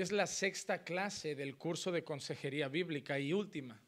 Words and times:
Es 0.00 0.12
la 0.12 0.26
sexta 0.26 0.82
clase 0.82 1.34
del 1.34 1.58
curso 1.58 1.92
de 1.92 2.04
consejería 2.04 2.68
bíblica 2.68 3.18
y 3.18 3.34
última. 3.34 3.78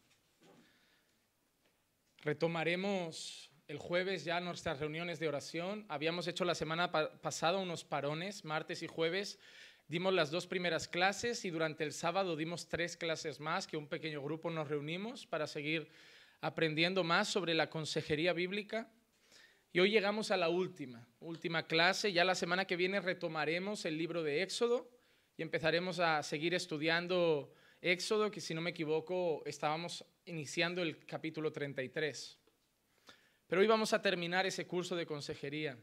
Retomaremos 2.18 3.50
el 3.66 3.78
jueves 3.78 4.22
ya 4.22 4.38
nuestras 4.38 4.78
reuniones 4.78 5.18
de 5.20 5.28
oración. 5.28 5.86
Habíamos 5.88 6.28
hecho 6.28 6.44
la 6.44 6.54
semana 6.54 6.92
pasada 6.92 7.56
unos 7.56 7.84
parones, 7.84 8.44
martes 8.44 8.82
y 8.82 8.88
jueves. 8.88 9.38
Dimos 9.88 10.12
las 10.12 10.30
dos 10.30 10.46
primeras 10.46 10.86
clases 10.86 11.46
y 11.46 11.50
durante 11.50 11.82
el 11.82 11.94
sábado 11.94 12.36
dimos 12.36 12.68
tres 12.68 12.98
clases 12.98 13.40
más, 13.40 13.66
que 13.66 13.78
un 13.78 13.88
pequeño 13.88 14.20
grupo 14.20 14.50
nos 14.50 14.68
reunimos 14.68 15.24
para 15.26 15.46
seguir 15.46 15.88
aprendiendo 16.42 17.04
más 17.04 17.28
sobre 17.28 17.54
la 17.54 17.70
consejería 17.70 18.34
bíblica. 18.34 18.92
Y 19.72 19.80
hoy 19.80 19.90
llegamos 19.90 20.30
a 20.30 20.36
la 20.36 20.50
última, 20.50 21.08
última 21.20 21.66
clase. 21.66 22.12
Ya 22.12 22.26
la 22.26 22.34
semana 22.34 22.66
que 22.66 22.76
viene 22.76 23.00
retomaremos 23.00 23.86
el 23.86 23.96
libro 23.96 24.22
de 24.22 24.42
Éxodo 24.42 24.92
y 25.36 25.42
empezaremos 25.42 25.98
a 25.98 26.22
seguir 26.22 26.54
estudiando 26.54 27.52
Éxodo, 27.80 28.30
que 28.30 28.40
si 28.40 28.54
no 28.54 28.60
me 28.60 28.70
equivoco 28.70 29.42
estábamos 29.44 30.04
iniciando 30.26 30.82
el 30.82 31.04
capítulo 31.04 31.50
33. 31.50 32.38
Pero 33.46 33.60
hoy 33.60 33.66
vamos 33.66 33.92
a 33.92 34.00
terminar 34.00 34.46
ese 34.46 34.66
curso 34.66 34.94
de 34.94 35.06
consejería. 35.06 35.76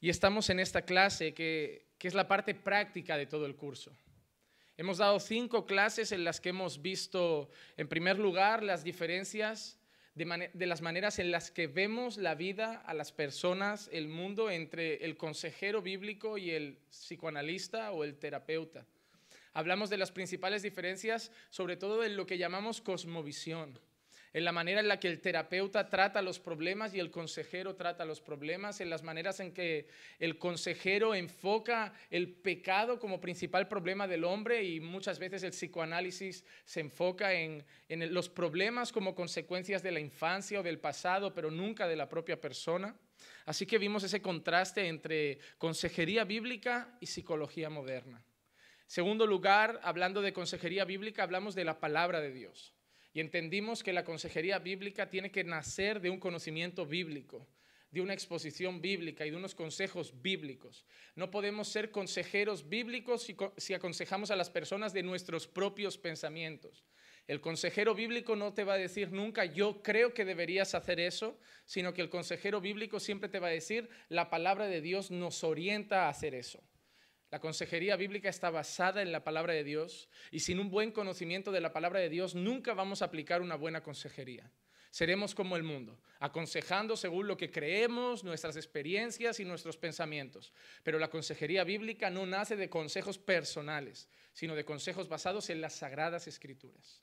Y 0.00 0.10
estamos 0.10 0.50
en 0.50 0.60
esta 0.60 0.82
clase 0.82 1.32
que, 1.32 1.86
que 1.98 2.08
es 2.08 2.14
la 2.14 2.28
parte 2.28 2.54
práctica 2.54 3.16
de 3.16 3.26
todo 3.26 3.46
el 3.46 3.56
curso. 3.56 3.96
Hemos 4.76 4.98
dado 4.98 5.18
cinco 5.18 5.64
clases 5.64 6.12
en 6.12 6.24
las 6.24 6.40
que 6.40 6.50
hemos 6.50 6.82
visto, 6.82 7.48
en 7.78 7.88
primer 7.88 8.18
lugar, 8.18 8.62
las 8.62 8.84
diferencias 8.84 9.78
de, 10.16 10.66
las 10.66 10.80
maneras 10.80 11.18
en 11.18 11.30
las 11.30 11.50
que 11.50 11.66
vemos 11.66 12.16
la 12.16 12.34
vida 12.34 12.82
a 12.86 12.94
las 12.94 13.12
personas, 13.12 13.90
el 13.92 14.08
mundo, 14.08 14.50
entre 14.50 15.04
el 15.04 15.18
consejero 15.18 15.82
bíblico 15.82 16.38
y 16.38 16.52
el 16.52 16.78
psicoanalista 16.90 17.92
o 17.92 18.02
el 18.02 18.16
terapeuta. 18.16 18.86
Hablamos 19.52 19.90
de 19.90 19.98
las 19.98 20.12
principales 20.12 20.62
diferencias, 20.62 21.30
sobre 21.50 21.76
todo 21.76 22.02
en 22.02 22.16
lo 22.16 22.26
que 22.26 22.38
llamamos 22.38 22.80
cosmovisión 22.80 23.78
en 24.36 24.44
la 24.44 24.52
manera 24.52 24.80
en 24.80 24.88
la 24.88 25.00
que 25.00 25.08
el 25.08 25.22
terapeuta 25.22 25.88
trata 25.88 26.20
los 26.20 26.38
problemas 26.38 26.94
y 26.94 27.00
el 27.00 27.10
consejero 27.10 27.74
trata 27.74 28.04
los 28.04 28.20
problemas, 28.20 28.82
en 28.82 28.90
las 28.90 29.02
maneras 29.02 29.40
en 29.40 29.54
que 29.54 29.88
el 30.18 30.36
consejero 30.36 31.14
enfoca 31.14 31.94
el 32.10 32.34
pecado 32.34 32.98
como 32.98 33.18
principal 33.18 33.66
problema 33.66 34.06
del 34.06 34.24
hombre 34.24 34.62
y 34.62 34.78
muchas 34.78 35.18
veces 35.18 35.42
el 35.42 35.52
psicoanálisis 35.52 36.44
se 36.66 36.80
enfoca 36.80 37.32
en, 37.32 37.64
los 37.88 38.28
problemas 38.28 38.92
como 38.92 39.14
consecuencias 39.14 39.82
de 39.82 39.92
la 39.92 40.00
infancia 40.00 40.60
o 40.60 40.62
del 40.62 40.80
pasado, 40.80 41.32
pero 41.32 41.50
nunca 41.50 41.88
de 41.88 41.96
la 41.96 42.06
propia 42.06 42.38
persona. 42.38 42.94
Así 43.46 43.64
que 43.64 43.78
vimos 43.78 44.04
ese 44.04 44.20
contraste 44.20 44.86
entre 44.86 45.38
consejería 45.56 46.24
bíblica 46.24 46.94
y 47.00 47.06
psicología 47.06 47.70
moderna. 47.70 48.22
Segundo 48.86 49.26
lugar, 49.26 49.80
hablando 49.82 50.20
de 50.20 50.34
consejería 50.34 50.84
bíblica, 50.84 51.22
hablamos 51.22 51.54
de 51.54 51.64
la 51.64 51.80
palabra 51.80 52.20
de 52.20 52.32
Dios 52.32 52.75
y 53.16 53.20
entendimos 53.20 53.82
que 53.82 53.94
la 53.94 54.04
consejería 54.04 54.58
bíblica 54.58 55.08
tiene 55.08 55.30
que 55.30 55.42
nacer 55.42 56.02
de 56.02 56.10
un 56.10 56.20
conocimiento 56.20 56.84
bíblico, 56.84 57.48
de 57.90 58.02
una 58.02 58.12
exposición 58.12 58.82
bíblica 58.82 59.24
y 59.24 59.30
de 59.30 59.38
unos 59.38 59.54
consejos 59.54 60.20
bíblicos. 60.20 60.84
No 61.14 61.30
podemos 61.30 61.66
ser 61.66 61.90
consejeros 61.90 62.68
bíblicos 62.68 63.26
si, 63.56 63.72
aconsejamos 63.72 64.30
a 64.30 64.36
las 64.36 64.50
personas 64.50 64.92
de 64.92 65.02
nuestros 65.02 65.48
propios 65.48 65.96
pensamientos. 65.96 66.84
El 67.26 67.40
consejero 67.40 67.94
bíblico 67.94 68.36
no 68.36 68.52
te 68.52 68.64
va 68.64 68.74
a 68.74 68.78
decir 68.78 69.10
nunca, 69.10 69.46
yo 69.46 69.82
creo 69.82 70.12
que 70.12 70.26
deberías 70.26 70.74
hacer 70.74 71.00
eso, 71.00 71.40
sino 71.64 71.94
que 71.94 72.02
el 72.02 72.10
consejero 72.10 72.60
bíblico 72.60 73.00
siempre 73.00 73.30
te 73.30 73.38
va 73.38 73.46
a 73.46 73.50
decir, 73.50 73.88
la 74.10 74.28
palabra 74.28 74.66
de 74.66 74.82
Dios 74.82 75.10
nos 75.10 75.42
orienta 75.42 76.04
a 76.04 76.10
hacer 76.10 76.34
eso. 76.34 76.62
La 77.30 77.40
consejería 77.40 77.96
bíblica 77.96 78.28
está 78.28 78.50
basada 78.50 79.02
en 79.02 79.10
la 79.10 79.24
palabra 79.24 79.52
de 79.52 79.64
Dios 79.64 80.08
y 80.30 80.40
sin 80.40 80.60
un 80.60 80.70
buen 80.70 80.92
conocimiento 80.92 81.50
de 81.50 81.60
la 81.60 81.72
palabra 81.72 81.98
de 81.98 82.08
Dios 82.08 82.34
nunca 82.34 82.72
vamos 82.72 83.02
a 83.02 83.06
aplicar 83.06 83.42
una 83.42 83.56
buena 83.56 83.82
consejería. 83.82 84.50
Seremos 84.90 85.34
como 85.34 85.56
el 85.56 85.62
mundo, 85.62 86.00
aconsejando 86.20 86.96
según 86.96 87.26
lo 87.26 87.36
que 87.36 87.50
creemos, 87.50 88.24
nuestras 88.24 88.56
experiencias 88.56 89.40
y 89.40 89.44
nuestros 89.44 89.76
pensamientos. 89.76 90.54
Pero 90.84 90.98
la 90.98 91.10
consejería 91.10 91.64
bíblica 91.64 92.08
no 92.08 92.24
nace 92.24 92.56
de 92.56 92.70
consejos 92.70 93.18
personales, 93.18 94.08
sino 94.32 94.54
de 94.54 94.64
consejos 94.64 95.08
basados 95.08 95.50
en 95.50 95.60
las 95.60 95.74
sagradas 95.74 96.28
escrituras. 96.28 97.02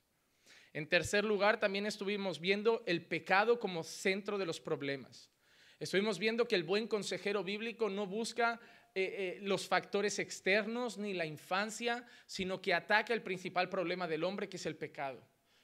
En 0.72 0.88
tercer 0.88 1.24
lugar, 1.24 1.60
también 1.60 1.86
estuvimos 1.86 2.40
viendo 2.40 2.82
el 2.86 3.04
pecado 3.04 3.60
como 3.60 3.84
centro 3.84 4.38
de 4.38 4.46
los 4.46 4.60
problemas. 4.60 5.30
Estuvimos 5.78 6.18
viendo 6.18 6.48
que 6.48 6.54
el 6.56 6.64
buen 6.64 6.88
consejero 6.88 7.44
bíblico 7.44 7.88
no 7.90 8.06
busca 8.06 8.60
eh, 8.96 9.36
eh, 9.36 9.38
los 9.42 9.66
factores 9.66 10.20
externos 10.20 10.98
ni 10.98 11.14
la 11.14 11.26
infancia, 11.26 12.06
sino 12.26 12.62
que 12.62 12.72
ataca 12.72 13.12
el 13.12 13.22
principal 13.22 13.68
problema 13.68 14.06
del 14.06 14.22
hombre, 14.22 14.48
que 14.48 14.56
es 14.56 14.66
el 14.66 14.76
pecado. 14.76 15.20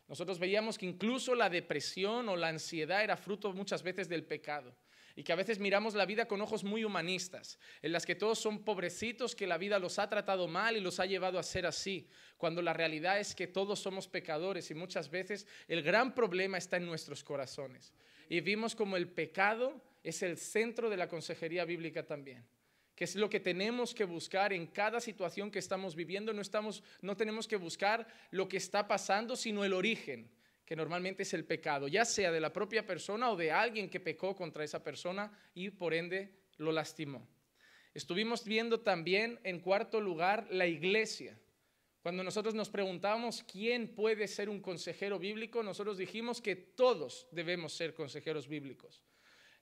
Nosotros 0.09 0.41
veíamos 0.41 0.77
que 0.77 0.87
incluso 0.87 1.37
la 1.37 1.49
depresión 1.49 2.29
o 2.29 2.35
la 2.35 2.49
ansiedad 2.49 3.05
era 3.05 3.17
fruto 3.17 3.53
muchas 3.53 3.85
veces 3.85 4.09
del 4.09 4.25
pecado 4.25 4.75
y 5.15 5.23
que 5.23 5.33
a 5.33 5.37
veces 5.37 5.61
miramos 5.61 5.95
la 5.95 6.07
vida 6.07 6.27
con 6.27 6.41
ojos 6.41 6.65
muy 6.65 6.85
humanistas, 6.85 7.61
en 7.83 7.93
las 7.93 8.05
que 8.05 8.17
todos 8.17 8.41
son 8.41 8.65
pobrecitos, 8.65 9.37
que 9.37 9.47
la 9.47 9.59
vida 9.59 9.79
los 9.79 10.01
ha 10.01 10.09
tratado 10.09 10.49
mal 10.49 10.77
y 10.77 10.81
los 10.81 10.99
ha 10.99 11.07
llevado 11.07 11.39
a 11.39 11.45
ser 11.45 11.67
así, 11.67 12.09
cuando 12.37 12.63
la 12.63 12.73
realidad 12.73 13.21
es 13.21 13.37
que 13.37 13.47
todos 13.47 13.79
somos 13.79 14.09
pecadores 14.09 14.73
y 14.73 14.75
muchas 14.75 15.09
veces 15.09 15.47
el 15.69 15.85
gran 15.85 16.17
problema 16.17 16.59
está 16.59 16.79
en 16.79 16.87
nuestros 16.87 17.23
corazones. 17.23 17.93
Y 18.29 18.41
vimos 18.41 18.75
como 18.75 18.97
el 18.97 19.09
pecado 19.09 19.81
es 20.03 20.23
el 20.25 20.37
centro 20.37 20.91
de 20.91 20.97
la 20.97 21.09
consejería 21.09 21.65
bíblica 21.65 22.05
también 22.05 22.45
que 23.01 23.05
es 23.05 23.17
lo 23.17 23.31
que 23.31 23.41
tenemos 23.41 23.95
que 23.95 24.05
buscar 24.05 24.53
en 24.53 24.67
cada 24.67 25.01
situación 25.01 25.51
que 25.51 25.59
estamos 25.59 25.97
viviendo. 25.97 26.35
No, 26.35 26.43
estamos, 26.43 26.83
no 27.01 27.17
tenemos 27.17 27.49
que 27.49 27.57
buscar 27.57 28.07
lo 28.31 28.47
que 28.47 28.59
está 28.59 28.87
pasando, 28.87 29.37
sino 29.37 29.65
el 29.65 29.73
origen, 29.73 30.31
que 30.67 30.77
normalmente 30.77 31.23
es 31.23 31.33
el 31.33 31.47
pecado, 31.47 31.89
ya 31.89 32.05
sea 32.05 32.31
de 32.31 32.43
la 32.43 32.53
propia 32.53 32.85
persona 32.85 33.31
o 33.31 33.37
de 33.37 33.53
alguien 33.53 33.89
que 33.89 34.01
pecó 34.01 34.37
contra 34.37 34.65
esa 34.65 34.85
persona 34.85 35.33
y 35.55 35.71
por 35.71 35.95
ende 35.95 36.43
lo 36.59 36.73
lastimó. 36.73 37.27
Estuvimos 37.95 38.45
viendo 38.45 38.81
también, 38.81 39.41
en 39.45 39.61
cuarto 39.61 39.99
lugar, 39.99 40.47
la 40.51 40.67
iglesia. 40.67 41.39
Cuando 42.03 42.23
nosotros 42.23 42.55
nos 42.55 42.69
preguntamos 42.69 43.43
quién 43.45 43.95
puede 43.95 44.29
ser 44.29 44.51
un 44.51 44.61
consejero 44.61 45.19
bíblico, 45.19 45.63
nosotros 45.63 45.97
dijimos 45.97 46.43
que 46.43 46.55
todos 46.55 47.29
debemos 47.33 47.73
ser 47.73 47.95
consejeros 47.95 48.47
bíblicos. 48.47 49.03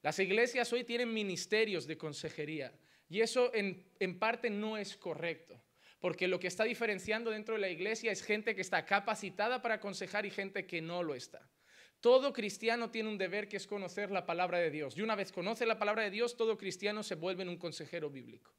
Las 0.03 0.19
iglesias 0.19 0.73
hoy 0.73 0.83
tienen 0.83 1.15
ministerios 1.15 1.87
de 1.87 1.97
consejería. 1.97 2.75
Y 3.09 3.23
eso 3.23 3.51
en, 3.55 4.19
parte 4.19 4.51
no 4.51 4.77
es 4.77 4.97
correcto, 4.97 5.61
porque 5.99 6.29
lo 6.29 6.39
que 6.39 6.47
está 6.47 6.65
diferenciando 6.65 7.31
dentro 7.31 7.55
de 7.55 7.61
la 7.61 7.71
iglesia 7.71 8.13
es 8.13 8.23
gente 8.23 8.55
que 8.55 8.61
está 8.61 8.85
capacitada 8.85 9.63
para 9.63 9.77
aconsejar 9.77 10.27
y 10.27 10.31
gente 10.31 10.67
que 10.67 10.83
no 10.83 11.03
lo 11.03 11.15
está. 11.15 11.49
Todo 12.01 12.33
cristiano 12.33 12.91
tiene 12.91 13.09
un 13.09 13.19
deber 13.19 13.49
que 13.49 13.57
es 13.57 13.67
conocer 13.67 14.11
la 14.11 14.25
palabra 14.25 14.59
de 14.59 14.71
Dios. 14.71 14.97
Y 14.97 15.03
una 15.03 15.17
vez 15.17 15.33
conoce 15.33 15.67
la 15.67 15.79
palabra 15.79 16.03
de 16.05 16.11
Dios, 16.11 16.37
todo 16.37 16.57
cristiano 16.57 17.03
se 17.03 17.17
vuelve 17.17 17.49
un 17.49 17.57
consejero 17.57 18.09
bíblico. 18.11 18.55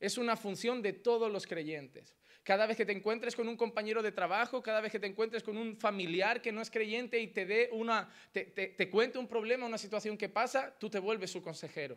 Es 0.00 0.18
una 0.18 0.36
función 0.36 0.82
de 0.82 0.94
todos 0.94 1.30
los 1.30 1.46
creyentes. 1.46 2.16
Cada 2.42 2.66
vez 2.66 2.76
que 2.76 2.86
te 2.86 2.90
encuentres 2.90 3.36
con 3.36 3.46
un 3.46 3.56
compañero 3.56 4.02
de 4.02 4.10
trabajo, 4.10 4.60
cada 4.60 4.80
vez 4.80 4.90
que 4.90 4.98
te 4.98 5.06
encuentres 5.06 5.44
con 5.44 5.56
un 5.56 5.76
familiar 5.76 6.42
que 6.42 6.50
no 6.50 6.60
es 6.60 6.70
creyente 6.72 7.20
y 7.20 7.28
te 7.28 7.46
dé 7.46 7.68
una, 7.70 8.12
te, 8.32 8.44
te 8.44 8.90
cuente 8.90 9.18
un 9.18 9.28
problema, 9.28 9.64
una 9.64 9.78
situación 9.78 10.18
que 10.18 10.28
pasa, 10.28 10.76
tú 10.80 10.90
te 10.90 10.98
vuelves 10.98 11.30
su 11.30 11.40
consejero 11.40 11.96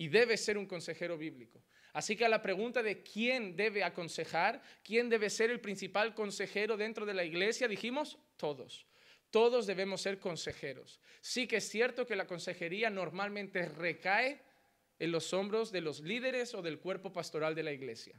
y 0.00 0.08
debe 0.08 0.38
ser 0.38 0.56
un 0.56 0.64
consejero 0.64 1.18
bíblico. 1.18 1.62
Así 1.92 2.16
que 2.16 2.24
a 2.24 2.30
la 2.30 2.40
pregunta 2.40 2.82
de 2.82 3.02
quién 3.02 3.54
debe 3.54 3.84
aconsejar, 3.84 4.62
quién 4.82 5.10
debe 5.10 5.28
ser 5.28 5.50
el 5.50 5.60
principal 5.60 6.14
consejero 6.14 6.78
dentro 6.78 7.04
de 7.04 7.12
la 7.12 7.22
iglesia, 7.22 7.68
dijimos 7.68 8.16
todos. 8.38 8.86
Todos 9.28 9.66
debemos 9.66 10.00
ser 10.00 10.18
consejeros. 10.18 11.02
Sí 11.20 11.46
que 11.46 11.58
es 11.58 11.68
cierto 11.68 12.06
que 12.06 12.16
la 12.16 12.26
consejería 12.26 12.88
normalmente 12.88 13.68
recae 13.68 14.40
en 14.98 15.12
los 15.12 15.34
hombros 15.34 15.70
de 15.70 15.82
los 15.82 16.00
líderes 16.00 16.54
o 16.54 16.62
del 16.62 16.78
cuerpo 16.78 17.12
pastoral 17.12 17.54
de 17.54 17.64
la 17.64 17.72
iglesia. 17.72 18.18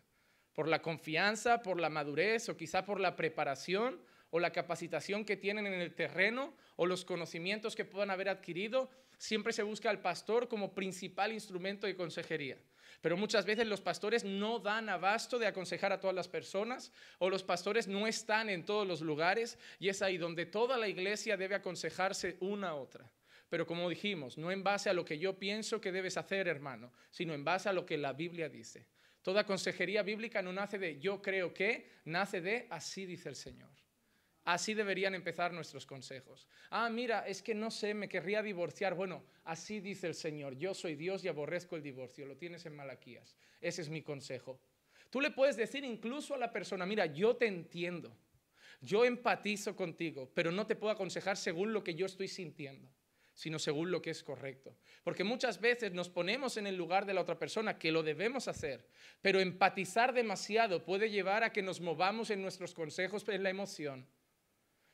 Por 0.53 0.67
la 0.67 0.83
confianza, 0.83 1.63
por 1.63 1.79
la 1.79 1.89
madurez 1.89 2.47
o 2.47 2.55
quizá 2.55 2.85
por 2.85 2.99
la 2.99 3.15
preparación 3.15 3.99
o 4.31 4.39
la 4.39 4.51
capacitación 4.51 5.23
que 5.23 5.37
tienen 5.37 5.67
en 5.67 5.79
el 5.79 5.93
terreno 5.93 6.53
o 6.75 6.85
los 6.85 7.05
conocimientos 7.05 7.75
que 7.75 7.85
puedan 7.85 8.09
haber 8.09 8.29
adquirido, 8.29 8.89
siempre 9.17 9.53
se 9.53 9.63
busca 9.63 9.89
al 9.89 10.01
pastor 10.01 10.47
como 10.47 10.73
principal 10.73 11.31
instrumento 11.31 11.85
de 11.85 11.95
consejería. 11.95 12.57
Pero 13.01 13.17
muchas 13.17 13.45
veces 13.45 13.67
los 13.67 13.81
pastores 13.81 14.23
no 14.23 14.59
dan 14.59 14.89
abasto 14.89 15.39
de 15.39 15.47
aconsejar 15.47 15.91
a 15.91 15.99
todas 15.99 16.15
las 16.15 16.27
personas 16.27 16.91
o 17.19 17.29
los 17.29 17.43
pastores 17.43 17.87
no 17.87 18.07
están 18.07 18.49
en 18.49 18.65
todos 18.65 18.87
los 18.87 19.01
lugares 19.01 19.57
y 19.79 19.89
es 19.89 20.01
ahí 20.01 20.17
donde 20.17 20.45
toda 20.45 20.77
la 20.77 20.87
iglesia 20.87 21.37
debe 21.37 21.55
aconsejarse 21.55 22.37
una 22.39 22.69
a 22.69 22.75
otra. 22.75 23.11
Pero 23.49 23.65
como 23.65 23.89
dijimos, 23.89 24.37
no 24.37 24.51
en 24.51 24.63
base 24.63 24.89
a 24.89 24.93
lo 24.93 25.03
que 25.03 25.17
yo 25.17 25.37
pienso 25.37 25.81
que 25.81 25.91
debes 25.91 26.15
hacer, 26.15 26.47
hermano, 26.47 26.91
sino 27.09 27.33
en 27.33 27.43
base 27.43 27.69
a 27.69 27.73
lo 27.73 27.85
que 27.85 27.97
la 27.97 28.13
Biblia 28.13 28.47
dice. 28.47 28.87
Toda 29.21 29.45
consejería 29.45 30.03
bíblica 30.03 30.41
no 30.41 30.53
nace 30.53 30.79
de 30.79 30.99
yo 30.99 31.21
creo 31.21 31.53
que, 31.53 31.89
nace 32.05 32.39
de 32.39 32.67
así 32.69 33.05
dice 33.05 33.29
el 33.29 33.35
Señor. 33.35 33.69
Así 34.43 34.73
deberían 34.73 35.13
empezar 35.13 35.53
nuestros 35.53 35.85
consejos. 35.85 36.47
Ah, 36.71 36.89
mira, 36.89 37.27
es 37.27 37.41
que 37.43 37.53
no 37.53 37.69
sé, 37.69 37.93
me 37.93 38.09
querría 38.09 38.41
divorciar. 38.41 38.95
Bueno, 38.95 39.23
así 39.43 39.79
dice 39.79 40.07
el 40.07 40.15
Señor, 40.15 40.57
yo 40.57 40.73
soy 40.73 40.95
Dios 40.95 41.23
y 41.23 41.27
aborrezco 41.27 41.75
el 41.75 41.83
divorcio. 41.83 42.25
Lo 42.25 42.37
tienes 42.37 42.65
en 42.65 42.75
Malaquías. 42.75 43.35
Ese 43.59 43.83
es 43.83 43.89
mi 43.89 44.01
consejo. 44.01 44.59
Tú 45.11 45.21
le 45.21 45.31
puedes 45.31 45.57
decir 45.57 45.83
incluso 45.83 46.33
a 46.33 46.37
la 46.37 46.51
persona, 46.51 46.85
mira, 46.85 47.05
yo 47.05 47.35
te 47.35 47.45
entiendo, 47.45 48.15
yo 48.79 49.05
empatizo 49.05 49.75
contigo, 49.75 50.31
pero 50.33 50.51
no 50.51 50.65
te 50.65 50.75
puedo 50.75 50.93
aconsejar 50.93 51.37
según 51.37 51.73
lo 51.73 51.83
que 51.83 51.93
yo 51.93 52.05
estoy 52.05 52.27
sintiendo 52.27 52.89
sino 53.33 53.57
según 53.57 53.89
lo 53.89 54.01
que 54.01 54.11
es 54.11 54.23
correcto. 54.23 54.75
Porque 55.03 55.23
muchas 55.23 55.59
veces 55.59 55.93
nos 55.93 56.09
ponemos 56.09 56.57
en 56.57 56.67
el 56.67 56.75
lugar 56.75 57.07
de 57.07 57.13
la 57.13 57.21
otra 57.21 57.39
persona, 57.39 57.79
que 57.79 57.91
lo 57.91 58.03
debemos 58.03 58.47
hacer, 58.47 58.87
pero 59.21 59.39
empatizar 59.39 60.13
demasiado 60.13 60.85
puede 60.85 61.09
llevar 61.09 61.43
a 61.43 61.51
que 61.51 61.63
nos 61.63 61.81
movamos 61.81 62.29
en 62.29 62.41
nuestros 62.41 62.75
consejos 62.75 63.27
en 63.29 63.41
la 63.41 63.49
emoción. 63.49 64.05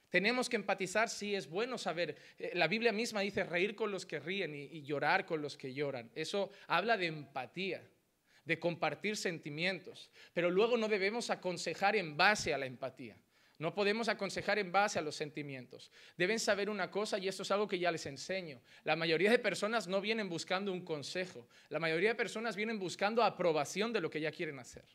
Tenemos 0.09 0.49
que 0.49 0.55
empatizar, 0.55 1.09
sí, 1.09 1.35
es 1.35 1.49
bueno 1.49 1.77
saber. 1.77 2.15
Eh, 2.37 2.51
la 2.53 2.67
Biblia 2.67 2.91
misma 2.91 3.21
dice 3.21 3.43
reír 3.43 3.75
con 3.75 3.91
los 3.91 4.05
que 4.05 4.19
ríen 4.19 4.55
y, 4.55 4.63
y 4.63 4.83
llorar 4.83 5.25
con 5.25 5.41
los 5.41 5.57
que 5.57 5.73
lloran. 5.73 6.09
Eso 6.15 6.51
habla 6.67 6.97
de 6.97 7.07
empatía, 7.07 7.83
de 8.45 8.59
compartir 8.59 9.17
sentimientos, 9.17 10.09
pero 10.33 10.49
luego 10.49 10.77
no 10.77 10.87
debemos 10.87 11.29
aconsejar 11.29 11.95
en 11.95 12.15
base 12.15 12.53
a 12.53 12.57
la 12.57 12.65
empatía. 12.65 13.17
No 13.59 13.73
podemos 13.73 14.07
aconsejar 14.07 14.59
en 14.59 14.71
base 14.71 14.99
a 14.99 15.01
los 15.01 15.15
sentimientos. 15.15 15.91
Deben 16.15 16.39
saber 16.39 16.69
una 16.69 16.91
cosa 16.91 17.17
y 17.17 17.27
esto 17.27 17.41
es 17.41 17.49
algo 17.49 17.67
que 17.67 17.79
ya 17.79 17.91
les 17.91 18.05
enseño. 18.05 18.61
La 18.83 18.95
mayoría 18.95 19.31
de 19.31 19.39
personas 19.39 19.87
no 19.87 19.99
vienen 19.99 20.29
buscando 20.29 20.71
un 20.71 20.85
consejo. 20.85 21.47
La 21.69 21.79
mayoría 21.79 22.09
de 22.09 22.15
personas 22.15 22.55
vienen 22.55 22.77
buscando 22.77 23.23
aprobación 23.23 23.91
de 23.91 24.01
lo 24.01 24.11
que 24.11 24.21
ya 24.21 24.31
quieren 24.31 24.59
hacer. 24.59 24.85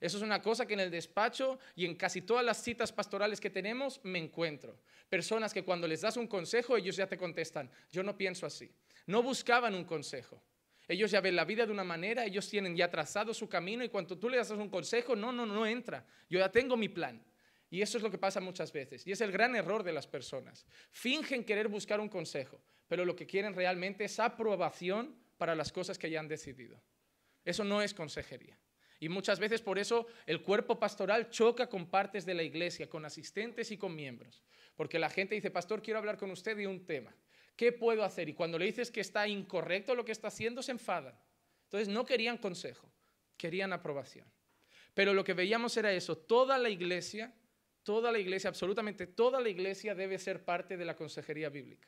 Eso 0.00 0.16
es 0.16 0.22
una 0.22 0.42
cosa 0.42 0.66
que 0.66 0.74
en 0.74 0.80
el 0.80 0.90
despacho 0.90 1.58
y 1.74 1.86
en 1.86 1.94
casi 1.94 2.22
todas 2.22 2.44
las 2.44 2.62
citas 2.62 2.92
pastorales 2.92 3.40
que 3.40 3.50
tenemos 3.50 4.00
me 4.02 4.18
encuentro. 4.18 4.78
Personas 5.08 5.54
que 5.54 5.64
cuando 5.64 5.86
les 5.86 6.00
das 6.00 6.16
un 6.16 6.26
consejo 6.26 6.76
ellos 6.76 6.96
ya 6.96 7.06
te 7.06 7.16
contestan, 7.16 7.70
yo 7.90 8.02
no 8.02 8.16
pienso 8.16 8.46
así. 8.46 8.70
No 9.06 9.22
buscaban 9.22 9.74
un 9.74 9.84
consejo. 9.84 10.42
Ellos 10.86 11.10
ya 11.10 11.20
ven 11.20 11.36
la 11.36 11.44
vida 11.44 11.64
de 11.64 11.72
una 11.72 11.84
manera, 11.84 12.24
ellos 12.24 12.48
tienen 12.48 12.76
ya 12.76 12.90
trazado 12.90 13.32
su 13.32 13.48
camino 13.48 13.84
y 13.84 13.88
cuando 13.88 14.18
tú 14.18 14.28
le 14.28 14.36
das 14.36 14.50
un 14.50 14.68
consejo, 14.68 15.16
no, 15.16 15.32
no, 15.32 15.46
no 15.46 15.66
entra. 15.66 16.04
Yo 16.28 16.38
ya 16.38 16.50
tengo 16.50 16.76
mi 16.76 16.88
plan. 16.88 17.22
Y 17.70 17.82
eso 17.82 17.96
es 17.96 18.04
lo 18.04 18.10
que 18.10 18.18
pasa 18.18 18.40
muchas 18.40 18.72
veces. 18.72 19.06
Y 19.06 19.12
es 19.12 19.20
el 19.20 19.32
gran 19.32 19.56
error 19.56 19.82
de 19.82 19.92
las 19.92 20.06
personas. 20.06 20.66
Fingen 20.90 21.44
querer 21.44 21.68
buscar 21.68 22.00
un 22.00 22.08
consejo, 22.08 22.60
pero 22.86 23.04
lo 23.04 23.16
que 23.16 23.26
quieren 23.26 23.54
realmente 23.54 24.04
es 24.04 24.20
aprobación 24.20 25.16
para 25.38 25.54
las 25.54 25.72
cosas 25.72 25.98
que 25.98 26.10
ya 26.10 26.20
han 26.20 26.28
decidido. 26.28 26.80
Eso 27.44 27.64
no 27.64 27.82
es 27.82 27.92
consejería. 27.92 28.58
Y 29.00 29.08
muchas 29.08 29.38
veces 29.38 29.60
por 29.60 29.78
eso 29.78 30.06
el 30.26 30.42
cuerpo 30.42 30.78
pastoral 30.78 31.30
choca 31.30 31.68
con 31.68 31.90
partes 31.90 32.24
de 32.24 32.34
la 32.34 32.42
iglesia, 32.42 32.88
con 32.88 33.04
asistentes 33.04 33.70
y 33.70 33.78
con 33.78 33.94
miembros. 33.94 34.42
Porque 34.76 34.98
la 34.98 35.10
gente 35.10 35.34
dice, 35.34 35.50
pastor, 35.50 35.82
quiero 35.82 35.98
hablar 35.98 36.16
con 36.16 36.30
usted 36.30 36.56
de 36.56 36.66
un 36.66 36.84
tema. 36.84 37.14
¿Qué 37.56 37.72
puedo 37.72 38.04
hacer? 38.04 38.28
Y 38.28 38.34
cuando 38.34 38.58
le 38.58 38.66
dices 38.66 38.90
que 38.90 39.00
está 39.00 39.28
incorrecto 39.28 39.94
lo 39.94 40.04
que 40.04 40.12
está 40.12 40.28
haciendo, 40.28 40.62
se 40.62 40.72
enfadan. 40.72 41.18
Entonces 41.64 41.88
no 41.88 42.04
querían 42.04 42.38
consejo, 42.38 42.90
querían 43.36 43.72
aprobación. 43.72 44.26
Pero 44.94 45.12
lo 45.12 45.24
que 45.24 45.34
veíamos 45.34 45.76
era 45.76 45.92
eso, 45.92 46.16
toda 46.16 46.58
la 46.58 46.68
iglesia 46.68 47.34
Toda 47.84 48.10
la 48.10 48.18
iglesia, 48.18 48.48
absolutamente 48.48 49.06
toda 49.06 49.42
la 49.42 49.50
iglesia 49.50 49.94
debe 49.94 50.18
ser 50.18 50.42
parte 50.42 50.78
de 50.78 50.86
la 50.86 50.96
consejería 50.96 51.50
bíblica. 51.50 51.86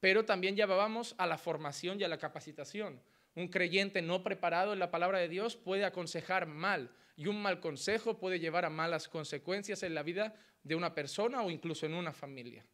Pero 0.00 0.24
también 0.24 0.56
llevábamos 0.56 1.14
a 1.18 1.26
la 1.26 1.36
formación 1.36 2.00
y 2.00 2.04
a 2.04 2.08
la 2.08 2.18
capacitación. 2.18 3.02
Un 3.36 3.48
creyente 3.48 4.00
no 4.00 4.22
preparado 4.22 4.72
en 4.72 4.78
la 4.78 4.90
palabra 4.90 5.18
de 5.18 5.28
Dios 5.28 5.56
puede 5.56 5.84
aconsejar 5.84 6.46
mal 6.46 6.90
y 7.16 7.26
un 7.26 7.40
mal 7.40 7.60
consejo 7.60 8.18
puede 8.18 8.40
llevar 8.40 8.64
a 8.64 8.70
malas 8.70 9.08
consecuencias 9.08 9.82
en 9.82 9.94
la 9.94 10.02
vida 10.02 10.34
de 10.62 10.74
una 10.74 10.94
persona 10.94 11.42
o 11.42 11.50
incluso 11.50 11.84
en 11.84 11.94
una 11.94 12.14
familia. 12.14 12.66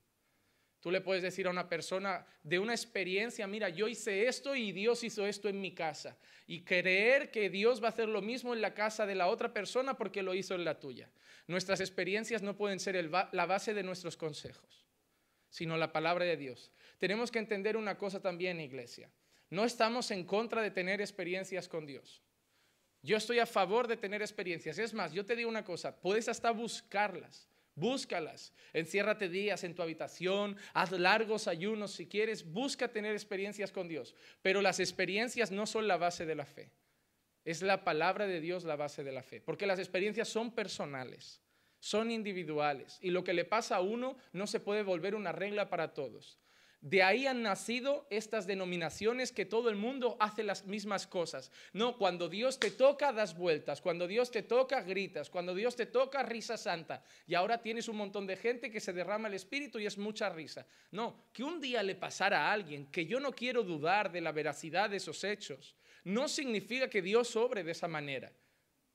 Tú 0.80 0.90
le 0.92 1.00
puedes 1.00 1.22
decir 1.22 1.48
a 1.48 1.50
una 1.50 1.68
persona 1.68 2.24
de 2.44 2.60
una 2.60 2.74
experiencia, 2.74 3.46
mira, 3.46 3.68
yo 3.68 3.88
hice 3.88 4.26
esto 4.26 4.54
y 4.54 4.70
Dios 4.70 5.02
hizo 5.02 5.26
esto 5.26 5.48
en 5.48 5.60
mi 5.60 5.74
casa. 5.74 6.16
Y 6.46 6.62
creer 6.62 7.30
que 7.30 7.50
Dios 7.50 7.82
va 7.82 7.86
a 7.86 7.90
hacer 7.90 8.08
lo 8.08 8.20
mismo 8.20 8.54
en 8.54 8.60
la 8.60 8.74
casa 8.74 9.04
de 9.04 9.14
la 9.16 9.28
otra 9.28 9.52
persona 9.52 9.96
porque 9.96 10.22
lo 10.22 10.34
hizo 10.34 10.54
en 10.54 10.64
la 10.64 10.78
tuya. 10.78 11.10
Nuestras 11.48 11.80
experiencias 11.80 12.42
no 12.42 12.56
pueden 12.56 12.80
ser 12.80 13.10
la 13.10 13.46
base 13.46 13.74
de 13.74 13.82
nuestros 13.82 14.16
consejos, 14.16 14.86
sino 15.50 15.76
la 15.76 15.92
palabra 15.92 16.24
de 16.24 16.36
Dios. 16.36 16.72
Tenemos 16.98 17.30
que 17.30 17.40
entender 17.40 17.76
una 17.76 17.98
cosa 17.98 18.20
también, 18.20 18.60
iglesia. 18.60 19.08
No 19.52 19.66
estamos 19.66 20.10
en 20.10 20.24
contra 20.24 20.62
de 20.62 20.70
tener 20.70 21.02
experiencias 21.02 21.68
con 21.68 21.84
Dios. 21.84 22.22
Yo 23.02 23.18
estoy 23.18 23.38
a 23.38 23.44
favor 23.44 23.86
de 23.86 23.98
tener 23.98 24.22
experiencias. 24.22 24.78
Es 24.78 24.94
más, 24.94 25.12
yo 25.12 25.26
te 25.26 25.36
digo 25.36 25.50
una 25.50 25.62
cosa, 25.62 26.00
puedes 26.00 26.26
hasta 26.30 26.50
buscarlas. 26.52 27.50
Búscalas, 27.74 28.54
enciérrate 28.72 29.28
días 29.28 29.62
en 29.62 29.74
tu 29.74 29.82
habitación, 29.82 30.56
haz 30.72 30.90
largos 30.92 31.48
ayunos 31.48 31.92
si 31.92 32.06
quieres, 32.06 32.50
busca 32.50 32.88
tener 32.88 33.12
experiencias 33.12 33.70
con 33.70 33.88
Dios. 33.88 34.14
Pero 34.40 34.62
las 34.62 34.80
experiencias 34.80 35.50
no 35.50 35.66
son 35.66 35.86
la 35.86 35.98
base 35.98 36.24
de 36.24 36.34
la 36.34 36.46
fe. 36.46 36.70
Es 37.44 37.60
la 37.60 37.84
palabra 37.84 38.26
de 38.26 38.40
Dios 38.40 38.64
la 38.64 38.76
base 38.76 39.04
de 39.04 39.12
la 39.12 39.22
fe. 39.22 39.42
Porque 39.42 39.66
las 39.66 39.78
experiencias 39.78 40.28
son 40.28 40.54
personales, 40.54 41.42
son 41.78 42.10
individuales. 42.10 42.96
Y 43.02 43.10
lo 43.10 43.22
que 43.22 43.34
le 43.34 43.44
pasa 43.44 43.76
a 43.76 43.80
uno 43.82 44.16
no 44.32 44.46
se 44.46 44.60
puede 44.60 44.82
volver 44.82 45.14
una 45.14 45.32
regla 45.32 45.68
para 45.68 45.92
todos. 45.92 46.38
De 46.82 47.00
ahí 47.04 47.28
han 47.28 47.42
nacido 47.42 48.08
estas 48.10 48.44
denominaciones 48.44 49.30
que 49.30 49.46
todo 49.46 49.70
el 49.70 49.76
mundo 49.76 50.16
hace 50.18 50.42
las 50.42 50.66
mismas 50.66 51.06
cosas. 51.06 51.52
No, 51.72 51.96
cuando 51.96 52.28
Dios 52.28 52.58
te 52.58 52.72
toca, 52.72 53.12
das 53.12 53.36
vueltas. 53.36 53.80
Cuando 53.80 54.08
Dios 54.08 54.32
te 54.32 54.42
toca, 54.42 54.82
gritas. 54.82 55.30
Cuando 55.30 55.54
Dios 55.54 55.76
te 55.76 55.86
toca, 55.86 56.24
risa 56.24 56.56
santa. 56.56 57.04
Y 57.28 57.36
ahora 57.36 57.62
tienes 57.62 57.86
un 57.86 57.98
montón 57.98 58.26
de 58.26 58.36
gente 58.36 58.68
que 58.68 58.80
se 58.80 58.92
derrama 58.92 59.28
el 59.28 59.34
espíritu 59.34 59.78
y 59.78 59.86
es 59.86 59.96
mucha 59.96 60.28
risa. 60.28 60.66
No, 60.90 61.26
que 61.32 61.44
un 61.44 61.60
día 61.60 61.84
le 61.84 61.94
pasara 61.94 62.48
a 62.48 62.52
alguien, 62.52 62.90
que 62.90 63.06
yo 63.06 63.20
no 63.20 63.30
quiero 63.30 63.62
dudar 63.62 64.10
de 64.10 64.20
la 64.20 64.32
veracidad 64.32 64.90
de 64.90 64.96
esos 64.96 65.22
hechos, 65.22 65.76
no 66.02 66.26
significa 66.26 66.90
que 66.90 67.00
Dios 67.00 67.36
obre 67.36 67.62
de 67.62 67.70
esa 67.70 67.86
manera. 67.86 68.32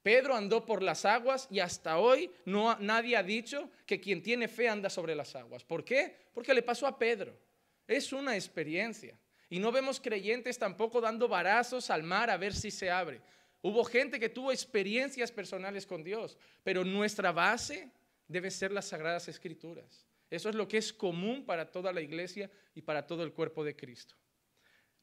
Pedro 0.03 0.35
andó 0.35 0.65
por 0.65 0.83
las 0.83 1.05
aguas 1.05 1.47
y 1.49 1.61
hasta 1.61 1.99
hoy 1.99 2.29
no, 2.43 2.77
nadie 2.79 3.15
ha 3.15 3.23
dicho 3.23 3.69
que 3.85 4.01
quien 4.01 4.21
tiene 4.21 4.49
fe 4.49 4.67
anda 4.67 4.89
sobre 4.89 5.15
las 5.15 5.37
aguas. 5.37 5.63
¿Por 5.63 5.85
qué? 5.85 6.27
Porque 6.33 6.53
le 6.53 6.63
pasó 6.63 6.85
a 6.85 6.99
Pedro. 6.99 7.46
Es 7.87 8.11
una 8.13 8.35
experiencia. 8.35 9.17
Y 9.49 9.59
no 9.59 9.71
vemos 9.71 9.99
creyentes 10.01 10.57
tampoco 10.59 10.99
dando 10.99 11.27
varazos 11.27 11.89
al 11.89 12.03
mar 12.03 12.29
a 12.29 12.37
ver 12.37 12.53
si 12.53 12.69
se 12.69 12.91
abre. 12.91 13.21
Hubo 13.61 13.83
gente 13.85 14.19
que 14.19 14.29
tuvo 14.29 14.51
experiencias 14.51 15.31
personales 15.31 15.85
con 15.85 16.03
Dios, 16.03 16.37
pero 16.63 16.83
nuestra 16.83 17.31
base 17.31 17.89
debe 18.27 18.51
ser 18.51 18.71
las 18.71 18.85
sagradas 18.85 19.27
escrituras. 19.27 20.05
Eso 20.29 20.49
es 20.49 20.55
lo 20.55 20.67
que 20.67 20.77
es 20.77 20.91
común 20.91 21.45
para 21.45 21.71
toda 21.71 21.93
la 21.93 22.01
iglesia 22.01 22.51
y 22.75 22.81
para 22.81 23.07
todo 23.07 23.23
el 23.23 23.31
cuerpo 23.31 23.63
de 23.63 23.75
Cristo. 23.75 24.15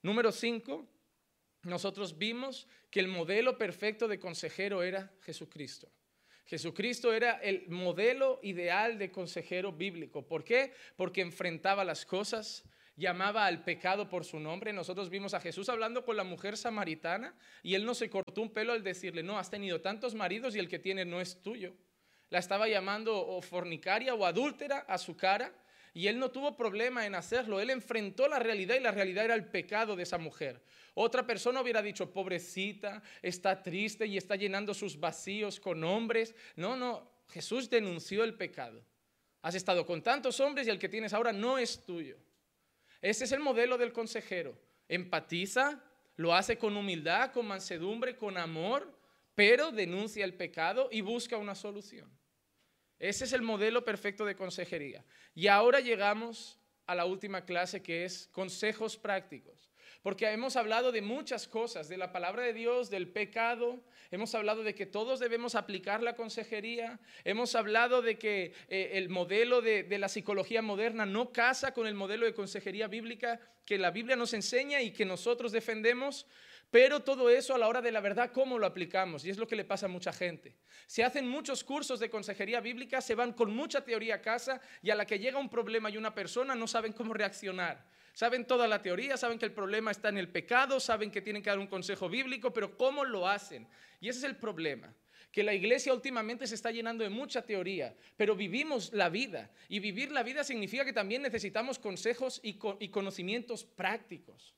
Número 0.03 0.31
cinco, 0.31 0.87
nosotros 1.62 2.19
vimos 2.19 2.69
que 2.91 3.00
el 3.00 3.09
modelo 3.09 3.57
perfecto 3.57 4.07
de 4.07 4.19
consejero 4.19 4.83
era 4.83 5.11
Jesucristo. 5.23 5.91
Jesucristo 6.45 7.12
era 7.14 7.38
el 7.38 7.69
modelo 7.71 8.38
ideal 8.43 8.99
de 8.99 9.11
consejero 9.11 9.73
bíblico. 9.73 10.26
¿Por 10.26 10.45
qué? 10.45 10.75
Porque 10.95 11.23
enfrentaba 11.23 11.85
las 11.85 12.05
cosas, 12.05 12.64
llamaba 12.97 13.47
al 13.47 13.65
pecado 13.65 14.09
por 14.09 14.25
su 14.25 14.39
nombre. 14.39 14.73
Nosotros 14.73 15.11
vimos 15.11 15.35
a 15.35 15.41
Jesús 15.41 15.69
hablando 15.69 16.05
con 16.05 16.17
la 16.17 16.25
mujer 16.25 16.57
samaritana 16.57 17.35
y 17.63 17.75
él 17.75 17.85
no 17.85 17.95
se 17.95 18.11
cortó 18.11 18.43
un 18.43 18.51
pelo 18.51 18.73
al 18.73 18.83
decirle, 18.83 19.23
no, 19.23 19.39
has 19.39 19.51
tenido 19.51 19.81
tantos 19.81 20.15
maridos 20.15 20.55
y 20.55 20.59
el 20.59 20.69
que 20.69 20.79
tiene 20.79 21.05
no 21.05 21.21
es 21.21 21.43
tuyo. 21.43 21.75
La 22.31 22.39
estaba 22.39 22.69
llamando 22.69 23.17
o 23.17 23.43
fornicaria 23.43 24.15
o 24.15 24.25
adúltera 24.25 24.79
a 24.89 24.99
su 24.99 25.17
cara 25.17 25.53
y 25.93 26.09
él 26.09 26.19
no 26.19 26.31
tuvo 26.31 26.57
problema 26.57 27.07
en 27.07 27.15
hacerlo. 27.15 27.61
Él 27.61 27.71
enfrentó 27.71 28.27
la 28.29 28.39
realidad 28.39 28.77
y 28.77 28.81
la 28.81 28.91
realidad 28.91 29.25
era 29.25 29.35
el 29.35 29.47
pecado 29.47 29.95
de 29.95 30.03
esa 30.03 30.19
mujer. 30.19 30.61
Otra 30.95 31.27
persona 31.27 31.61
hubiera 31.61 31.83
dicho, 31.83 32.13
pobrecita, 32.13 33.03
está 33.23 33.63
triste 33.63 34.07
y 34.07 34.17
está 34.17 34.37
llenando 34.37 34.75
sus 34.75 34.99
vacíos 34.99 35.61
con 35.61 35.83
hombres. 35.85 36.35
No, 36.57 36.77
no, 36.77 37.11
Jesús 37.29 37.71
denunció 37.71 38.25
el 38.25 38.35
pecado. 38.35 38.85
Has 39.43 39.55
estado 39.55 39.85
con 39.85 40.03
tantos 40.03 40.41
hombres 40.41 40.67
y 40.67 40.71
el 40.71 40.79
que 40.79 40.89
tienes 40.89 41.13
ahora 41.13 41.33
no 41.33 41.59
es 41.59 41.85
tuyo. 41.85 42.19
Ese 43.04 43.25
es 43.25 43.32
el 43.32 43.40
modelo 43.40 43.76
del 43.76 43.92
consejero. 43.92 44.58
Empatiza, 44.88 45.84
lo 46.16 46.34
hace 46.34 46.56
con 46.56 46.75
humildad, 46.75 47.32
con 47.32 47.44
mansedumbre, 47.44 48.16
con 48.16 48.38
amor, 48.38 48.99
pero 49.34 49.73
denuncia 49.73 50.25
el 50.25 50.32
pecado 50.32 50.88
y 50.90 51.02
busca 51.02 51.37
una 51.37 51.54
solución. 51.54 52.11
Ese 52.99 53.26
es 53.26 53.34
el 53.34 53.42
modelo 53.42 53.84
perfecto 53.84 54.25
de 54.25 54.37
consejería. 54.37 55.04
Y 55.34 55.49
ahora 55.49 55.80
llegamos 55.80 56.58
a 56.87 56.94
la 56.94 57.04
última 57.04 57.44
clase 57.44 57.82
que 57.82 58.06
es 58.06 58.26
consejos 58.32 58.96
prácticos. 58.96 59.70
Porque 60.04 60.30
hemos 60.30 60.56
hablado 60.56 60.92
de 60.92 61.00
muchas 61.00 61.49
cosas, 61.49 61.88
de 61.88 61.96
la 61.96 62.12
palabra 62.12 62.42
de 62.42 62.52
Dios, 62.52 62.90
del 62.90 63.08
pecado, 63.08 63.80
hemos 64.11 64.34
hablado 64.34 64.62
de 64.62 64.75
que 64.75 64.84
todos 64.84 65.18
debemos 65.18 65.54
aplicar 65.54 66.02
la 66.02 66.14
consejería, 66.14 67.00
hemos 67.25 67.54
hablado 67.54 68.02
de 68.02 68.18
que 68.18 68.52
eh, 68.68 68.90
el 68.96 69.08
modelo 69.08 69.62
de, 69.62 69.82
de 69.82 69.99
la 69.99 70.11
psicología 70.11 70.61
moderna 70.61 71.06
no 71.06 71.32
casa 71.32 71.73
con 71.73 71.87
el 71.87 71.94
modelo 71.94 72.26
de 72.26 72.34
consejería 72.34 72.87
bíblica 72.87 73.40
que 73.64 73.78
la 73.78 73.90
Biblia 73.90 74.14
nos 74.14 74.34
enseña 74.34 74.82
y 74.82 74.90
que 74.90 75.06
nosotros 75.06 75.52
defendemos, 75.52 76.26
pero 76.70 77.00
todo 77.00 77.30
eso 77.30 77.54
a 77.54 77.58
la 77.58 77.66
hora 77.66 77.80
de 77.80 77.90
la 77.90 78.02
verdad, 78.02 78.30
¿cómo 78.30 78.58
lo 78.58 78.66
aplicamos? 78.66 79.25
Y 79.25 79.30
es 79.30 79.38
lo 79.38 79.49
que 79.49 79.56
le 79.56 79.64
pasa 79.64 79.87
a 79.87 79.88
mucha 79.88 80.12
gente. 80.12 80.54
Se 80.87 81.02
hacen 81.02 81.26
muchos 81.26 81.64
cursos 81.64 81.99
de 81.99 82.11
consejería 82.11 82.61
bíblica, 82.61 83.00
se 83.00 83.14
van 83.14 83.32
con 83.32 83.56
mucha 83.56 83.82
teoría 83.82 84.16
a 84.16 84.20
casa 84.20 84.61
y 84.82 84.90
a 84.90 84.96
la 84.96 85.06
que 85.06 85.18
llega 85.18 85.38
un 85.38 85.49
problema 85.49 85.88
y 85.88 85.96
una 85.96 86.14
persona 86.14 86.54
no 86.54 86.66
saben 86.66 86.92
cómo 86.92 87.14
reaccionar 87.14 87.94
Saben 88.14 88.47
toda 88.47 88.66
la 88.66 88.80
teoría, 88.80 89.16
saben 89.16 89.38
que 89.38 89.44
el 89.44 89.52
problema 89.52 89.90
está 89.90 90.09
en 90.09 90.18
el 90.18 90.28
pecado, 90.28 90.80
saben 90.80 91.11
que 91.11 91.21
tienen 91.21 91.42
que 91.42 91.50
dar 91.50 91.59
un 91.59 91.66
consejo 91.66 92.09
bíblico, 92.09 92.52
pero 92.52 92.76
¿cómo 92.76 93.04
lo 93.04 93.28
hacen? 93.28 93.68
Y 94.00 94.09
ese 94.09 94.21
es 94.21 94.25
el 94.25 94.37
problema 94.37 94.94
que 95.35 95.42
la 95.42 95.52
iglesia 95.52 95.92
últimamente 95.92 96.47
se 96.47 96.54
está 96.54 96.71
llenando 96.71 97.02
de 97.02 97.11
mucha 97.11 97.42
teoría, 97.42 97.92
pero 98.16 98.37
vivimos 98.37 98.92
la 98.92 99.09
vida. 99.09 99.50
Y 99.68 99.80
vivir 99.80 100.12
la 100.12 100.23
vida 100.23 100.44
significa 100.44 100.85
que 100.85 100.92
también 100.92 101.23
necesitamos 101.23 101.80
consejos 101.80 102.40
y, 102.44 102.54
conocimientos 102.90 103.64
prácticos. 103.64 104.54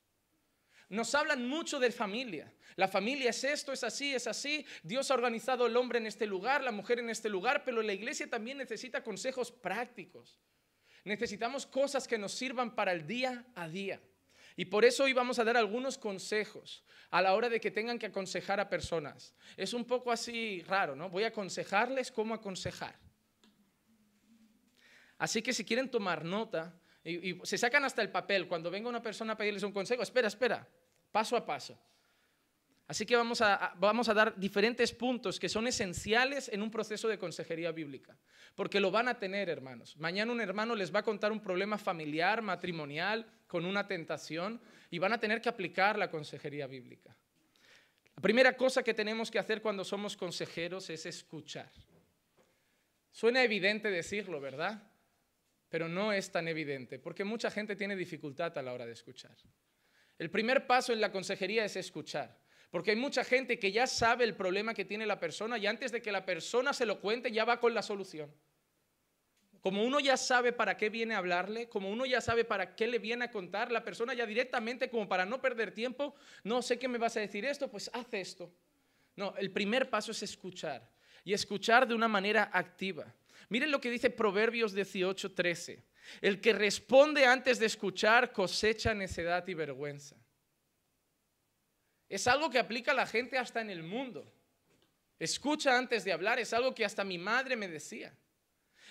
Nos 0.90 1.14
hablan 1.14 1.48
mucho 1.48 1.80
de 1.80 1.90
familia. 1.90 2.52
La 2.76 2.88
familia 2.88 3.30
es 3.30 3.42
esto, 3.42 3.72
es 3.72 3.84
así, 3.84 4.14
es 4.14 4.26
así. 4.26 4.66
Dios 4.82 5.10
ha 5.10 5.14
organizado 5.14 5.66
el 5.66 5.78
hombre 5.78 5.98
en 5.98 6.06
este 6.06 6.26
lugar, 6.26 6.62
la 6.62 6.72
mujer 6.72 6.98
en 6.98 7.08
este 7.08 7.30
lugar, 7.30 7.64
pero 7.64 7.80
la 7.80 7.94
iglesia 7.94 8.28
también 8.28 8.58
necesita 8.58 9.02
consejos 9.02 9.50
prácticos. 9.50 10.38
Necesitamos 11.06 11.66
cosas 11.66 12.08
que 12.08 12.18
nos 12.18 12.32
sirvan 12.32 12.75
para 12.75 12.90
el 12.90 13.06
día 13.06 13.44
a 13.54 13.68
día. 13.68 14.00
Y 14.56 14.64
por 14.64 14.84
eso 14.84 15.04
hoy 15.04 15.12
vamos 15.12 15.38
a 15.38 15.44
dar 15.44 15.56
algunos 15.56 15.98
consejos 15.98 16.82
a 17.10 17.22
la 17.22 17.34
hora 17.34 17.48
de 17.48 17.60
que 17.60 17.70
tengan 17.70 17.96
que 17.96 18.06
aconsejar 18.06 18.58
a 18.58 18.68
personas. 18.68 19.32
Es 19.56 19.72
un 19.72 19.84
poco 19.84 20.10
así 20.10 20.64
raro, 20.66 20.96
¿no? 20.96 21.08
Voy 21.08 21.22
a 21.22 21.28
aconsejarles 21.28 22.10
cómo 22.10 22.34
aconsejar. 22.34 22.98
Así 25.16 25.42
que 25.42 25.52
si 25.52 25.64
quieren 25.64 25.92
tomar 25.92 26.25
nota, 26.25 26.76
y, 27.04 27.38
se 27.44 27.56
sacan 27.56 27.84
hasta 27.84 28.02
el 28.02 28.10
papel, 28.10 28.48
cuando 28.48 28.68
venga 28.68 28.88
una 28.88 29.00
persona 29.00 29.34
a 29.34 29.36
pedirles 29.36 29.62
un 29.62 29.72
consejo, 29.72 30.02
espera, 30.02 30.26
espera, 30.26 30.68
paso 31.12 31.36
a 31.36 31.46
paso. 31.46 31.78
Así 32.88 33.05
que 33.05 33.16
vamos 33.16 33.40
a, 33.40 33.75
vamos 33.78 34.09
a 34.09 34.14
dar 34.14 34.38
diferentes 34.38 34.93
puntos 34.93 35.40
que 35.40 35.49
son 35.49 35.66
esenciales 35.66 36.49
en 36.49 36.62
un 36.62 36.71
proceso 36.71 37.09
de 37.09 37.19
consejería 37.19 37.73
bíblica, 37.73 38.16
porque 38.55 38.78
lo 38.78 38.93
van 38.93 39.09
a 39.09 39.19
tener, 39.19 39.49
hermanos. 39.49 39.97
Mañana 39.97 40.31
un 40.31 40.40
hermano 40.40 40.76
les 40.76 40.95
va 40.95 41.00
a 41.00 41.05
contar 41.05 41.33
un 41.33 41.40
problema 41.40 41.78
familiar, 41.78 42.43
matrimonial, 42.43 43.26
con 43.49 43.64
una 43.64 43.88
tentación, 43.88 44.61
y 44.90 44.99
van 44.99 45.12
a 45.12 45.19
tener 45.19 45.40
que 45.40 45.49
aplicar 45.49 45.99
la 45.99 46.09
consejería 46.09 46.69
bíblica. 46.69 47.16
La 48.14 48.23
primera 48.23 48.57
cosa 48.57 48.85
que 48.85 48.95
tenemos 48.95 49.33
que 49.33 49.40
hacer 49.40 49.61
cuando 49.61 49.85
somos 49.85 50.16
consejeros 50.16 50.88
es 50.88 51.07
escuchar. 51.07 51.71
Suena 53.11 53.43
evidente 53.43 53.90
decirlo, 53.90 54.40
¿verdad? 54.40 54.81
Pero 55.69 55.88
no 55.88 56.12
es 56.12 56.31
tan 56.31 56.47
evidente, 56.47 57.00
porque 57.00 57.25
mucha 57.25 57.50
gente 57.50 57.75
tiene 57.75 57.97
dificultad 57.97 58.57
a 58.57 58.62
la 58.62 58.73
hora 58.73 58.87
de 58.87 58.93
escuchar. 58.93 59.37
El 60.19 60.31
primer 60.31 60.66
paso 60.69 60.93
en 60.93 61.00
la 61.00 61.11
consejería 61.11 61.64
es 61.64 61.75
escuchar. 61.76 62.45
Porque 62.70 62.90
hay 62.90 62.96
mucha 62.96 63.25
gente 63.25 63.58
que 63.58 63.73
ya 63.73 63.87
sabe 63.87 64.25
el 64.25 64.35
problema 64.35 64.75
que 64.75 64.85
tiene 64.85 65.06
la 65.06 65.20
persona 65.20 65.58
y 65.58 65.66
antes 65.66 65.92
de 65.92 66.02
que 66.02 66.12
la 66.12 66.25
persona 66.25 66.73
se 66.73 66.87
lo 66.87 67.00
cuente 67.00 67.30
ya 67.30 67.44
va 67.44 67.61
con 67.61 67.75
la 67.75 67.82
solución. 67.82 68.32
Como 69.61 69.85
uno 69.85 69.99
ya 69.99 70.16
sabe 70.16 70.52
para 70.52 70.76
qué 70.76 70.90
viene 70.90 71.14
a 71.14 71.18
hablarle, 71.18 71.68
como 71.68 71.90
uno 71.90 72.06
ya 72.06 72.20
sabe 72.20 72.44
para 72.44 72.76
qué 72.76 72.87
le 72.87 72.99
viene 72.99 73.25
a 73.25 73.30
contar, 73.30 73.73
la 73.73 73.82
persona 73.82 74.14
ya 74.14 74.25
directamente, 74.25 74.90
como 74.90 75.08
para 75.08 75.25
no 75.25 75.40
perder 75.40 75.73
tiempo, 75.73 76.14
no 76.44 76.62
sé 76.62 76.78
qué 76.78 76.87
me 76.87 76.99
vas 76.99 77.16
a 77.16 77.20
decir 77.20 77.44
esto, 77.44 77.68
pues 77.68 77.90
haz 77.92 78.06
esto. 78.12 78.52
No, 79.16 79.35
el 79.37 79.50
primer 79.50 79.90
paso 79.90 80.12
es 80.12 80.23
escuchar 80.23 80.88
y 81.25 81.32
escuchar 81.32 81.88
de 81.88 81.94
una 81.94 82.06
manera 82.06 82.50
activa. 82.52 83.12
Miren 83.49 83.70
lo 83.70 83.80
que 83.80 83.90
dice 83.90 84.11
Proverbios 84.11 84.73
18, 84.73 85.32
13. 85.32 85.82
El 86.20 86.40
que 86.40 86.52
responde 86.52 87.25
antes 87.25 87.58
de 87.58 87.66
escuchar 87.66 88.32
cosecha 88.32 88.94
necedad 88.94 89.46
y 89.49 89.54
vergüenza. 89.54 90.16
Es 92.08 92.26
algo 92.26 92.50
que 92.50 92.58
aplica 92.58 92.94
la 92.94 93.06
gente 93.06 93.38
hasta 93.38 93.60
en 93.60 93.70
el 93.70 93.82
mundo. 93.82 94.32
Escucha 95.18 95.76
antes 95.76 96.04
de 96.04 96.12
hablar, 96.12 96.38
es 96.38 96.52
algo 96.52 96.75
que 96.75 96.84
hasta 96.84 97.04
mi 97.04 97.18
madre 97.18 97.56
me 97.56 97.68
decía. 97.68 98.16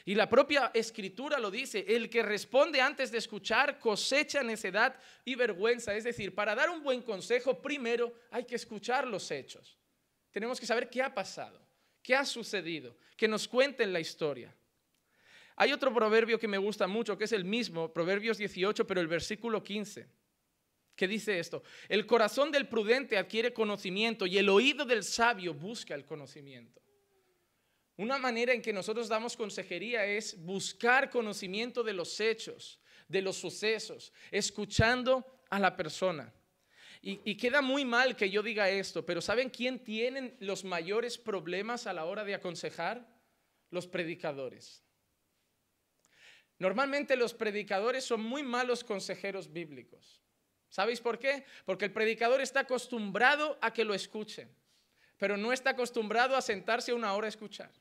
Y 0.04 0.14
la 0.16 0.30
propia 0.30 0.72
escritura 0.74 1.40
lo 1.40 1.50
dice, 1.50 1.86
el 1.88 2.10
que 2.10 2.22
responde 2.22 2.82
antes 2.82 3.12
de 3.12 3.18
escuchar 3.18 3.80
cosecha 3.80 4.44
necedad 4.44 5.00
y 5.24 5.36
vergüenza. 5.36 5.96
Es 5.96 6.04
decir, 6.04 6.36
para 6.36 6.54
dar 6.54 6.70
un 6.70 6.84
buen 6.84 7.02
consejo, 7.02 7.62
primero 7.62 8.14
hay 8.30 8.44
que 8.44 8.56
escuchar 8.56 9.08
los 9.08 9.32
hechos. 9.32 9.80
Tenemos 10.32 10.60
que 10.60 10.66
saber 10.66 10.90
qué 10.90 11.02
ha 11.02 11.14
pasado, 11.14 11.60
qué 12.04 12.16
ha 12.16 12.26
sucedido, 12.26 12.98
que 13.16 13.28
nos 13.28 13.48
cuenten 13.48 13.94
la 13.94 14.00
historia. 14.00 14.54
Hay 15.56 15.72
otro 15.72 15.94
proverbio 15.94 16.38
que 16.38 16.48
me 16.48 16.58
gusta 16.58 16.86
mucho, 16.86 17.18
que 17.18 17.24
es 17.24 17.32
el 17.32 17.46
mismo, 17.46 17.94
Proverbios 17.94 18.38
18, 18.38 18.86
pero 18.86 19.00
el 19.00 19.08
versículo 19.08 19.64
15. 19.64 20.06
¿Qué 20.96 21.08
dice 21.08 21.40
esto? 21.40 21.62
El 21.90 22.06
corazón 22.06 22.52
del 22.52 22.68
prudente 22.68 23.18
adquiere 23.18 23.54
conocimiento 23.54 24.26
y 24.26 24.38
el 24.38 24.48
oído 24.48 24.86
del 24.86 25.04
sabio 25.04 25.54
busca 25.54 25.94
el 25.94 26.06
conocimiento. 26.06 26.82
Una 27.98 28.18
manera 28.18 28.54
en 28.54 28.62
que 28.62 28.74
nosotros 28.74 29.08
damos 29.08 29.36
consejería 29.36 30.06
es 30.06 30.42
buscar 30.42 31.10
conocimiento 31.10 31.84
de 31.84 31.94
los 31.94 32.20
hechos, 32.20 32.80
de 33.08 33.22
los 33.22 33.38
sucesos, 33.38 34.12
escuchando 34.32 35.26
a 35.50 35.60
la 35.60 35.76
persona. 35.76 36.34
Y, 37.02 37.20
y, 37.24 37.38
queda 37.38 37.62
muy 37.62 37.86
mal 37.86 38.16
que 38.16 38.30
yo 38.30 38.42
diga 38.42 38.70
esto, 38.70 39.06
pero 39.06 39.22
¿saben 39.22 39.50
quién 39.50 39.84
tienen 39.84 40.36
los 40.40 40.64
mayores 40.64 41.18
problemas 41.18 41.86
a 41.88 41.94
la 41.94 42.06
hora 42.06 42.24
de 42.24 42.34
aconsejar? 42.34 43.08
Los 43.70 43.86
predicadores. 43.86 44.84
Normalmente 46.58 47.16
los 47.16 47.34
predicadores 47.34 48.06
son 48.06 48.22
muy 48.22 48.44
malos 48.44 48.84
consejeros 48.84 49.52
bíblicos. 49.52 50.25
¿Sabéis 50.76 51.00
por 51.00 51.18
qué? 51.20 51.46
Porque 51.64 51.86
el 51.86 51.94
predicador 51.94 52.42
está 52.42 52.60
acostumbrado 52.60 53.58
a 53.62 53.72
que 53.72 53.86
lo 53.86 53.94
escuchen, 53.94 54.54
pero 55.18 55.38
no 55.38 55.54
está 55.54 55.70
acostumbrado 55.70 56.36
a 56.36 56.42
sentarse 56.42 56.92
una 56.92 57.14
hora 57.14 57.28
a 57.28 57.30
escuchar. 57.30 57.72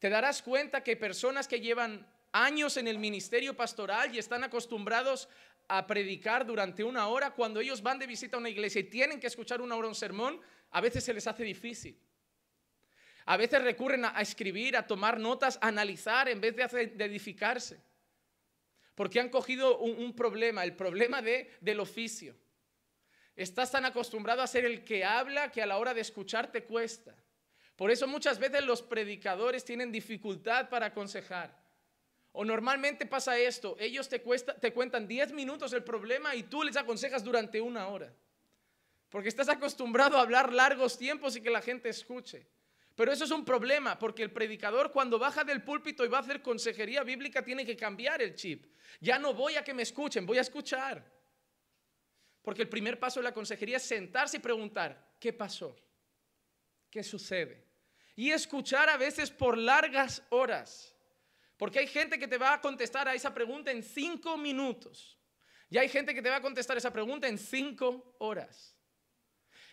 Te 0.00 0.08
darás 0.10 0.42
cuenta 0.42 0.82
que 0.82 0.96
personas 0.96 1.46
que 1.46 1.60
llevan 1.60 2.04
años 2.32 2.76
en 2.76 2.88
el 2.88 2.98
ministerio 2.98 3.56
pastoral 3.56 4.12
y 4.12 4.18
están 4.18 4.42
acostumbrados 4.42 5.28
a 5.68 5.86
predicar 5.86 6.44
durante 6.44 6.82
una 6.82 7.06
hora, 7.06 7.30
cuando 7.30 7.60
ellos 7.60 7.82
van 7.84 8.00
de 8.00 8.08
visita 8.08 8.36
a 8.36 8.40
una 8.40 8.48
iglesia 8.48 8.80
y 8.80 8.90
tienen 8.90 9.20
que 9.20 9.28
escuchar 9.28 9.60
una 9.60 9.76
hora 9.76 9.86
un 9.86 9.94
sermón, 9.94 10.40
a 10.72 10.80
veces 10.80 11.04
se 11.04 11.14
les 11.14 11.28
hace 11.28 11.44
difícil. 11.44 11.96
A 13.26 13.36
veces 13.36 13.62
recurren 13.62 14.06
a, 14.06 14.20
escribir, 14.20 14.76
a 14.76 14.88
tomar 14.88 15.20
notas, 15.20 15.56
a 15.62 15.68
analizar 15.68 16.28
en 16.28 16.40
vez 16.40 16.56
de 16.56 17.04
edificarse 17.04 17.80
porque 18.98 19.20
han 19.20 19.28
cogido 19.28 19.78
un, 19.78 20.12
problema, 20.12 20.64
el 20.64 20.74
problema 20.74 21.22
de, 21.22 21.48
del 21.60 21.78
oficio. 21.78 22.34
Estás 23.36 23.70
tan 23.70 23.84
acostumbrado 23.84 24.42
a 24.42 24.46
ser 24.48 24.64
el 24.64 24.82
que 24.82 25.04
habla 25.04 25.52
que 25.52 25.62
a 25.62 25.66
la 25.66 25.78
hora 25.78 25.94
de 25.94 26.00
escuchar 26.00 26.50
te 26.50 26.64
cuesta. 26.64 27.14
Por 27.76 27.92
eso 27.92 28.08
muchas 28.08 28.40
veces 28.40 28.64
los 28.64 28.82
predicadores 28.82 29.64
tienen 29.64 29.92
dificultad 29.92 30.68
para 30.68 30.86
aconsejar. 30.86 31.56
O 32.32 32.44
normalmente 32.44 33.06
pasa 33.06 33.38
esto, 33.38 33.76
ellos 33.78 34.08
te, 34.08 34.18
te 34.18 34.72
cuentan 34.72 35.06
10 35.06 35.30
minutos 35.30 35.72
el 35.74 35.84
problema 35.84 36.34
y 36.34 36.42
tú 36.42 36.64
les 36.64 36.76
aconsejas 36.76 37.22
durante 37.22 37.60
una 37.60 37.86
hora. 37.86 38.12
Porque 39.10 39.28
estás 39.28 39.48
acostumbrado 39.48 40.18
a 40.18 40.22
hablar 40.22 40.52
largos 40.52 40.98
tiempos 40.98 41.36
y 41.36 41.40
que 41.40 41.50
la 41.50 41.62
gente 41.62 41.88
escuche. 41.88 42.48
Pero 42.98 43.12
eso 43.12 43.22
es 43.22 43.30
un 43.30 43.44
problema, 43.44 43.96
porque 43.96 44.24
el 44.24 44.32
predicador 44.32 44.90
cuando 44.90 45.20
baja 45.20 45.44
del 45.44 45.62
púlpito 45.62 46.04
y 46.04 46.08
va 46.08 46.18
a 46.18 46.20
hacer 46.20 46.42
consejería 46.42 47.04
bíblica 47.04 47.44
tiene 47.44 47.64
que 47.64 47.76
cambiar 47.76 48.20
el 48.20 48.34
chip. 48.34 48.66
Ya 48.98 49.20
no 49.20 49.32
voy 49.32 49.54
a 49.54 49.62
que 49.62 49.72
me 49.72 49.84
escuchen, 49.84 50.26
voy 50.26 50.38
a 50.38 50.40
escuchar. 50.40 51.08
Porque 52.42 52.62
el 52.62 52.68
primer 52.68 52.98
paso 52.98 53.20
de 53.20 53.24
la 53.24 53.32
consejería 53.32 53.76
es 53.76 53.84
sentarse 53.84 54.38
y 54.38 54.40
preguntar, 54.40 55.14
¿qué 55.20 55.32
pasó? 55.32 55.76
¿Qué 56.90 57.04
sucede? 57.04 57.68
Y 58.16 58.32
escuchar 58.32 58.88
a 58.88 58.96
veces 58.96 59.30
por 59.30 59.56
largas 59.56 60.20
horas. 60.30 60.92
Porque 61.56 61.78
hay 61.78 61.86
gente 61.86 62.18
que 62.18 62.26
te 62.26 62.36
va 62.36 62.54
a 62.54 62.60
contestar 62.60 63.06
a 63.06 63.14
esa 63.14 63.32
pregunta 63.32 63.70
en 63.70 63.84
cinco 63.84 64.36
minutos. 64.36 65.16
Y 65.70 65.78
hay 65.78 65.88
gente 65.88 66.12
que 66.12 66.20
te 66.20 66.30
va 66.30 66.36
a 66.38 66.42
contestar 66.42 66.76
esa 66.76 66.92
pregunta 66.92 67.28
en 67.28 67.38
cinco 67.38 68.16
horas. 68.18 68.76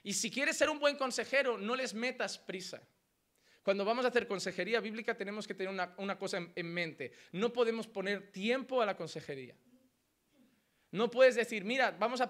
Y 0.04 0.14
si 0.14 0.30
quieres 0.30 0.56
ser 0.56 0.70
un 0.70 0.78
buen 0.78 0.96
consejero, 0.96 1.58
no 1.58 1.76
les 1.76 1.96
metas 1.96 2.38
prisa. 2.38 2.88
Cuando 3.66 3.84
vamos 3.84 4.06
a 4.06 4.10
hacer 4.10 4.28
consejería 4.28 4.80
bíblica 4.80 5.18
tenemos 5.18 5.48
que 5.48 5.56
tener 5.56 5.74
una, 5.98 6.20
cosa 6.20 6.38
en, 6.54 6.68
mente. 6.72 7.12
No 7.32 7.52
podemos 7.52 7.88
poner 7.88 8.32
tiempo 8.32 8.80
a 8.80 8.86
la 8.86 8.96
consejería. 8.96 9.56
No 10.92 11.10
puedes 11.10 11.34
decir, 11.34 11.66
mira, 11.66 11.90
vamos 11.90 12.22
a, 12.22 12.30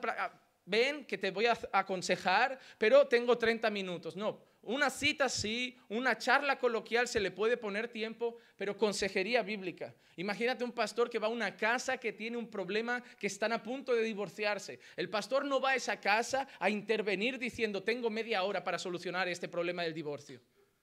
ven 0.63 1.03
que 1.03 1.17
te 1.17 1.31
voy 1.31 1.47
a 1.47 1.59
aconsejar, 1.73 2.57
pero 2.77 3.05
tengo 3.07 3.37
30 3.37 3.69
minutos. 3.69 4.15
No, 4.15 4.45
una 4.61 4.89
cita 4.89 5.27
sí, 5.27 5.77
una 5.89 6.17
charla 6.17 6.57
coloquial 6.57 7.05
se 7.05 7.19
le 7.19 7.31
puede 7.31 7.57
poner 7.57 7.89
tiempo, 7.89 8.37
pero 8.55 8.77
consejería 8.77 9.43
bíblica. 9.43 9.93
Imagínate 10.15 10.63
un 10.63 10.71
pastor 10.71 11.09
que 11.09 11.19
va 11.19 11.27
a 11.27 11.31
una 11.31 11.57
casa 11.57 11.97
que 11.97 12.13
tiene 12.13 12.37
un 12.37 12.49
problema, 12.49 13.03
que 13.19 13.27
están 13.27 13.51
a 13.51 13.61
punto 13.61 13.93
de 13.93 14.03
divorciarse. 14.03 14.79
El 14.95 15.09
pastor 15.09 15.43
no 15.43 15.59
va 15.59 15.71
a 15.71 15.75
esa 15.75 15.99
casa 15.99 16.47
a 16.59 16.69
intervenir 16.69 17.37
diciendo, 17.37 17.83
tengo 17.83 18.09
media 18.09 18.43
hora 18.43 18.63
para 18.63 18.79
solucionar 18.79 19.27
este 19.27 19.49
problema 19.49 19.83
del 19.83 19.93
divorcio. 19.93 20.39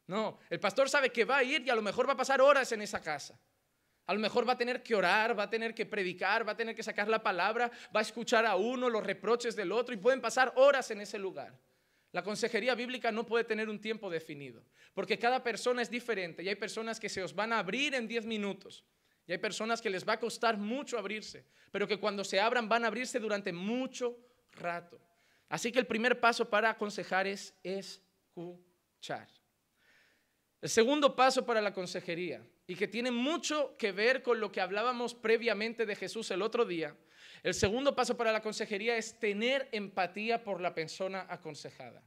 No, 0.07 0.39
el 0.51 0.61
pastor 0.61 0.89
sabe 0.89 1.11
que 1.11 1.25
va 1.25 1.39
a 1.39 1.45
ir 1.45 1.63
y 1.67 1.71
a 1.71 1.75
lo 1.75 1.83
mejor 1.83 2.09
va 2.09 2.13
a 2.15 2.17
pasar 2.17 2.41
horas 2.41 2.73
en 2.73 2.83
esa 2.83 3.01
casa. 3.01 3.39
A 4.07 4.15
lo 4.15 4.21
mejor 4.21 4.49
va 4.49 4.55
a 4.55 4.59
tener 4.59 4.83
que 4.83 4.95
orar, 4.95 5.39
va 5.39 5.45
a 5.45 5.51
tener 5.51 5.75
que 5.75 5.87
predicar, 5.87 6.47
va 6.47 6.53
a 6.53 6.57
tener 6.57 6.75
que 6.75 6.83
sacar 6.83 7.09
la 7.09 7.23
palabra, 7.23 7.71
va 7.95 8.01
a 8.01 8.03
escuchar 8.03 8.45
a 8.45 8.57
uno 8.57 8.91
los 8.91 9.05
reproches 9.05 9.55
del 9.55 9.71
otro 9.71 9.95
y 9.95 9.99
pueden 9.99 10.21
pasar 10.21 10.53
horas 10.57 10.91
en 10.91 11.01
ese 11.01 11.19
lugar. 11.19 11.57
La 12.11 12.23
consejería 12.23 12.75
bíblica 12.75 13.11
no 13.11 13.25
puede 13.25 13.45
tener 13.45 13.71
un 13.71 13.81
tiempo 13.81 14.11
definido, 14.11 14.67
porque 14.93 15.19
cada 15.19 15.43
persona 15.43 15.81
es 15.81 15.89
diferente 15.89 16.43
y 16.43 16.49
hay 16.49 16.57
personas 16.57 17.01
que 17.01 17.09
se 17.09 17.23
os 17.23 17.35
van 17.35 17.53
a 17.53 17.59
abrir 17.59 17.95
en 17.95 18.07
10 18.07 18.27
minutos 18.27 18.85
Y 19.27 19.33
hay 19.33 19.39
personas 19.39 19.81
que 19.81 19.89
les 19.89 20.07
va 20.07 20.15
a 20.15 20.21
costar 20.21 20.59
mucho 20.59 20.99
abrirse, 20.99 21.47
pero 21.71 21.87
que 21.87 21.99
cuando 21.99 22.25
se 22.25 22.41
abran 22.41 22.69
van 22.69 22.85
a 22.85 22.89
abrirse 22.89 23.21
durante 23.21 23.53
mucho 23.53 24.19
rato. 24.51 25.01
Así 25.49 25.71
que 25.71 25.79
el 25.79 25.87
primer 25.87 26.19
paso 26.19 26.51
para 26.51 26.71
aconsejar 26.71 27.27
es 27.27 27.55
escuchar. 27.63 29.29
El 30.63 30.71
segundo 30.71 31.17
paso 31.17 31.45
para 31.45 31.61
la 31.61 31.75
consejería, 31.75 32.41
y 32.69 32.77
que 32.77 32.87
tiene 32.87 33.11
mucho 33.11 33.77
que 33.77 33.91
ver 33.91 34.23
con 34.23 34.39
lo 34.39 34.53
que 34.53 34.61
hablábamos 34.61 35.13
previamente 35.13 35.87
de 35.87 35.97
Jesús 35.97 36.31
el 36.31 36.41
otro 36.41 36.65
día, 36.65 36.97
el 37.43 37.53
segundo 37.53 37.97
paso 37.97 38.17
para 38.17 38.31
la 38.31 38.41
consejería 38.41 38.97
es 38.97 39.19
tener 39.19 39.69
empatía 39.73 40.45
por 40.45 40.61
la 40.61 40.73
persona 40.73 41.27
aconsejada. 41.29 42.05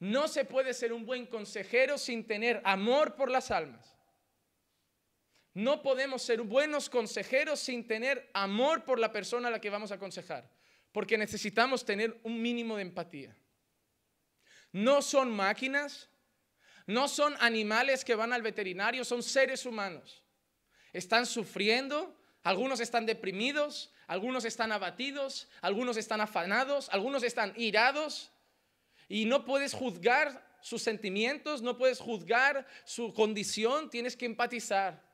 No 0.00 0.28
se 0.28 0.46
puede 0.46 0.72
ser 0.72 0.94
un 0.94 1.04
buen 1.04 1.26
consejero 1.26 1.98
sin 1.98 2.26
tener 2.26 2.62
amor 2.64 3.16
por 3.16 3.30
las 3.30 3.50
almas. 3.50 3.98
No 5.52 5.82
podemos 5.82 6.22
ser 6.22 6.40
buenos 6.40 6.88
consejeros 6.88 7.60
sin 7.60 7.86
tener 7.86 8.30
amor 8.32 8.86
por 8.86 8.98
la 8.98 9.12
persona 9.12 9.48
a 9.48 9.50
la 9.50 9.60
que 9.60 9.68
vamos 9.68 9.92
a 9.92 9.96
aconsejar, 9.96 10.50
porque 10.90 11.18
necesitamos 11.18 11.84
tener 11.84 12.18
un 12.22 12.40
mínimo 12.40 12.76
de 12.76 12.82
empatía. 12.82 13.36
No 14.72 15.02
son 15.02 15.30
máquinas, 15.30 16.08
no 16.88 17.06
son 17.06 17.36
animales 17.38 18.02
que 18.02 18.14
van 18.14 18.32
al 18.32 18.40
veterinario, 18.40 19.04
son 19.04 19.22
seres 19.22 19.66
humanos. 19.66 20.24
Están 20.94 21.26
sufriendo, 21.26 22.18
algunos 22.42 22.80
están 22.80 23.04
deprimidos, 23.04 23.92
algunos 24.06 24.46
están 24.46 24.72
abatidos, 24.72 25.48
algunos 25.60 25.98
están 25.98 26.22
afanados, 26.22 26.88
algunos 26.90 27.22
están 27.22 27.52
irados, 27.56 28.32
y 29.06 29.26
no 29.26 29.44
puedes 29.44 29.74
juzgar 29.74 30.48
sus 30.62 30.82
sentimientos, 30.82 31.60
no 31.60 31.76
puedes 31.76 32.00
juzgar 32.00 32.66
su 32.84 33.12
condición, 33.12 33.90
tienes 33.90 34.16
que 34.16 34.24
empatizar. 34.24 35.06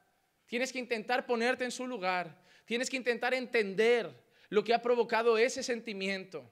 Tienes 0.47 0.73
que 0.73 0.79
intentar 0.79 1.27
ponerte 1.27 1.65
en 1.65 1.73
su 1.73 1.89
lugar. 1.89 2.41
Tienes 2.67 2.89
que 2.89 2.97
intentar 2.97 3.35
entender 3.35 4.13
lo 4.49 4.63
que 4.63 4.75
ha 4.75 4.81
provocado 4.81 5.39
ese 5.39 5.65
sentimiento. 5.65 6.49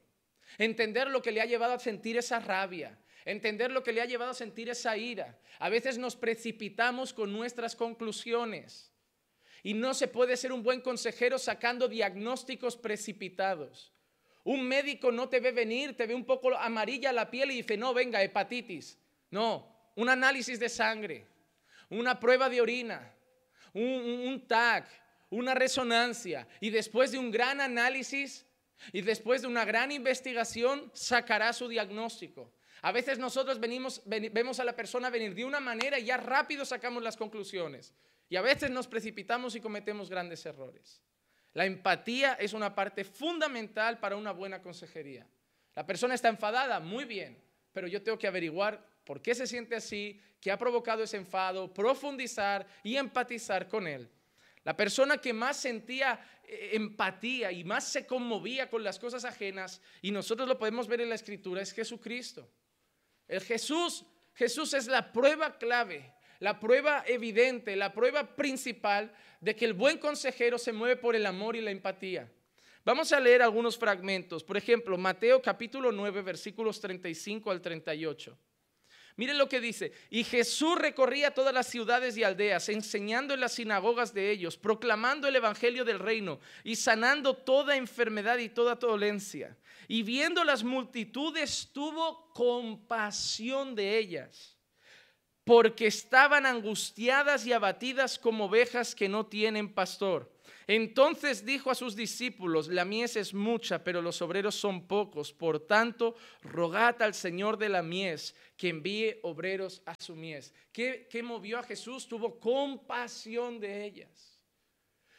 Entender 0.59 1.09
lo 1.09 1.23
que 1.23 1.31
le 1.31 1.41
ha 1.41 1.47
llevado 1.47 1.75
a 1.75 1.79
sentir 1.79 2.17
esa 2.17 2.41
rabia. 2.41 2.99
Entender 3.25 3.71
lo 3.71 3.83
que 3.83 3.93
le 3.93 4.01
ha 4.01 4.07
llevado 4.07 4.33
a 4.33 4.35
sentir 4.35 4.69
esa 4.69 4.97
ira. 4.97 5.39
A 5.59 5.69
veces 5.69 5.99
nos 5.99 6.17
precipitamos 6.17 7.13
con 7.13 7.33
nuestras 7.33 7.77
conclusiones. 7.77 8.91
Y 9.63 9.75
no 9.75 9.95
se 9.95 10.09
puede 10.09 10.37
ser 10.37 10.53
un 10.53 10.63
buen 10.63 10.81
consejero 10.81 11.39
sacando 11.39 11.87
diagnósticos 11.87 12.77
precipitados. 12.77 13.93
Un 14.45 14.67
médico 14.67 15.13
no 15.13 15.29
te 15.29 15.39
ve 15.39 15.53
venir, 15.53 15.97
te 15.97 16.07
ve 16.07 16.15
un 16.15 16.25
poco 16.25 16.57
amarilla 16.57 17.13
la 17.13 17.31
piel 17.31 17.53
y 17.53 17.57
dice, 17.59 17.77
no, 17.77 17.95
venga, 17.95 18.23
hepatitis. 18.23 18.99
No, 19.31 19.73
un 19.95 20.09
análisis 20.09 20.59
de 20.59 20.69
sangre, 20.69 21.27
una 21.89 22.19
prueba 22.19 22.49
de 22.49 22.61
orina, 22.61 23.15
un, 23.73 24.45
tag, 24.47 24.87
una 25.31 25.55
resonancia, 25.55 26.47
y 26.61 26.71
después 26.71 27.13
de 27.13 27.19
un 27.19 27.31
gran 27.31 27.61
análisis 27.61 28.45
y 28.93 29.01
después 29.01 29.43
de 29.43 29.49
una 29.49 29.65
gran 29.65 29.93
investigación 29.93 30.91
sacará 30.93 31.53
su 31.53 31.69
diagnóstico. 31.69 32.53
A 32.83 32.91
veces 32.91 33.19
nosotros 33.19 33.61
venimos, 33.61 34.03
vemos 34.05 34.59
a 34.59 34.65
la 34.65 34.75
persona 34.75 35.09
venir 35.09 35.35
de 35.35 35.45
una 35.45 35.61
manera 35.61 35.99
y 35.99 36.07
ya 36.07 36.17
rápido 36.17 36.65
sacamos 36.65 37.03
las 37.03 37.17
conclusiones. 37.17 37.95
Y 38.29 38.37
a 38.37 38.43
veces 38.43 38.71
nos 38.71 38.89
precipitamos 38.89 39.55
y 39.55 39.61
cometemos 39.61 40.11
grandes 40.11 40.45
errores. 40.47 41.01
La 41.53 41.65
empatía 41.65 42.35
es 42.35 42.55
una 42.55 42.75
parte 42.75 43.05
fundamental 43.05 44.01
para 44.01 44.17
una 44.17 44.33
buena 44.33 44.61
consejería. 44.61 45.27
La 45.75 45.87
persona 45.87 46.15
está 46.15 46.29
enfadada, 46.29 46.81
muy 46.81 47.05
bien, 47.05 47.41
pero 47.73 47.87
yo 47.87 48.03
tengo 48.03 48.19
que 48.19 48.27
averiguar 48.27 48.85
por 49.05 49.23
qué 49.23 49.35
se 49.35 49.47
siente 49.47 49.77
así, 49.77 50.21
qué 50.41 50.51
ha 50.51 50.59
provocado 50.59 51.03
ese 51.03 51.19
enfado, 51.19 51.73
profundizar 51.73 52.67
y 52.83 52.97
empatizar 52.97 53.69
con 53.69 53.87
él. 53.87 54.11
La 54.65 54.77
persona 54.77 55.19
que 55.19 55.33
más 55.33 55.57
sentía 55.57 56.21
eh, 56.45 56.71
empatía 56.73 57.53
y 57.53 57.65
más 57.65 57.85
se 57.85 58.07
conmovía 58.07 58.69
con 58.69 58.83
las 58.83 58.99
cosas 58.99 59.25
ajenas, 59.25 59.81
y 60.01 60.11
nosotros 60.11 60.49
lo 60.49 60.59
podemos 60.59 60.89
ver 60.89 61.01
en 61.01 61.09
la 61.11 61.15
escritura, 61.15 61.63
es 61.63 61.73
Jesucristo. 61.73 62.49
El 63.29 63.41
Jesús, 63.41 64.05
Jesús 64.35 64.75
es 64.75 64.87
la 64.87 65.13
prueba 65.13 65.59
clave, 65.59 66.13
la 66.41 66.59
prueba 66.59 67.05
evidente, 67.07 67.77
la 67.77 67.93
prueba 67.93 68.35
principal 68.37 69.13
de 69.41 69.57
que 69.57 69.65
el 69.65 69.75
buen 69.75 69.99
consejero 69.99 70.59
se 70.59 70.73
mueve 70.73 70.97
por 70.97 71.17
el 71.17 71.27
amor 71.27 71.57
y 71.57 71.61
la 71.61 71.71
empatía. 71.71 72.31
Vamos 72.85 73.13
a 73.13 73.21
leer 73.21 73.43
algunos 73.43 73.79
fragmentos. 73.79 74.43
Por 74.43 74.57
ejemplo, 74.57 74.99
Mateo 74.99 75.41
capítulo 75.41 75.93
9, 75.93 76.23
versículos 76.23 76.81
35 76.81 77.51
al 77.51 77.61
38. 77.61 78.37
Miren 79.17 79.39
lo 79.39 79.49
que 79.49 79.61
dice. 79.61 79.93
Y 80.11 80.25
Jesús 80.25 80.79
recorría 80.79 81.35
todas 81.35 81.53
las 81.53 81.67
ciudades 81.67 82.17
y 82.17 82.25
aldeas, 82.25 82.69
enseñando 82.69 83.35
en 83.35 83.41
las 83.41 83.53
sinagogas 83.53 84.15
de 84.15 84.31
ellos, 84.31 84.57
proclamando 84.57 85.29
el 85.29 85.37
Evangelio 85.37 85.85
del 85.85 85.99
reino 85.99 86.41
y 86.65 86.77
sanando 86.77 87.35
toda 87.35 87.77
enfermedad 87.77 88.39
y 88.39 88.49
toda 88.49 88.77
dolencia. 88.77 89.57
Y 89.89 90.03
viendo 90.03 90.45
las 90.45 90.65
multitudes, 90.65 91.69
tuvo 91.73 92.31
compasión 92.33 93.75
de 93.75 93.99
ellas, 93.99 94.57
porque 95.45 95.87
estaban 95.87 96.47
angustiadas 96.47 97.47
y 97.47 97.53
abatidas 97.53 98.19
como 98.19 98.47
ovejas 98.47 98.95
que 98.95 99.09
no 99.09 99.27
tienen 99.27 99.73
pastor. 99.73 100.33
Entonces 100.75 101.45
dijo 101.45 101.71
a 101.71 101.75
sus 101.75 101.95
discípulos, 101.95 102.69
la 102.69 102.87
mies 102.87 103.17
es 103.17 103.35
mucha, 103.35 103.85
pero 103.85 104.01
los 104.01 104.23
obreros 104.23 104.55
son 104.55 104.87
pocos. 104.87 105.31
Por 105.31 105.61
tanto, 105.67 106.17
rogad 106.41 107.03
al 107.03 107.13
Señor 107.13 107.59
de 107.59 107.69
la 107.69 107.83
mies 107.83 108.35
que 108.57 108.71
envíe 108.71 109.21
obreros 109.23 109.83
a 109.85 109.95
su 110.01 110.17
mies. 110.17 110.55
¿Qué, 110.73 111.07
movió 111.23 111.59
a 111.59 111.63
Jesús? 111.63 112.09
Tuvo 112.09 112.41
compasión 112.41 113.61
de 113.61 113.85
ellas. 113.85 114.41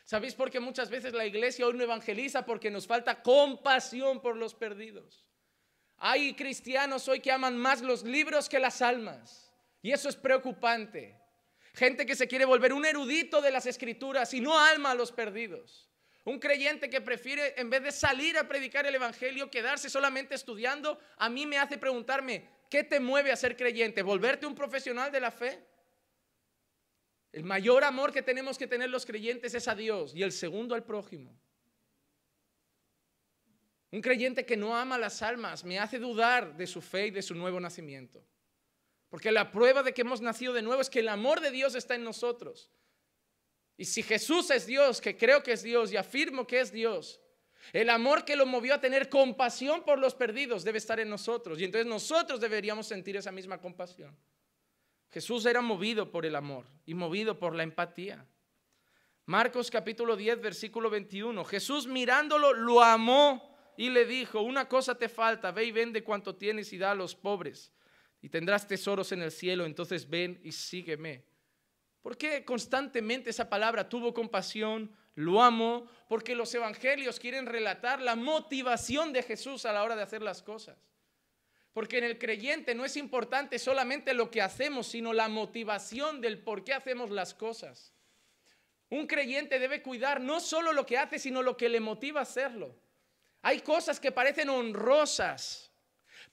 ¿Sabéis 0.06 0.34
por 0.34 0.50
qué 0.50 0.60
muchas 0.60 0.90
veces 0.90 1.14
la 1.14 1.28
iglesia 1.28 1.68
hoy 1.68 1.76
no 1.76 1.84
evangeliza? 1.84 2.44
Porque 2.44 2.72
nos 2.72 2.88
falta 2.88 3.22
compasión 3.22 4.24
por 4.24 4.36
los 4.36 4.56
perdidos. 4.56 5.24
Hay 5.98 6.34
cristianos 6.34 7.08
hoy 7.08 7.20
que 7.20 7.32
aman 7.32 7.56
más 7.58 7.84
los 7.84 8.02
libros 8.04 8.50
que 8.50 8.58
las 8.58 8.82
almas. 8.82 9.54
Y 9.84 9.92
eso 9.92 10.10
es 10.10 10.16
preocupante. 10.16 11.23
Gente 11.74 12.06
que 12.06 12.16
se 12.16 12.28
quiere 12.28 12.46
volver 12.46 12.72
un 12.72 12.86
erudito 12.86 13.42
de 13.42 13.50
las 13.50 13.66
escrituras 13.66 14.34
y 14.34 14.42
no 14.42 14.60
alma 14.60 14.92
a 14.92 14.96
los 14.96 15.12
perdidos. 15.12 15.90
Un 16.24 16.40
creyente 16.40 16.90
que 16.90 17.02
prefiere, 17.02 17.60
en 17.60 17.70
vez 17.70 17.84
de 17.84 17.92
salir 17.92 18.38
a 18.38 18.48
predicar 18.48 18.86
el 18.86 18.96
Evangelio, 18.96 19.50
quedarse 19.50 19.90
solamente 19.90 20.36
estudiando, 20.36 21.00
a 21.18 21.30
mí 21.30 21.46
me 21.46 21.58
hace 21.58 21.78
preguntarme, 21.78 22.48
¿qué 22.70 22.84
te 22.84 23.00
mueve 23.00 23.32
a 23.32 23.36
ser 23.36 23.58
creyente? 23.58 24.04
¿Volverte 24.04 24.46
un 24.46 24.56
profesional 24.56 25.12
de 25.12 25.20
la 25.20 25.32
fe? 25.32 25.66
El 27.34 27.44
mayor 27.44 27.84
amor 27.84 28.14
que 28.14 28.22
tenemos 28.22 28.58
que 28.58 28.68
tener 28.68 28.90
los 28.90 29.06
creyentes 29.06 29.56
es 29.56 29.68
a 29.68 29.74
Dios 29.74 30.14
y 30.16 30.22
el 30.22 30.32
segundo 30.32 30.76
al 30.76 30.84
prójimo. 30.84 31.36
Un 33.92 34.02
creyente 34.02 34.46
que 34.46 34.56
no 34.56 34.76
ama 34.78 34.98
las 34.98 35.22
almas 35.24 35.64
me 35.64 35.80
hace 35.80 35.98
dudar 35.98 36.56
de 36.56 36.68
su 36.68 36.82
fe 36.82 37.08
y 37.08 37.12
de 37.12 37.24
su 37.24 37.34
nuevo 37.34 37.60
nacimiento. 37.60 38.24
Porque 39.14 39.32
la 39.32 39.52
prueba 39.52 39.84
de 39.84 39.94
que 39.94 40.02
hemos 40.02 40.22
nacido 40.22 40.54
de 40.54 40.64
nuevo 40.64 40.82
es 40.82 40.90
que 40.90 41.02
el 41.02 41.08
amor 41.08 41.40
de 41.40 41.52
Dios 41.52 41.76
está 41.76 41.94
en 41.94 42.04
nosotros. 42.04 42.72
Y 43.78 43.86
si 43.86 44.02
Jesús 44.02 44.50
es 44.50 44.66
Dios, 44.66 45.00
que 45.02 45.16
creo 45.16 45.44
que 45.44 45.52
es 45.52 45.62
Dios 45.62 45.92
y 45.92 45.98
afirmo 45.98 46.48
que 46.48 46.60
es 46.60 46.72
Dios, 46.72 47.22
el 47.74 47.92
amor 47.92 48.26
que 48.26 48.36
lo 48.36 48.48
movió 48.48 48.74
a 48.74 48.82
tener 48.82 49.10
compasión 49.10 49.84
por 49.84 50.00
los 50.00 50.16
perdidos 50.16 50.64
debe 50.64 50.80
estar 50.80 51.00
en 51.00 51.12
nosotros. 51.12 51.62
Y 51.62 51.66
entonces 51.66 51.86
nosotros 51.86 52.40
deberíamos 52.40 52.88
sentir 52.88 53.16
esa 53.16 53.32
misma 53.32 53.62
compasión. 53.62 54.18
Jesús 55.12 55.46
era 55.46 55.62
movido 55.62 56.10
por 56.10 56.26
el 56.26 56.36
amor 56.36 56.66
y 56.84 56.96
movido 56.96 57.38
por 57.38 57.54
la 57.54 57.62
empatía. 57.62 58.26
Marcos 59.28 59.70
capítulo 59.70 60.16
10, 60.16 60.42
versículo 60.42 60.90
21. 60.90 61.46
Jesús 61.46 61.86
mirándolo 61.86 62.52
lo 62.52 62.82
amó 62.82 63.56
y 63.78 63.92
le 63.92 64.08
dijo, 64.08 64.42
una 64.42 64.68
cosa 64.68 64.98
te 64.98 65.08
falta, 65.08 65.52
ve 65.52 65.66
y 65.66 65.72
vende 65.72 66.04
cuanto 66.04 66.36
tienes 66.36 66.74
y 66.74 66.80
da 66.80 66.90
a 66.90 66.96
los 66.96 67.14
pobres 67.14 67.72
y 68.24 68.30
tendrás 68.30 68.66
tesoros 68.66 69.12
en 69.12 69.22
el 69.22 69.32
cielo, 69.32 69.66
entonces 69.66 70.10
ven 70.10 70.40
y 70.46 70.54
sígueme. 70.54 71.26
¿Por 72.02 72.18
qué 72.18 72.46
constantemente 72.46 73.30
esa 73.30 73.50
palabra 73.50 73.90
tuvo 73.90 74.14
compasión, 74.14 74.96
lo 75.16 75.44
amo? 75.44 75.90
Porque 76.08 76.34
los 76.34 76.56
evangelios 76.56 77.20
quieren 77.20 77.46
relatar 77.46 78.02
la 78.02 78.16
motivación 78.16 79.12
de 79.12 79.24
Jesús 79.24 79.66
a 79.66 79.74
la 79.74 79.84
hora 79.84 79.98
de 79.98 80.04
hacer 80.04 80.22
las 80.22 80.42
cosas. 80.42 80.78
Porque 81.74 81.98
en 81.98 82.06
el 82.06 82.18
creyente 82.18 82.74
no 82.74 82.86
es 82.86 82.96
importante 82.96 83.60
solamente 83.60 84.14
lo 84.14 84.32
que 84.32 84.42
hacemos, 84.42 84.88
sino 84.88 85.12
la 85.12 85.28
motivación 85.28 86.22
del 86.22 86.40
por 86.40 86.64
qué 86.64 86.74
hacemos 86.74 87.10
las 87.10 87.34
cosas. 87.34 87.94
Un 88.90 89.06
creyente 89.06 89.60
debe 89.60 89.82
cuidar 89.82 90.22
no 90.22 90.40
solo 90.40 90.72
lo 90.72 90.86
que 90.86 90.98
hace, 90.98 91.20
sino 91.20 91.42
lo 91.42 91.58
que 91.58 91.68
le 91.68 91.82
motiva 91.82 92.22
a 92.22 92.24
hacerlo. 92.24 92.74
Hay 93.42 93.60
cosas 93.60 94.00
que 94.00 94.14
parecen 94.14 94.48
honrosas, 94.48 95.73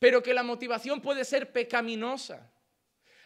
pero 0.01 0.23
que 0.23 0.35
la 0.35 0.43
motivación 0.43 1.01
puede 1.01 1.25
ser 1.25 1.53
pecaminosa. 1.53 2.51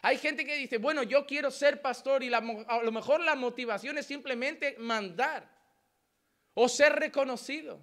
Hay 0.03 0.19
gente 0.19 0.45
que 0.45 0.55
dice, 0.55 0.77
bueno, 0.77 1.01
yo 1.01 1.25
quiero 1.25 1.49
ser 1.49 1.81
pastor 1.81 2.21
y 2.21 2.31
a 2.31 2.39
lo 2.39 2.91
mejor 2.91 3.21
la 3.21 3.33
motivación 3.33 3.97
es 3.97 4.05
simplemente 4.05 4.75
mandar 4.77 5.49
o 6.53 6.69
ser 6.69 6.93
reconocido 6.93 7.81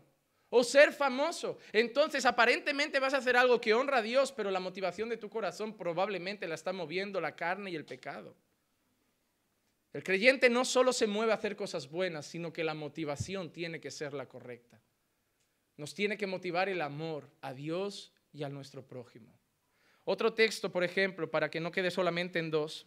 o 0.50 0.62
ser 0.62 0.92
famoso. 0.92 1.58
Entonces, 1.72 2.26
aparentemente 2.26 3.00
vas 3.00 3.14
a 3.14 3.16
hacer 3.16 3.36
algo 3.36 3.60
que 3.60 3.72
honra 3.72 3.98
a 3.98 4.02
Dios, 4.02 4.30
pero 4.30 4.50
la 4.50 4.60
motivación 4.60 5.08
de 5.08 5.16
tu 5.16 5.30
corazón 5.30 5.76
probablemente 5.76 6.46
la 6.46 6.54
está 6.54 6.74
moviendo 6.74 7.20
la 7.20 7.34
carne 7.34 7.70
y 7.70 7.76
el 7.76 7.86
pecado. 7.86 8.36
El 9.94 10.04
creyente 10.04 10.50
no 10.50 10.66
solo 10.66 10.92
se 10.92 11.06
mueve 11.06 11.32
a 11.32 11.36
hacer 11.36 11.56
cosas 11.56 11.88
buenas, 11.88 12.26
sino 12.26 12.52
que 12.52 12.64
la 12.64 12.74
motivación 12.74 13.50
tiene 13.50 13.80
que 13.80 13.90
ser 13.90 14.12
la 14.12 14.28
correcta. 14.28 14.78
Nos 15.78 15.94
tiene 15.94 16.18
que 16.18 16.26
motivar 16.26 16.68
el 16.68 16.82
amor 16.82 17.30
a 17.40 17.54
Dios 17.54 18.11
y 18.32 18.42
a 18.42 18.48
nuestro 18.48 18.86
prójimo. 18.86 19.32
Otro 20.04 20.32
texto, 20.32 20.70
por 20.72 20.82
ejemplo, 20.82 21.30
para 21.30 21.50
que 21.50 21.60
no 21.60 21.70
quede 21.70 21.90
solamente 21.90 22.38
en 22.38 22.50
dos. 22.50 22.86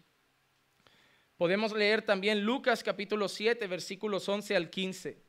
Podemos 1.38 1.74
leer 1.74 2.02
también 2.02 2.44
Lucas 2.44 2.84
capítulo 2.84 3.28
7, 3.28 3.68
versículos 3.68 4.28
11 4.28 4.56
al 4.56 4.70
15. 4.70 5.26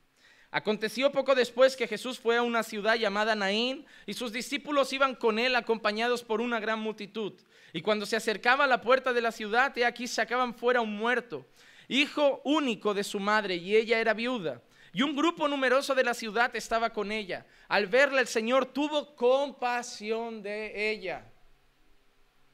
Aconteció 0.51 1.11
poco 1.11 1.35
después 1.35 1.75
que 1.75 1.87
Jesús 1.87 2.19
fue 2.19 2.37
a 2.37 2.41
una 2.41 2.63
ciudad 2.63 2.95
llamada 2.95 3.35
Naín 3.35 3.85
y 4.05 4.13
sus 4.13 4.31
discípulos 4.31 4.93
iban 4.93 5.15
con 5.15 5.39
él 5.39 5.55
acompañados 5.55 6.23
por 6.23 6.39
una 6.39 6.59
gran 6.59 6.79
multitud. 6.79 7.33
Y 7.73 7.81
cuando 7.81 8.05
se 8.05 8.15
acercaba 8.15 8.63
a 8.63 8.67
la 8.67 8.81
puerta 8.81 9.11
de 9.11 9.21
la 9.21 9.33
ciudad, 9.33 9.77
he 9.77 9.85
aquí 9.85 10.07
sacaban 10.07 10.53
fuera 10.55 10.79
un 10.79 10.95
muerto, 10.95 11.45
hijo 11.89 12.41
único 12.45 12.93
de 12.93 13.03
su 13.03 13.19
madre, 13.19 13.55
y 13.55 13.75
ella 13.75 13.99
era 13.99 14.13
viuda. 14.13 14.61
Y 14.93 15.01
un 15.01 15.15
grupo 15.15 15.47
numeroso 15.47 15.93
de 15.95 16.03
la 16.03 16.13
ciudad 16.13 16.55
estaba 16.55 16.91
con 16.91 17.11
ella. 17.11 17.45
Al 17.67 17.87
verla 17.87 18.21
el 18.21 18.27
Señor 18.27 18.65
tuvo 18.65 19.15
compasión 19.15 20.41
de 20.41 20.91
ella. 20.91 21.31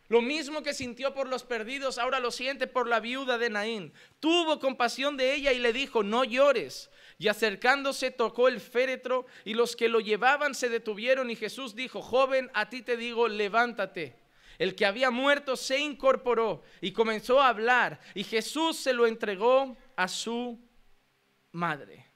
Lo 0.10 0.22
mismo 0.22 0.62
que 0.62 0.74
sintió 0.74 1.14
por 1.14 1.28
los 1.28 1.44
perdidos, 1.44 1.98
ahora 1.98 2.20
lo 2.20 2.30
siente 2.30 2.68
por 2.68 2.88
la 2.88 3.00
viuda 3.00 3.38
de 3.38 3.50
Naín. 3.50 3.94
Tuvo 4.20 4.60
compasión 4.60 5.18
de 5.18 5.34
ella 5.34 5.52
y 5.54 5.60
le 5.60 5.74
dijo, 5.74 6.04
no 6.04 6.24
llores. 6.24 6.92
Y 7.18 7.30
acercándose 7.30 8.12
tocó 8.12 8.48
el 8.48 8.60
féretro 8.60 9.26
y 9.46 9.54
los 9.54 9.76
que 9.76 9.90
lo 9.90 10.00
llevaban 10.02 10.56
se 10.56 10.70
detuvieron 10.70 11.32
y 11.32 11.36
Jesús 11.36 11.74
dijo, 11.74 12.02
joven, 12.02 12.52
a 12.54 12.70
ti 12.70 12.82
te 12.82 12.98
digo, 12.98 13.28
levántate. 13.28 14.16
El 14.60 14.76
que 14.76 14.86
había 14.86 15.10
muerto 15.10 15.56
se 15.56 15.80
incorporó 15.80 16.64
y 16.82 16.92
comenzó 16.92 17.42
a 17.42 17.48
hablar 17.48 18.00
y 18.14 18.24
Jesús 18.24 18.78
se 18.78 18.94
lo 18.94 19.08
entregó 19.08 19.76
a 19.96 20.08
su 20.08 20.60
madre. 21.52 22.13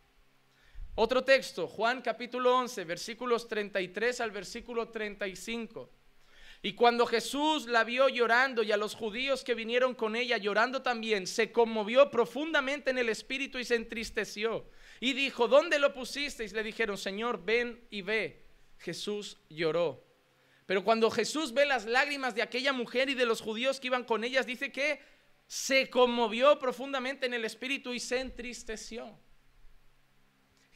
Otro 0.99 1.23
texto, 1.23 1.67
Juan 1.67 2.01
capítulo 2.01 2.57
11, 2.57 2.83
versículos 2.83 3.47
33 3.47 4.19
al 4.19 4.31
versículo 4.31 4.89
35. 4.89 5.91
Y 6.63 6.73
cuando 6.73 7.05
Jesús 7.05 7.67
la 7.67 7.83
vio 7.83 8.09
llorando 8.09 8.63
y 8.63 8.71
a 8.71 8.77
los 8.77 8.95
judíos 8.95 9.43
que 9.43 9.53
vinieron 9.53 9.93
con 9.93 10.15
ella 10.15 10.37
llorando 10.37 10.81
también, 10.81 11.27
se 11.27 11.51
conmovió 11.51 12.09
profundamente 12.09 12.89
en 12.89 12.97
el 12.97 13.09
espíritu 13.09 13.59
y 13.59 13.63
se 13.63 13.75
entristeció. 13.75 14.67
Y 14.99 15.13
dijo, 15.13 15.47
¿dónde 15.47 15.77
lo 15.77 15.93
pusisteis? 15.93 16.51
Le 16.53 16.63
dijeron, 16.63 16.97
Señor, 16.97 17.45
ven 17.45 17.79
y 17.91 18.01
ve. 18.01 18.47
Jesús 18.79 19.37
lloró. 19.51 20.03
Pero 20.65 20.83
cuando 20.83 21.11
Jesús 21.11 21.53
ve 21.53 21.67
las 21.67 21.85
lágrimas 21.85 22.33
de 22.33 22.41
aquella 22.41 22.73
mujer 22.73 23.07
y 23.07 23.13
de 23.13 23.27
los 23.27 23.41
judíos 23.41 23.79
que 23.79 23.85
iban 23.85 24.03
con 24.03 24.23
ellas, 24.23 24.47
dice 24.47 24.71
que 24.71 24.99
se 25.45 25.91
conmovió 25.91 26.57
profundamente 26.57 27.27
en 27.27 27.35
el 27.35 27.45
espíritu 27.45 27.93
y 27.93 27.99
se 27.99 28.19
entristeció. 28.19 29.19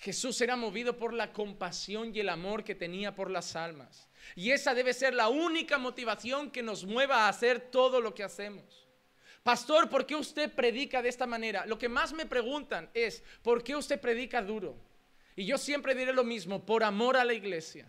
Jesús 0.01 0.41
era 0.41 0.55
movido 0.55 0.97
por 0.97 1.13
la 1.13 1.31
compasión 1.31 2.11
y 2.15 2.21
el 2.21 2.29
amor 2.29 2.63
que 2.63 2.73
tenía 2.73 3.13
por 3.13 3.29
las 3.29 3.55
almas. 3.55 4.09
Y 4.35 4.49
esa 4.49 4.73
debe 4.73 4.95
ser 4.95 5.13
la 5.13 5.29
única 5.29 5.77
motivación 5.77 6.49
que 6.49 6.63
nos 6.63 6.85
mueva 6.85 7.25
a 7.25 7.29
hacer 7.29 7.59
todo 7.59 8.01
lo 8.01 8.15
que 8.15 8.23
hacemos. 8.23 8.87
Pastor, 9.43 9.91
¿por 9.91 10.07
qué 10.07 10.15
usted 10.15 10.51
predica 10.51 11.03
de 11.03 11.09
esta 11.09 11.27
manera? 11.27 11.67
Lo 11.67 11.77
que 11.77 11.87
más 11.87 12.13
me 12.13 12.25
preguntan 12.25 12.89
es, 12.95 13.23
¿por 13.43 13.63
qué 13.63 13.75
usted 13.75 14.01
predica 14.01 14.41
duro? 14.41 14.75
Y 15.35 15.45
yo 15.45 15.59
siempre 15.59 15.93
diré 15.93 16.13
lo 16.13 16.23
mismo, 16.23 16.65
por 16.65 16.83
amor 16.83 17.15
a 17.15 17.23
la 17.23 17.35
iglesia. 17.35 17.87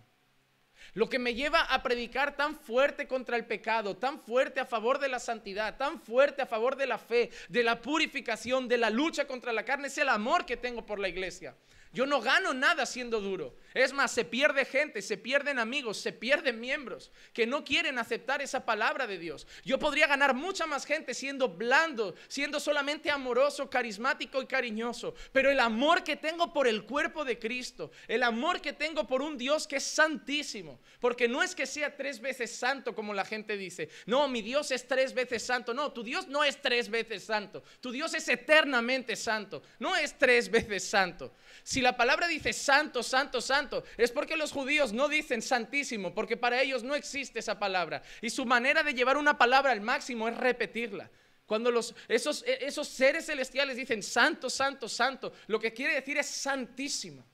Lo 0.92 1.08
que 1.08 1.18
me 1.18 1.34
lleva 1.34 1.62
a 1.62 1.82
predicar 1.82 2.36
tan 2.36 2.56
fuerte 2.56 3.08
contra 3.08 3.38
el 3.38 3.46
pecado, 3.46 3.96
tan 3.96 4.20
fuerte 4.20 4.60
a 4.60 4.66
favor 4.66 4.98
de 4.98 5.08
la 5.08 5.18
santidad, 5.18 5.78
tan 5.78 5.98
fuerte 5.98 6.42
a 6.42 6.46
favor 6.46 6.76
de 6.76 6.86
la 6.86 6.98
fe, 6.98 7.30
de 7.48 7.62
la 7.62 7.80
purificación, 7.80 8.68
de 8.68 8.76
la 8.76 8.90
lucha 8.90 9.26
contra 9.26 9.54
la 9.54 9.64
carne, 9.64 9.86
es 9.86 9.96
el 9.96 10.10
amor 10.10 10.44
que 10.44 10.58
tengo 10.58 10.84
por 10.84 10.98
la 10.98 11.08
iglesia. 11.08 11.56
Yo 11.92 12.06
no 12.06 12.20
gano 12.20 12.54
nada 12.54 12.86
siendo 12.86 13.20
duro. 13.20 13.54
Es 13.74 13.92
más, 13.92 14.12
se 14.12 14.24
pierde 14.24 14.64
gente, 14.64 15.00
se 15.02 15.16
pierden 15.16 15.58
amigos, 15.58 15.98
se 15.98 16.12
pierden 16.12 16.60
miembros 16.60 17.10
que 17.32 17.46
no 17.46 17.64
quieren 17.64 17.98
aceptar 17.98 18.42
esa 18.42 18.64
palabra 18.64 19.06
de 19.06 19.18
Dios. 19.18 19.46
Yo 19.64 19.78
podría 19.78 20.06
ganar 20.06 20.34
mucha 20.34 20.66
más 20.66 20.84
gente 20.84 21.14
siendo 21.14 21.48
blando, 21.48 22.14
siendo 22.28 22.60
solamente 22.60 23.10
amoroso, 23.10 23.68
carismático 23.68 24.40
y 24.42 24.46
cariñoso. 24.46 25.14
Pero 25.32 25.50
el 25.50 25.60
amor 25.60 26.02
que 26.02 26.16
tengo 26.16 26.52
por 26.52 26.66
el 26.66 26.84
cuerpo 26.84 27.24
de 27.24 27.38
Cristo, 27.38 27.90
el 28.08 28.22
amor 28.22 28.60
que 28.60 28.72
tengo 28.72 29.06
por 29.06 29.22
un 29.22 29.36
Dios 29.36 29.66
que 29.66 29.76
es 29.76 29.84
santísimo, 29.84 30.80
porque 31.00 31.28
no 31.28 31.42
es 31.42 31.54
que 31.54 31.66
sea 31.66 31.94
tres 31.96 32.20
veces 32.20 32.54
santo 32.54 32.94
como 32.94 33.12
la 33.12 33.24
gente 33.24 33.56
dice. 33.56 33.88
No, 34.06 34.28
mi 34.28 34.40
Dios 34.40 34.70
es 34.70 34.86
tres 34.86 35.12
veces 35.12 35.42
santo. 35.42 35.74
No, 35.74 35.92
tu 35.92 36.02
Dios 36.02 36.26
no 36.28 36.42
es 36.42 36.60
tres 36.60 36.88
veces 36.90 37.24
santo. 37.24 37.62
Tu 37.80 37.90
Dios 37.90 38.14
es 38.14 38.28
eternamente 38.28 39.16
santo. 39.16 39.62
No 39.78 39.96
es 39.96 40.16
tres 40.18 40.50
veces 40.50 40.88
santo. 40.88 41.34
Si 41.62 41.81
la 41.82 41.96
palabra 41.96 42.26
dice 42.28 42.52
santo, 42.52 43.02
santo, 43.02 43.40
santo, 43.40 43.84
es 43.96 44.10
porque 44.10 44.36
los 44.36 44.52
judíos 44.52 44.92
no 44.92 45.08
dicen 45.08 45.42
santísimo, 45.42 46.14
porque 46.14 46.36
para 46.36 46.60
ellos 46.62 46.82
no 46.82 46.94
existe 46.94 47.38
esa 47.38 47.58
palabra. 47.58 48.02
Y 48.20 48.30
su 48.30 48.44
manera 48.46 48.82
de 48.82 48.94
llevar 48.94 49.16
una 49.16 49.36
palabra 49.36 49.72
al 49.72 49.80
máximo 49.80 50.28
es 50.28 50.36
repetirla. 50.36 51.10
Cuando 51.46 51.70
los, 51.70 51.94
esos, 52.08 52.44
e, 52.46 52.64
esos 52.66 52.88
seres 52.88 53.26
celestiales 53.26 53.76
dicen 53.76 54.02
santo, 54.02 54.48
santo, 54.48 54.88
santo, 54.88 55.32
lo 55.48 55.60
que 55.60 55.72
quiere 55.72 55.94
decir 55.94 56.16
es 56.16 56.26
santísimo. 56.26 57.24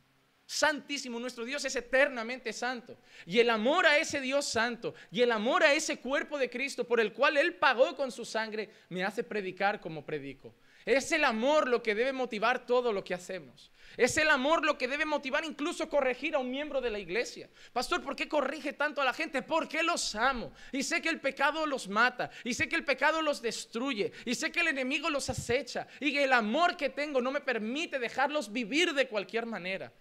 Santísimo, 0.50 1.20
nuestro 1.20 1.44
Dios 1.44 1.62
es 1.66 1.76
eternamente 1.76 2.54
santo. 2.54 2.96
Y 3.26 3.38
el 3.38 3.50
amor 3.50 3.84
a 3.84 3.98
ese 3.98 4.18
Dios 4.18 4.46
santo 4.46 4.94
y 5.11 5.20
el 5.20 5.30
amor 5.30 5.62
a 5.62 5.74
ese 5.74 5.98
cuerpo 5.98 6.38
de 6.38 6.48
Cristo 6.48 6.84
por 6.84 7.00
el 7.00 7.12
cual 7.12 7.37
Él 7.37 7.56
pagó 7.56 7.94
con 7.94 8.11
su 8.11 8.24
sangre 8.24 8.70
me 8.88 9.04
hace 9.04 9.22
predicar 9.22 9.78
como 9.78 10.06
predico. 10.06 10.54
Es 10.87 11.12
el 11.12 11.24
amor 11.24 11.68
lo 11.68 11.82
que 11.82 11.94
debe 11.94 12.14
motivar 12.14 12.64
todo 12.64 12.94
lo 12.94 13.04
que 13.04 13.12
hacemos. 13.12 13.70
Es 13.96 14.16
el 14.16 14.31
amor 14.31 14.64
lo 14.64 14.77
que 14.79 14.88
debe 14.88 15.05
motivar 15.05 15.44
incluso 15.44 15.88
corregir 15.88 16.35
a 16.35 16.38
un 16.38 16.51
miembro 16.51 16.81
de 16.81 16.90
la 16.90 16.98
iglesia. 16.98 17.48
Pastor, 17.72 18.03
¿por 18.03 18.14
qué 18.14 18.29
corrige 18.29 18.72
tanto 18.72 19.01
a 19.01 19.05
la 19.05 19.12
gente? 19.12 19.42
Porque 19.42 19.83
los 19.83 20.14
amo. 20.14 20.53
Y 20.72 20.83
sé 20.83 21.03
que 21.03 21.09
el 21.09 21.20
pecado 21.20 21.66
los 21.66 21.88
mata. 21.88 22.31
Y 22.44 22.55
sé 22.55 22.68
que 22.68 22.77
el 22.77 22.85
pecado 22.85 23.22
los 23.22 23.42
destruye. 23.42 24.12
Y 24.24 24.35
sé 24.35 24.53
que 24.53 24.61
el 24.61 24.68
enemigo 24.68 25.11
los 25.11 25.31
acecha. 25.31 25.87
Y 26.01 26.12
que 26.12 26.24
el 26.24 26.33
amor 26.33 26.77
que 26.77 26.90
tengo 26.90 27.20
no 27.20 27.31
me 27.31 27.40
permite 27.40 27.98
dejarlos 27.98 28.53
vivir 28.53 28.94
de 28.94 29.09
cualquier 29.09 29.46
manera. 29.46 29.92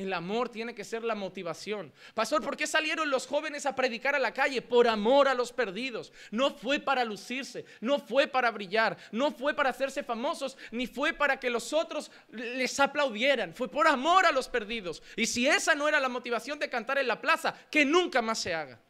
El 0.00 0.14
amor 0.14 0.48
tiene 0.48 0.74
que 0.74 0.82
ser 0.82 1.04
la 1.04 1.14
motivación. 1.14 1.92
Pastor, 2.14 2.42
¿por 2.42 2.56
qué 2.56 2.66
salieron 2.66 3.10
los 3.10 3.26
jóvenes 3.26 3.66
a 3.66 3.74
predicar 3.74 4.14
a 4.14 4.18
la 4.18 4.32
calle? 4.32 4.62
Por 4.62 4.88
amor 4.88 5.28
a 5.28 5.34
los 5.34 5.52
perdidos. 5.52 6.10
No 6.30 6.54
fue 6.54 6.80
para 6.80 7.04
lucirse, 7.04 7.66
no 7.82 7.98
fue 7.98 8.26
para 8.26 8.50
brillar, 8.50 8.96
no 9.12 9.30
fue 9.30 9.52
para 9.52 9.68
hacerse 9.68 10.02
famosos, 10.02 10.56
ni 10.70 10.86
fue 10.86 11.12
para 11.12 11.38
que 11.38 11.50
los 11.50 11.74
otros 11.74 12.10
les 12.30 12.80
aplaudieran. 12.80 13.52
Fue 13.52 13.68
por 13.68 13.86
amor 13.86 14.24
a 14.24 14.32
los 14.32 14.48
perdidos. 14.48 15.02
Y 15.16 15.26
si 15.26 15.46
esa 15.46 15.74
no 15.74 15.86
era 15.86 16.00
la 16.00 16.08
motivación 16.08 16.58
de 16.58 16.70
cantar 16.70 16.96
en 16.96 17.06
la 17.06 17.20
plaza, 17.20 17.54
que 17.70 17.84
nunca 17.84 18.22
más 18.22 18.38
se 18.38 18.54
haga. 18.54 18.80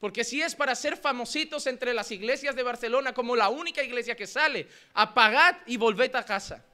Porque 0.00 0.24
si 0.24 0.42
es 0.42 0.56
para 0.56 0.74
ser 0.74 0.96
famositos 0.96 1.68
entre 1.68 1.94
las 1.94 2.10
iglesias 2.10 2.56
de 2.56 2.64
Barcelona 2.64 3.14
como 3.14 3.36
la 3.36 3.50
única 3.50 3.84
iglesia 3.84 4.16
que 4.16 4.26
sale, 4.26 4.66
apagad 4.94 5.58
y 5.64 5.76
volved 5.76 6.12
a 6.16 6.24
casa. 6.24 6.64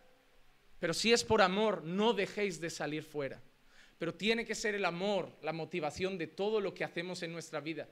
Pero 0.79 0.95
si 0.95 1.12
es 1.12 1.25
por 1.25 1.43
amor, 1.43 1.83
no 1.85 2.12
dejéis 2.12 2.61
de 2.61 2.71
salir 2.71 3.03
fuera. 3.03 3.43
Pero 3.99 4.14
tiene 4.14 4.45
que 4.45 4.55
ser 4.55 4.75
el 4.75 4.85
amor 4.85 5.37
la 5.43 5.53
motivación 5.53 6.19
de 6.19 6.29
todo 6.29 6.61
lo 6.61 6.73
que 6.75 6.85
hacemos 6.85 7.23
en 7.23 7.33
nuestra 7.33 7.61
vida. 7.61 7.88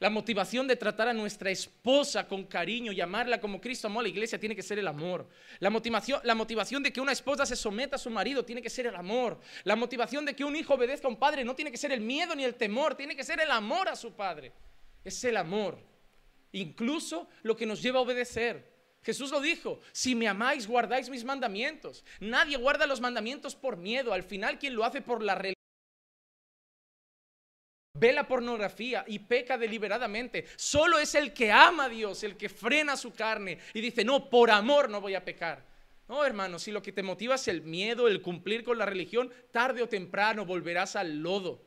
La 0.00 0.08
motivación 0.08 0.66
de 0.66 0.76
tratar 0.76 1.08
a 1.08 1.12
nuestra 1.12 1.50
esposa 1.50 2.26
con 2.26 2.44
cariño 2.44 2.90
y 2.90 3.02
amarla 3.02 3.38
como 3.38 3.60
Cristo 3.60 3.86
amó 3.86 4.00
a 4.00 4.02
la 4.02 4.08
iglesia 4.08 4.40
tiene 4.40 4.56
que 4.56 4.62
ser 4.62 4.78
el 4.78 4.88
amor. 4.88 5.28
La 5.58 5.68
motivación, 5.68 6.22
la 6.24 6.34
motivación 6.34 6.82
de 6.82 6.90
que 6.90 7.02
una 7.02 7.12
esposa 7.12 7.44
se 7.44 7.54
someta 7.54 7.96
a 7.96 7.98
su 7.98 8.08
marido 8.08 8.42
tiene 8.42 8.62
que 8.62 8.70
ser 8.70 8.86
el 8.86 8.96
amor. 8.96 9.38
La 9.64 9.76
motivación 9.76 10.24
de 10.24 10.34
que 10.34 10.42
un 10.42 10.56
hijo 10.56 10.72
obedezca 10.72 11.06
a 11.06 11.10
un 11.10 11.18
padre 11.18 11.44
no 11.44 11.54
tiene 11.54 11.70
que 11.70 11.76
ser 11.76 11.92
el 11.92 12.00
miedo 12.00 12.34
ni 12.34 12.44
el 12.44 12.54
temor, 12.54 12.94
tiene 12.94 13.14
que 13.14 13.24
ser 13.24 13.40
el 13.40 13.50
amor 13.50 13.90
a 13.90 13.96
su 13.96 14.14
padre. 14.14 14.54
Es 15.04 15.22
el 15.24 15.36
amor. 15.36 15.78
Incluso 16.52 17.28
lo 17.42 17.54
que 17.54 17.66
nos 17.66 17.82
lleva 17.82 17.98
a 17.98 18.02
obedecer. 18.02 18.69
Jesús 19.02 19.30
lo 19.30 19.40
dijo, 19.40 19.80
si 19.92 20.14
me 20.14 20.28
amáis, 20.28 20.66
guardáis 20.66 21.08
mis 21.08 21.24
mandamientos. 21.24 22.04
Nadie 22.20 22.56
guarda 22.56 22.86
los 22.86 23.00
mandamientos 23.00 23.54
por 23.54 23.76
miedo. 23.76 24.12
Al 24.12 24.22
final, 24.22 24.58
quien 24.58 24.74
lo 24.74 24.84
hace 24.84 25.00
por 25.00 25.22
la 25.22 25.34
religión 25.34 25.54
ve 28.00 28.12
la 28.12 28.26
pornografía 28.26 29.04
y 29.06 29.18
peca 29.20 29.58
deliberadamente. 29.58 30.46
Solo 30.56 30.98
es 30.98 31.14
el 31.14 31.32
que 31.32 31.52
ama 31.52 31.84
a 31.84 31.88
Dios, 31.88 32.24
el 32.24 32.36
que 32.36 32.48
frena 32.48 32.96
su 32.96 33.12
carne 33.12 33.58
y 33.74 33.80
dice, 33.80 34.04
no, 34.04 34.30
por 34.30 34.50
amor 34.50 34.88
no 34.88 35.00
voy 35.00 35.14
a 35.14 35.24
pecar. 35.24 35.68
No, 36.08 36.24
hermano, 36.24 36.58
si 36.58 36.72
lo 36.72 36.82
que 36.82 36.92
te 36.92 37.02
motiva 37.02 37.36
es 37.36 37.46
el 37.46 37.62
miedo, 37.62 38.08
el 38.08 38.22
cumplir 38.22 38.64
con 38.64 38.78
la 38.78 38.86
religión, 38.86 39.32
tarde 39.52 39.82
o 39.82 39.88
temprano 39.88 40.44
volverás 40.44 40.96
al 40.96 41.18
lodo. 41.18 41.62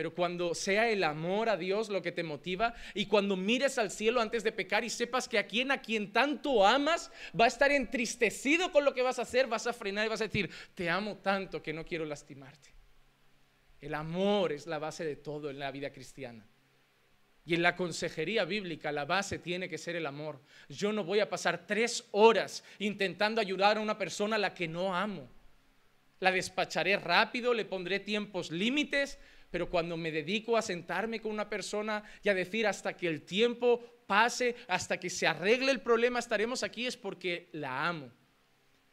Pero 0.00 0.14
cuando 0.14 0.54
sea 0.54 0.88
el 0.88 1.04
amor 1.04 1.50
a 1.50 1.58
Dios 1.58 1.90
lo 1.90 2.00
que 2.00 2.10
te 2.10 2.22
motiva 2.22 2.72
y 2.94 3.04
cuando 3.04 3.36
mires 3.36 3.76
al 3.76 3.90
cielo 3.90 4.22
antes 4.22 4.42
de 4.42 4.50
pecar 4.50 4.82
y 4.82 4.88
sepas 4.88 5.28
que 5.28 5.38
a 5.38 5.46
quien 5.46 5.70
a 5.70 5.82
quien 5.82 6.10
tanto 6.10 6.66
amas 6.66 7.12
va 7.38 7.44
a 7.44 7.48
estar 7.48 7.70
entristecido 7.70 8.72
con 8.72 8.86
lo 8.86 8.94
que 8.94 9.02
vas 9.02 9.18
a 9.18 9.22
hacer, 9.24 9.46
vas 9.46 9.66
a 9.66 9.74
frenar 9.74 10.06
y 10.06 10.08
vas 10.08 10.22
a 10.22 10.24
decir, 10.24 10.48
te 10.74 10.88
amo 10.88 11.18
tanto 11.18 11.62
que 11.62 11.74
no 11.74 11.84
quiero 11.84 12.06
lastimarte. 12.06 12.70
El 13.78 13.92
amor 13.92 14.52
es 14.52 14.66
la 14.66 14.78
base 14.78 15.04
de 15.04 15.16
todo 15.16 15.50
en 15.50 15.58
la 15.58 15.70
vida 15.70 15.92
cristiana. 15.92 16.46
Y 17.44 17.52
en 17.52 17.60
la 17.60 17.76
consejería 17.76 18.46
bíblica 18.46 18.92
la 18.92 19.04
base 19.04 19.38
tiene 19.38 19.68
que 19.68 19.76
ser 19.76 19.96
el 19.96 20.06
amor. 20.06 20.40
Yo 20.70 20.94
no 20.94 21.04
voy 21.04 21.20
a 21.20 21.28
pasar 21.28 21.66
tres 21.66 22.08
horas 22.12 22.64
intentando 22.78 23.38
ayudar 23.38 23.76
a 23.76 23.80
una 23.80 23.98
persona 23.98 24.36
a 24.36 24.38
la 24.38 24.54
que 24.54 24.66
no 24.66 24.96
amo. 24.96 25.28
La 26.20 26.32
despacharé 26.32 26.96
rápido, 26.96 27.52
le 27.52 27.66
pondré 27.66 28.00
tiempos 28.00 28.50
límites, 28.50 29.18
pero 29.50 29.68
cuando 29.68 29.96
me 29.96 30.12
dedico 30.12 30.56
a 30.56 30.62
sentarme 30.62 31.20
con 31.20 31.32
una 31.32 31.48
persona 31.48 32.02
y 32.22 32.28
a 32.28 32.34
decir 32.34 32.66
hasta 32.66 32.96
que 32.96 33.08
el 33.08 33.22
tiempo 33.22 33.82
pase, 34.06 34.56
hasta 34.68 34.98
que 34.98 35.10
se 35.10 35.26
arregle 35.26 35.72
el 35.72 35.80
problema, 35.80 36.18
estaremos 36.18 36.62
aquí, 36.62 36.86
es 36.86 36.96
porque 36.96 37.48
la 37.52 37.86
amo. 37.88 38.10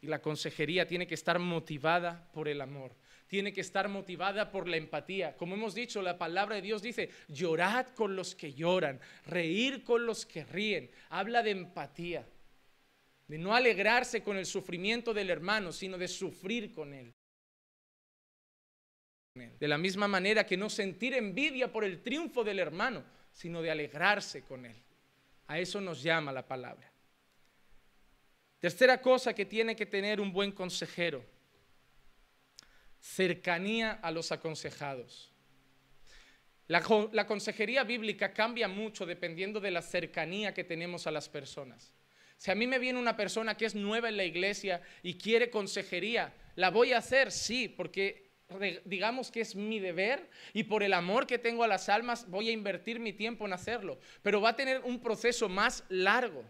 Y 0.01 0.07
la 0.07 0.21
consejería 0.21 0.87
tiene 0.87 1.07
que 1.07 1.15
estar 1.15 1.39
motivada 1.39 2.29
por 2.33 2.47
el 2.47 2.61
amor 2.61 2.95
tiene 3.27 3.53
que 3.53 3.61
estar 3.61 3.89
motivada 3.89 4.49
por 4.51 4.67
la 4.67 4.77
empatía. 4.77 5.35
Como 5.35 5.55
hemos 5.55 5.75
dicho, 5.75 6.01
la 6.01 6.17
palabra 6.17 6.55
de 6.55 6.61
Dios 6.61 6.81
dice, 6.81 7.09
llorad 7.27 7.87
con 7.87 8.15
los 8.15 8.35
que 8.35 8.53
lloran, 8.53 8.99
reír 9.25 9.83
con 9.83 10.05
los 10.05 10.25
que 10.25 10.45
ríen. 10.45 10.89
Habla 11.09 11.43
de 11.43 11.51
empatía, 11.51 12.25
de 13.27 13.37
no 13.37 13.53
alegrarse 13.53 14.23
con 14.23 14.37
el 14.37 14.45
sufrimiento 14.45 15.13
del 15.13 15.29
hermano, 15.29 15.71
sino 15.71 15.97
de 15.97 16.07
sufrir 16.07 16.71
con 16.71 16.93
él. 16.93 17.13
De 19.59 19.67
la 19.67 19.77
misma 19.77 20.07
manera 20.07 20.45
que 20.45 20.57
no 20.57 20.69
sentir 20.69 21.13
envidia 21.13 21.71
por 21.71 21.83
el 21.83 22.01
triunfo 22.01 22.43
del 22.43 22.59
hermano, 22.59 23.03
sino 23.31 23.61
de 23.61 23.71
alegrarse 23.71 24.43
con 24.43 24.65
él. 24.65 24.75
A 25.47 25.59
eso 25.59 25.79
nos 25.79 26.01
llama 26.01 26.31
la 26.31 26.47
palabra. 26.47 26.91
Tercera 28.59 29.01
cosa 29.01 29.33
que 29.33 29.45
tiene 29.45 29.75
que 29.75 29.85
tener 29.85 30.19
un 30.19 30.33
buen 30.33 30.51
consejero 30.51 31.23
cercanía 32.99 33.93
a 33.93 34.11
los 34.11 34.31
aconsejados. 34.31 35.31
La, 36.67 36.81
consejería 37.25 37.85
bíblica 37.85 38.33
cambia 38.33 38.67
mucho 38.67 39.05
dependiendo 39.05 39.61
de 39.61 39.71
la 39.71 39.81
cercanía 39.81 40.53
que 40.53 40.65
tenemos 40.65 41.07
a 41.07 41.11
las 41.11 41.29
personas. 41.29 41.93
Si 42.35 42.51
a 42.51 42.55
mí 42.55 42.67
me 42.67 42.77
viene 42.77 42.99
una 42.99 43.15
persona 43.15 43.55
que 43.55 43.65
es 43.65 43.73
nueva 43.73 44.09
en 44.09 44.17
la 44.17 44.25
iglesia 44.25 44.81
y 45.01 45.17
quiere 45.17 45.49
consejería, 45.49 46.33
¿la 46.55 46.69
voy 46.69 46.91
a 46.91 46.97
hacer? 46.97 47.31
Sí, 47.31 47.69
porque 47.69 48.26
digamos 48.85 49.29
que 49.29 49.41
es 49.41 49.55
mi 49.55 49.79
deber 49.79 50.29
y 50.53 50.63
por 50.63 50.83
el 50.83 50.93
amor 50.93 51.27
que 51.27 51.37
tengo 51.37 51.63
a 51.63 51.67
las 51.67 51.89
almas 51.89 52.29
voy 52.29 52.49
a 52.49 52.53
invertir 52.53 52.99
mi 52.99 53.13
tiempo 53.13 53.45
en 53.45 53.53
hacerlo, 53.53 53.99
pero 54.21 54.41
va 54.41 54.49
a 54.49 54.55
tener 54.55 54.81
un 54.83 54.99
proceso 54.99 55.49
más 55.49 55.83
largo. 55.89 56.43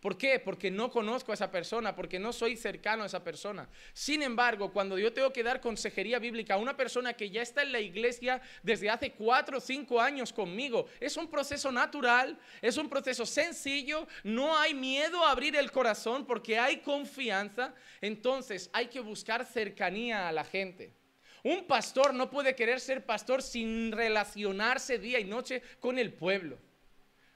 ¿Por 0.00 0.18
qué? 0.18 0.40
Porque 0.40 0.68
no 0.68 0.90
conozco 0.90 1.30
a 1.30 1.34
esa 1.34 1.52
persona, 1.52 1.94
porque 1.94 2.18
no 2.18 2.32
soy 2.32 2.56
cercano 2.56 3.04
a 3.04 3.06
esa 3.06 3.22
persona. 3.22 3.68
Sin 3.92 4.20
embargo, 4.20 4.72
cuando 4.72 4.98
yo 4.98 5.12
tengo 5.12 5.32
que 5.32 5.44
dar 5.44 5.60
consejería 5.60 6.18
bíblica 6.18 6.54
a 6.54 6.56
una 6.56 6.76
persona 6.76 7.12
que 7.12 7.30
ya 7.30 7.40
está 7.40 7.62
en 7.62 7.70
la 7.70 7.78
iglesia 7.78 8.42
desde 8.64 8.90
hace 8.90 9.12
cuatro 9.12 9.58
o 9.58 9.60
cinco 9.60 10.00
años 10.00 10.32
conmigo, 10.32 10.86
es 10.98 11.16
un 11.16 11.28
proceso 11.28 11.70
natural, 11.70 12.36
es 12.60 12.76
un 12.78 12.88
proceso 12.88 13.24
sencillo, 13.24 14.08
no 14.24 14.58
hay 14.58 14.74
miedo 14.74 15.24
a 15.24 15.30
abrir 15.30 15.54
el 15.54 15.70
corazón 15.70 16.26
porque 16.26 16.58
hay 16.58 16.78
confianza, 16.78 17.72
entonces 18.00 18.70
hay 18.72 18.88
que 18.88 18.98
buscar 18.98 19.46
cercanía 19.46 20.28
a 20.28 20.32
la 20.32 20.42
gente. 20.42 21.01
Un 21.44 21.66
pastor 21.66 22.14
no 22.14 22.30
puede 22.30 22.54
querer 22.54 22.80
ser 22.80 23.04
pastor 23.04 23.42
sin 23.42 23.90
relacionarse 23.90 24.98
día 24.98 25.18
y 25.18 25.24
noche 25.24 25.62
con 25.80 25.98
el 25.98 26.12
pueblo. 26.12 26.58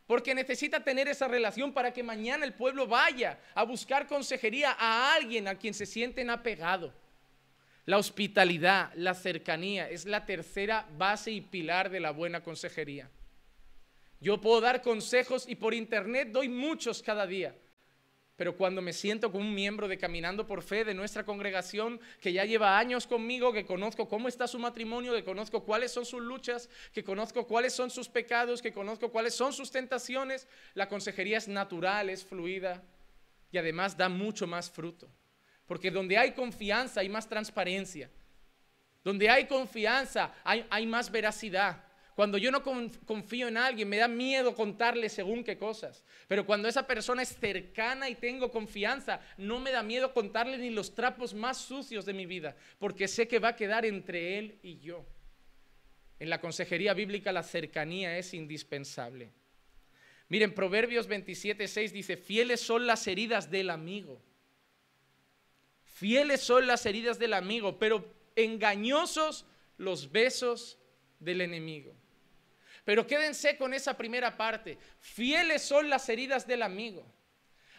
Porque 0.07 0.35
necesita 0.35 0.85
tener 0.85 1.09
esa 1.09 1.27
relación 1.27 1.73
para 1.73 1.92
que 1.92 2.05
mañana 2.05 2.45
el 2.45 2.55
pueblo 2.55 2.87
vaya 2.87 3.40
a 3.55 3.64
buscar 3.64 4.07
consejería 4.07 4.77
a 4.79 5.14
alguien 5.14 5.49
a 5.49 5.57
quien 5.57 5.75
se 5.75 5.87
sienten 5.87 6.31
apegado. 6.31 6.92
La 7.85 7.99
hospitalidad, 7.99 8.92
la 8.95 9.14
cercanía 9.14 9.88
es 9.88 10.07
la 10.07 10.25
tercera 10.25 10.87
base 10.97 11.33
y 11.33 11.40
pilar 11.40 11.90
de 11.90 12.01
la 12.01 12.12
buena 12.12 12.42
consejería. 12.42 13.11
Yo 14.21 14.40
puedo 14.40 14.61
dar 14.61 14.83
consejos 14.83 15.49
y 15.49 15.57
por 15.57 15.75
internet 15.75 16.29
doy 16.31 16.49
muchos 16.49 17.03
cada 17.03 17.27
día. 17.27 17.55
Pero 18.37 18.55
cuando 18.55 18.83
me 18.83 18.92
siento 18.92 19.33
con 19.33 19.40
un 19.40 19.55
miembro 19.55 19.88
de 19.88 19.96
Caminando 19.96 20.46
por 20.46 20.62
Fe 20.62 20.85
de 20.85 20.92
nuestra 20.92 21.25
congregación 21.25 21.99
que 22.20 22.35
ya 22.35 22.44
lleva 22.44 22.79
años 22.79 23.07
conmigo, 23.07 23.51
que 23.51 23.64
conozco 23.64 24.09
cómo 24.09 24.29
está 24.29 24.46
su 24.46 24.59
matrimonio, 24.59 25.14
que 25.14 25.25
conozco 25.25 25.64
cuáles 25.64 25.90
son 25.90 26.05
sus 26.05 26.20
luchas, 26.20 26.68
que 26.92 27.03
conozco 27.03 27.46
cuáles 27.46 27.72
son 27.72 27.90
sus 27.90 28.11
pecados, 28.11 28.61
que 28.61 28.75
conozco 28.75 29.11
cuáles 29.11 29.35
son 29.35 29.55
sus 29.55 29.70
tentaciones, 29.70 30.46
la 30.75 30.87
consejería 30.87 31.38
es 31.38 31.49
natural, 31.49 32.11
es 32.11 32.25
fluida 32.25 32.83
y 33.51 33.57
además 33.57 33.96
da 33.96 34.11
mucho 34.11 34.46
más 34.46 34.70
fruto. 34.70 35.09
Porque 35.66 35.90
donde 35.90 36.18
hay 36.18 36.33
confianza 36.33 37.01
hay 37.01 37.09
más 37.09 37.27
transparencia. 37.27 38.11
Donde 39.03 39.31
hay 39.31 39.46
confianza 39.46 40.35
hay, 40.44 40.66
hay 40.68 40.85
más 40.85 41.11
veracidad. 41.11 41.86
Cuando 42.16 42.38
yo 42.38 42.50
no 42.50 42.62
confío 42.62 43.46
en 43.46 43.59
alguien, 43.59 43.90
me 43.90 43.98
da 43.98 44.09
miedo 44.09 44.55
contarle 44.55 45.11
según 45.11 45.44
qué 45.44 45.59
cosas. 45.59 46.02
Pero 46.26 46.46
cuando 46.46 46.66
esa 46.66 46.87
persona 46.87 47.20
es 47.20 47.37
cercana 47.37 48.09
y 48.09 48.14
tengo 48.14 48.50
confianza, 48.50 49.20
no 49.37 49.61
me 49.61 49.70
da 49.70 49.83
miedo 49.83 50.14
contarle 50.14 50.57
ni 50.57 50.70
los 50.70 50.94
trapos 50.94 51.35
más 51.35 51.59
sucios 51.59 52.07
de 52.07 52.14
mi 52.14 52.24
vida, 52.24 52.57
porque 52.79 53.07
sé 53.07 53.29
que 53.29 53.38
va 53.38 53.48
a 53.48 53.57
quedar 53.57 53.85
entre 53.85 54.38
él 54.38 54.59
y 54.62 54.79
yo. 54.79 55.05
En 56.18 56.31
la 56.31 56.40
consejería 56.40 56.94
bíblica 56.94 57.33
la 57.33 57.42
cercanía 57.42 58.16
es 58.16 58.33
indispensable. 58.33 59.31
Miren, 60.31 60.55
Proverbios 60.55 61.09
27, 61.09 61.68
6 61.68 61.92
dice, 61.92 62.16
fieles 62.16 62.62
son 62.62 62.87
las 62.87 63.07
heridas 63.07 63.50
del 63.50 63.68
amigo. 63.68 64.22
Fieles 65.85 66.40
son 66.40 66.66
las 66.66 66.87
heridas 66.87 67.18
del 67.18 67.35
amigo, 67.35 67.79
pero 67.79 68.11
engañosos 68.37 69.44
los 69.76 70.11
besos 70.11 70.79
del 71.20 71.42
enemigo. 71.42 71.94
Pero 72.87 73.05
quédense 73.05 73.59
con 73.59 73.75
esa 73.75 73.96
primera 73.96 74.37
parte. 74.37 74.79
Fieles 75.01 75.62
son 75.62 75.90
las 75.90 76.09
heridas 76.09 76.46
del 76.46 76.62
amigo. 76.62 77.05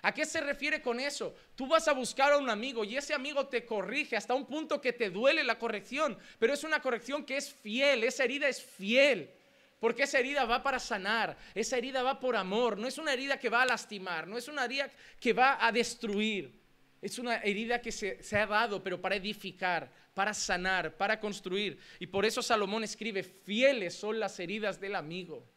¿A 0.01 0.13
qué 0.13 0.25
se 0.25 0.41
refiere 0.41 0.81
con 0.81 0.99
eso? 0.99 1.33
Tú 1.55 1.65
vas 1.65 1.87
a 1.87 1.93
buscar 1.93 2.33
a 2.33 2.37
un 2.37 2.49
amigo 2.49 2.83
y 2.83 2.97
ese 2.97 3.13
amigo 3.13 3.47
te 3.47 3.65
corrige 3.65 4.17
hasta 4.17 4.33
un 4.33 4.45
punto 4.45 4.81
que 4.81 4.91
te 4.91 5.09
duele 5.09 5.45
la 5.45 5.57
corrección, 5.57 6.17
pero 6.37 6.53
es 6.53 6.65
una 6.65 6.81
corrección 6.81 7.23
que 7.25 7.37
es 7.37 7.53
fiel, 7.53 8.03
esa 8.03 8.25
herida 8.25 8.49
es 8.49 8.61
fiel. 8.61 9.33
Porque 9.79 10.03
esa 10.03 10.19
herida 10.19 10.43
va 10.43 10.61
para 10.61 10.77
sanar, 10.77 11.37
esa 11.55 11.77
herida 11.77 12.03
va 12.03 12.19
por 12.19 12.35
amor, 12.35 12.77
no 12.77 12.85
es 12.85 12.97
una 12.97 13.13
herida 13.13 13.39
que 13.39 13.49
va 13.49 13.61
a 13.61 13.65
lastimar, 13.65 14.27
no 14.27 14.37
es 14.37 14.49
una 14.49 14.65
herida 14.65 14.91
que 15.21 15.31
va 15.31 15.65
a 15.65 15.71
destruir, 15.71 16.51
es 17.01 17.19
una 17.19 17.37
herida 17.37 17.81
que 17.81 17.91
se, 17.91 18.19
ha 18.37 18.47
dado, 18.47 18.83
pero 18.83 18.99
para 18.99 19.15
edificar, 19.15 19.91
para 20.13 20.33
sanar, 20.33 20.97
para 20.97 21.19
construir. 21.19 21.79
Y 21.99 22.07
por 22.07 22.25
eso 22.25 22.41
Salomón 22.41 22.83
escribe, 22.83 23.23
fieles 23.23 23.95
son 23.95 24.19
las 24.19 24.39
heridas 24.39 24.79
del 24.79 24.95
amigo. 24.95 25.47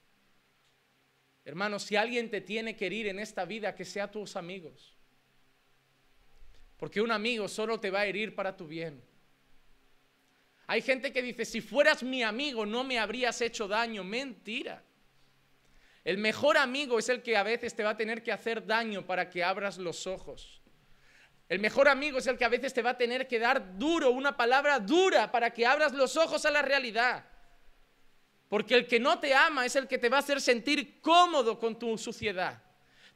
Hermano, 1.45 1.79
si 1.79 1.97
alguien 1.97 2.31
te 2.31 2.43
tiene 2.43 2.77
que 2.77 2.87
herir 2.87 3.07
en 3.07 3.19
esta 3.19 3.45
vida, 3.45 3.75
que 3.75 3.85
sea 3.85 4.11
tus 4.11 4.37
amigos. 4.37 4.97
Porque 6.77 7.01
un 7.01 7.11
amigo 7.11 7.49
solo 7.49 7.81
te 7.81 7.91
va 7.91 8.01
a 8.01 8.07
herir 8.07 8.35
para 8.35 8.57
tu 8.57 8.67
bien. 8.67 9.03
Hay 10.67 10.83
gente 10.83 11.13
que 11.13 11.23
dice, 11.23 11.45
si 11.45 11.61
fueras 11.61 12.03
mi 12.03 12.23
amigo 12.23 12.65
no 12.65 12.85
me 12.85 12.99
habrías 12.99 13.41
hecho 13.41 13.67
daño. 13.67 14.05
Mentira. 14.05 14.85
El 16.05 16.19
mejor 16.19 16.57
amigo 16.57 16.99
es 16.99 17.09
el 17.09 17.23
que 17.23 17.37
a 17.37 17.43
veces 17.43 17.75
te 17.75 17.83
va 17.83 17.91
a 17.91 17.97
tener 17.97 18.23
que 18.23 18.33
hacer 18.33 18.67
daño 18.67 19.07
para 19.07 19.29
que 19.29 19.43
abras 19.43 19.79
los 19.79 20.07
ojos. 20.07 20.60
El 21.51 21.59
mejor 21.59 21.89
amigo 21.89 22.19
es 22.19 22.29
el 22.29 22.39
que 22.39 22.45
a 22.45 22.49
veces 22.49 22.73
te 22.73 22.81
va 22.81 22.91
a 22.91 22.97
tener 22.97 23.27
que 23.27 23.41
dar 23.41 23.77
duro, 23.77 24.13
una 24.13 24.37
palabra 24.37 24.79
dura 24.79 25.33
para 25.33 25.51
que 25.51 25.67
abras 25.67 25.93
los 25.93 26.17
ojos 26.17 26.47
a 26.47 26.51
la 26.53 26.63
realidad. 26.63 27.25
Porque 28.49 28.77
el 28.77 28.87
que 28.87 29.01
no 29.01 29.19
te 29.19 29.35
ama 29.35 29.67
es 29.67 29.75
el 29.75 29.89
que 29.89 29.99
te 29.99 30.09
va 30.09 30.19
a 30.19 30.21
hacer 30.21 30.41
sentir 30.41 31.01
cómodo 31.01 31.59
con 31.59 31.77
tu 31.77 31.99
suciedad. 31.99 32.63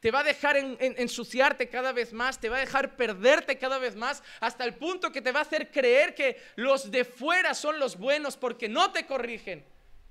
Te 0.01 0.11
va 0.11 0.21
a 0.21 0.25
dejar 0.25 0.57
ensuciarte 0.57 1.69
cada 1.69 1.93
vez 1.93 2.13
más, 2.13 2.41
te 2.41 2.49
va 2.49 2.57
a 2.57 2.61
dejar 2.61 2.97
perderte 2.97 3.57
cada 3.57 3.79
vez 3.79 3.95
más, 3.95 4.21
hasta 4.41 4.65
el 4.65 4.75
punto 4.75 5.13
que 5.13 5.23
te 5.23 5.31
va 5.31 5.39
a 5.39 5.43
hacer 5.43 5.71
creer 5.71 6.17
que 6.17 6.37
los 6.57 6.91
de 6.91 7.05
fuera 7.05 7.55
son 7.55 7.79
los 7.79 7.97
buenos 7.97 8.37
porque 8.37 8.69
no 8.69 8.91
te 8.91 9.07
corrigen. 9.07 9.65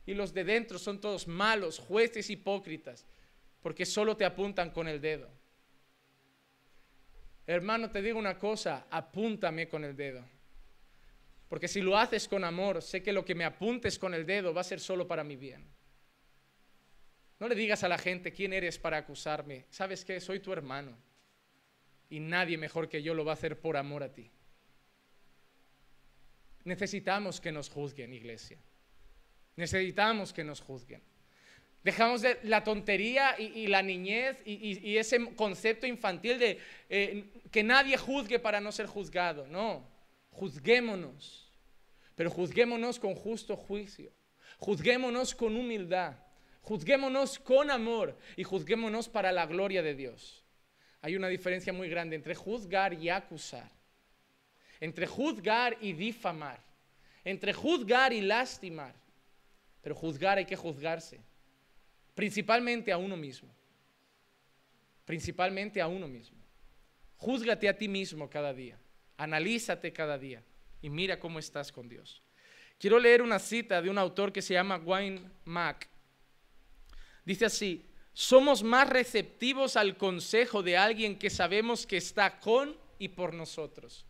Y 0.06 0.14
los 0.14 0.34
de 0.34 0.46
dentro 0.46 0.80
son 0.80 1.02
todos 1.02 1.28
malos, 1.28 1.78
jueces 1.78 2.30
hipócritas, 2.30 3.06
porque 3.62 3.86
solo 3.86 4.16
te 4.16 4.24
apuntan 4.24 4.72
con 4.72 4.88
el 4.88 5.02
dedo. 5.02 5.43
Hermano, 7.46 7.92
te 7.92 8.02
digo 8.02 8.18
una 8.18 8.38
cosa, 8.38 8.88
apúntame 8.90 9.68
con 9.68 9.84
el 9.84 9.96
dedo. 9.96 10.24
Porque 11.50 11.68
si 11.68 11.82
lo 11.82 11.98
haces 11.98 12.28
con 12.28 12.44
amor, 12.44 12.82
sé 12.82 13.04
que 13.04 13.14
lo 13.14 13.26
que 13.26 13.36
me 13.36 13.44
apuntes 13.44 14.00
con 14.00 14.14
el 14.14 14.26
dedo 14.26 14.54
va 14.54 14.62
a 14.62 14.64
ser 14.64 14.80
solo 14.80 15.08
para 15.08 15.24
mi 15.24 15.36
bien. 15.36 15.68
No 17.40 17.48
le 17.48 17.56
digas 17.56 17.84
a 17.84 17.90
la 17.90 17.98
gente 17.98 18.32
quién 18.32 18.54
eres 18.54 18.80
para 18.80 18.98
acusarme. 18.98 19.66
¿Sabes 19.70 20.06
qué? 20.06 20.20
Soy 20.20 20.40
tu 20.40 20.54
hermano. 20.54 20.98
Y 22.10 22.20
nadie 22.20 22.58
mejor 22.58 22.88
que 22.88 23.04
yo 23.04 23.14
lo 23.14 23.26
va 23.26 23.34
a 23.34 23.36
hacer 23.36 23.60
por 23.60 23.76
amor 23.76 24.04
a 24.04 24.14
ti. 24.14 24.32
Necesitamos 26.64 27.42
que 27.42 27.52
nos 27.52 27.70
juzguen, 27.70 28.14
iglesia. 28.14 28.58
Necesitamos 29.58 30.32
que 30.32 30.44
nos 30.44 30.62
juzguen. 30.62 31.04
Dejamos 31.84 32.22
de 32.22 32.40
la 32.44 32.64
tontería 32.64 33.36
y, 33.38 33.68
la 33.68 33.82
niñez 33.82 34.38
y, 34.46 34.98
ese 34.98 35.36
concepto 35.36 35.86
infantil 35.86 36.40
de 36.40 36.60
eh, 36.90 37.26
que 37.52 37.62
nadie 37.62 37.98
juzgue 37.98 38.40
para 38.40 38.62
no 38.62 38.72
ser 38.72 38.86
juzgado. 38.86 39.46
No, 39.48 39.86
juzguémonos, 40.32 41.52
pero 42.16 42.30
juzguémonos 42.30 43.00
con 43.00 43.16
justo 43.16 43.58
juicio. 43.58 44.12
Juzguémonos 44.60 45.36
con 45.36 45.58
humildad. 45.58 46.16
Juzguémonos 46.62 47.38
con 47.40 47.70
amor 47.70 48.18
y 48.38 48.44
juzguémonos 48.44 49.10
para 49.10 49.34
la 49.34 49.46
gloria 49.46 49.84
de 49.84 49.94
Dios. 49.94 50.46
Hay 51.02 51.18
una 51.18 51.28
diferencia 51.28 51.74
muy 51.74 51.90
grande 51.90 52.16
entre 52.16 52.34
juzgar 52.34 52.94
y 52.94 53.10
acusar, 53.10 53.70
entre 54.80 55.06
juzgar 55.06 55.78
y 55.82 55.92
difamar, 55.92 56.62
entre 57.26 57.52
juzgar 57.52 58.14
y 58.14 58.22
lastimar. 58.22 58.96
Pero 59.82 59.96
juzgar 59.96 60.38
hay 60.38 60.46
que 60.46 60.56
juzgarse, 60.56 61.20
principalmente 62.16 62.92
a 62.92 62.98
uno 62.98 63.18
mismo, 63.18 63.50
principalmente 65.06 65.82
a 65.82 65.88
uno 65.88 66.08
mismo. 66.08 66.38
Júzgate 67.18 67.70
a 67.70 67.78
ti 67.78 67.88
mismo 67.88 68.30
cada 68.30 68.54
día, 68.54 68.78
analízate 69.18 69.94
cada 69.94 70.18
día 70.18 70.44
y 70.82 70.90
mira 70.90 71.20
cómo 71.20 71.40
estás 71.40 71.72
con 71.72 71.88
Dios. 71.88 72.22
Quiero 72.78 73.00
leer 73.00 73.22
una 73.22 73.40
cita 73.40 73.82
de 73.82 73.90
un 73.90 73.98
autor 73.98 74.34
que 74.34 74.42
se 74.42 74.54
llama 74.54 74.78
Wayne 74.78 75.30
Mack. 75.46 75.88
Dice 77.24 77.46
así, 77.46 77.86
somos 78.12 78.62
más 78.62 78.90
receptivos 78.90 79.78
al 79.78 79.96
consejo 79.98 80.62
de 80.62 80.78
alguien 80.78 81.18
que 81.18 81.30
sabemos 81.30 81.88
que 81.88 81.98
está 81.98 82.40
con 82.40 82.76
y 83.00 83.10
por 83.10 83.34
nosotros 83.34 84.06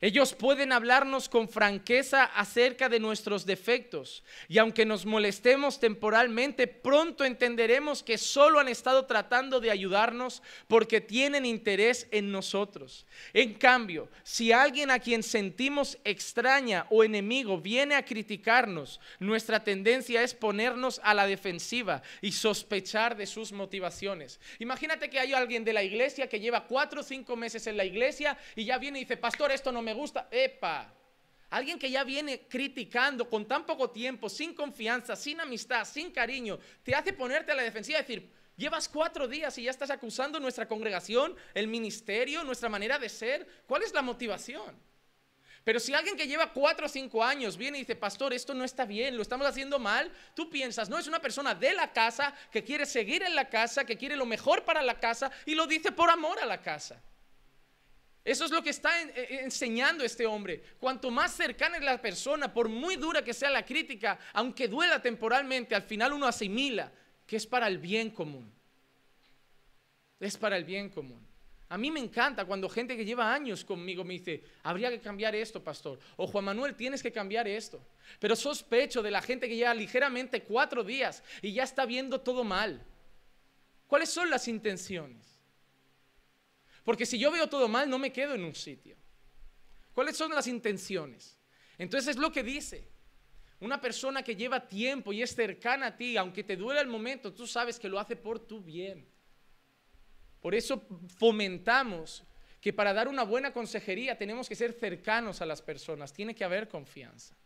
ellos 0.00 0.34
pueden 0.34 0.72
hablarnos 0.72 1.28
con 1.28 1.48
franqueza 1.48 2.24
acerca 2.24 2.88
de 2.88 3.00
nuestros 3.00 3.46
defectos 3.46 4.22
y 4.48 4.58
aunque 4.58 4.84
nos 4.84 5.06
molestemos 5.06 5.80
temporalmente, 5.80 6.66
pronto 6.66 7.24
entenderemos 7.24 8.02
que 8.02 8.18
solo 8.18 8.60
han 8.60 8.68
estado 8.68 9.06
tratando 9.06 9.60
de 9.60 9.70
ayudarnos 9.70 10.42
porque 10.68 11.00
tienen 11.00 11.46
interés 11.46 12.08
en 12.10 12.30
nosotros. 12.30 13.06
En 13.32 13.54
cambio, 13.54 14.10
si 14.22 14.52
alguien 14.52 14.90
a 14.90 14.98
quien 14.98 15.22
sentimos 15.22 15.98
extraña 16.04 16.86
o 16.90 17.02
enemigo 17.02 17.58
viene 17.58 17.94
a 17.94 18.04
criticarnos, 18.04 19.00
nuestra 19.18 19.64
tendencia 19.64 20.22
es 20.22 20.34
ponernos 20.34 21.00
a 21.04 21.14
la 21.14 21.26
defensiva 21.26 22.02
y 22.20 22.32
sospechar 22.32 23.16
de 23.16 23.26
sus 23.26 23.52
motivaciones. 23.52 24.40
Imagínate 24.58 25.08
que 25.08 25.18
hay 25.18 25.32
alguien 25.32 25.64
de 25.64 25.72
la 25.72 25.82
iglesia 25.82 26.28
que 26.28 26.40
lleva 26.40 26.66
cuatro 26.66 27.00
o 27.00 27.04
cinco 27.04 27.36
meses 27.36 27.66
en 27.66 27.76
la 27.76 27.84
iglesia 27.84 28.36
y 28.54 28.64
ya 28.64 28.78
viene 28.78 28.98
y 28.98 29.04
dice, 29.04 29.16
pastor, 29.16 29.50
esto 29.52 29.72
no 29.72 29.82
me 29.82 29.85
gusta, 29.92 30.28
epa. 30.30 30.92
Alguien 31.50 31.78
que 31.78 31.90
ya 31.90 32.02
viene 32.02 32.48
criticando 32.48 33.28
con 33.28 33.46
tan 33.46 33.64
poco 33.64 33.90
tiempo, 33.90 34.28
sin 34.28 34.54
confianza, 34.54 35.14
sin 35.14 35.40
amistad, 35.40 35.84
sin 35.84 36.10
cariño, 36.10 36.58
te 36.82 36.94
hace 36.94 37.12
ponerte 37.12 37.52
a 37.52 37.54
la 37.54 37.62
defensiva 37.62 37.98
y 37.98 38.02
decir, 38.02 38.32
llevas 38.56 38.88
cuatro 38.88 39.28
días 39.28 39.56
y 39.58 39.62
ya 39.64 39.70
estás 39.70 39.90
acusando 39.90 40.40
nuestra 40.40 40.66
congregación, 40.66 41.36
el 41.54 41.68
ministerio, 41.68 42.42
nuestra 42.42 42.68
manera 42.68 42.98
de 42.98 43.08
ser. 43.08 43.46
¿Cuál 43.66 43.82
es 43.82 43.94
la 43.94 44.02
motivación? 44.02 44.76
Pero 45.62 45.80
si 45.80 45.92
alguien 45.94 46.16
que 46.16 46.28
lleva 46.28 46.52
cuatro 46.52 46.86
o 46.86 46.88
cinco 46.88 47.24
años 47.24 47.56
viene 47.56 47.78
y 47.78 47.80
dice, 47.80 47.96
pastor, 47.96 48.32
esto 48.32 48.54
no 48.54 48.62
está 48.62 48.84
bien, 48.84 49.16
lo 49.16 49.22
estamos 49.22 49.46
haciendo 49.46 49.80
mal, 49.80 50.12
tú 50.34 50.48
piensas, 50.48 50.88
no, 50.88 50.96
es 50.96 51.08
una 51.08 51.20
persona 51.20 51.56
de 51.56 51.74
la 51.74 51.92
casa 51.92 52.32
que 52.52 52.62
quiere 52.62 52.86
seguir 52.86 53.24
en 53.24 53.34
la 53.34 53.48
casa, 53.48 53.84
que 53.84 53.96
quiere 53.96 54.16
lo 54.16 54.26
mejor 54.26 54.64
para 54.64 54.80
la 54.80 55.00
casa 55.00 55.30
y 55.44 55.56
lo 55.56 55.66
dice 55.66 55.90
por 55.90 56.08
amor 56.08 56.38
a 56.40 56.46
la 56.46 56.62
casa. 56.62 57.02
Eso 58.26 58.44
es 58.44 58.50
lo 58.50 58.60
que 58.60 58.70
está 58.70 58.90
e, 59.00 59.44
enseñando 59.44 60.02
este 60.02 60.26
hombre. 60.26 60.60
Cuanto 60.80 61.12
más 61.12 61.32
cercana 61.32 61.76
es 61.76 61.84
la 61.84 62.02
persona, 62.02 62.52
por 62.52 62.68
muy 62.68 62.96
dura 62.96 63.22
que 63.22 63.32
sea 63.32 63.50
la 63.50 63.64
crítica, 63.64 64.18
aunque 64.32 64.66
duela 64.66 65.00
temporalmente, 65.00 65.76
al 65.76 65.84
final 65.84 66.12
uno 66.12 66.26
asimila 66.26 66.90
que 67.24 67.36
es 67.36 67.46
para 67.46 67.68
el 67.68 67.78
bien 67.78 68.10
común. 68.10 68.52
Es 70.18 70.36
para 70.36 70.56
el 70.56 70.64
bien 70.64 70.90
común. 70.90 71.24
A 71.68 71.78
mí 71.78 71.88
me 71.92 72.00
encanta 72.00 72.44
cuando 72.44 72.68
gente 72.68 72.96
que 72.96 73.04
lleva 73.04 73.32
años 73.32 73.64
conmigo 73.64 74.02
me 74.02 74.14
dice, 74.14 74.42
habría 74.64 74.90
que 74.90 75.00
cambiar 75.00 75.36
esto, 75.36 75.62
pastor. 75.62 76.00
O 76.16 76.26
Juan 76.26 76.46
Manuel, 76.46 76.74
tienes 76.74 77.04
que 77.04 77.12
cambiar 77.12 77.46
esto. 77.46 77.80
Pero 78.18 78.34
sospecho 78.34 79.02
de 79.02 79.12
la 79.12 79.22
gente 79.22 79.48
que 79.48 79.54
lleva 79.54 79.72
ligeramente 79.72 80.42
cuatro 80.42 80.82
días 80.82 81.22
y 81.42 81.52
ya 81.52 81.62
está 81.62 81.86
viendo 81.86 82.20
todo 82.20 82.42
mal. 82.42 82.84
¿Cuáles 83.86 84.10
son 84.10 84.30
las 84.30 84.48
intenciones? 84.48 85.35
Porque 86.86 87.04
si 87.04 87.18
yo 87.18 87.32
veo 87.32 87.48
todo 87.48 87.66
mal, 87.66 87.90
no 87.90 87.98
me 87.98 88.12
quedo 88.12 88.36
en 88.36 88.44
un 88.44 88.54
sitio. 88.54 88.96
¿Cuáles 89.92 90.16
son 90.16 90.32
las 90.32 90.46
intenciones? 90.46 91.36
Entonces 91.78 92.10
es 92.10 92.16
lo 92.16 92.30
que 92.30 92.44
dice. 92.44 92.88
Una 93.58 93.80
persona 93.80 94.22
que 94.22 94.36
lleva 94.36 94.68
tiempo 94.68 95.12
y 95.12 95.20
es 95.20 95.34
cercana 95.34 95.86
a 95.88 95.96
ti, 95.96 96.16
aunque 96.16 96.44
te 96.44 96.56
duela 96.56 96.80
el 96.80 96.86
momento, 96.86 97.34
tú 97.34 97.44
sabes 97.44 97.80
que 97.80 97.88
lo 97.88 97.98
hace 97.98 98.14
por 98.14 98.38
tu 98.38 98.60
bien. 98.60 99.04
Por 100.40 100.54
eso 100.54 100.86
fomentamos 101.18 102.22
que 102.60 102.72
para 102.72 102.92
dar 102.92 103.08
una 103.08 103.24
buena 103.24 103.52
consejería 103.52 104.16
tenemos 104.16 104.48
que 104.48 104.54
ser 104.54 104.72
cercanos 104.72 105.42
a 105.42 105.46
las 105.46 105.62
personas. 105.62 106.12
Tiene 106.12 106.36
que 106.36 106.44
haber 106.44 106.68
confianza. 106.68 107.36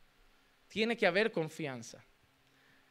Tiene 0.69 0.99
que 0.99 1.07
haber 1.07 1.33
confianza. 1.33 2.05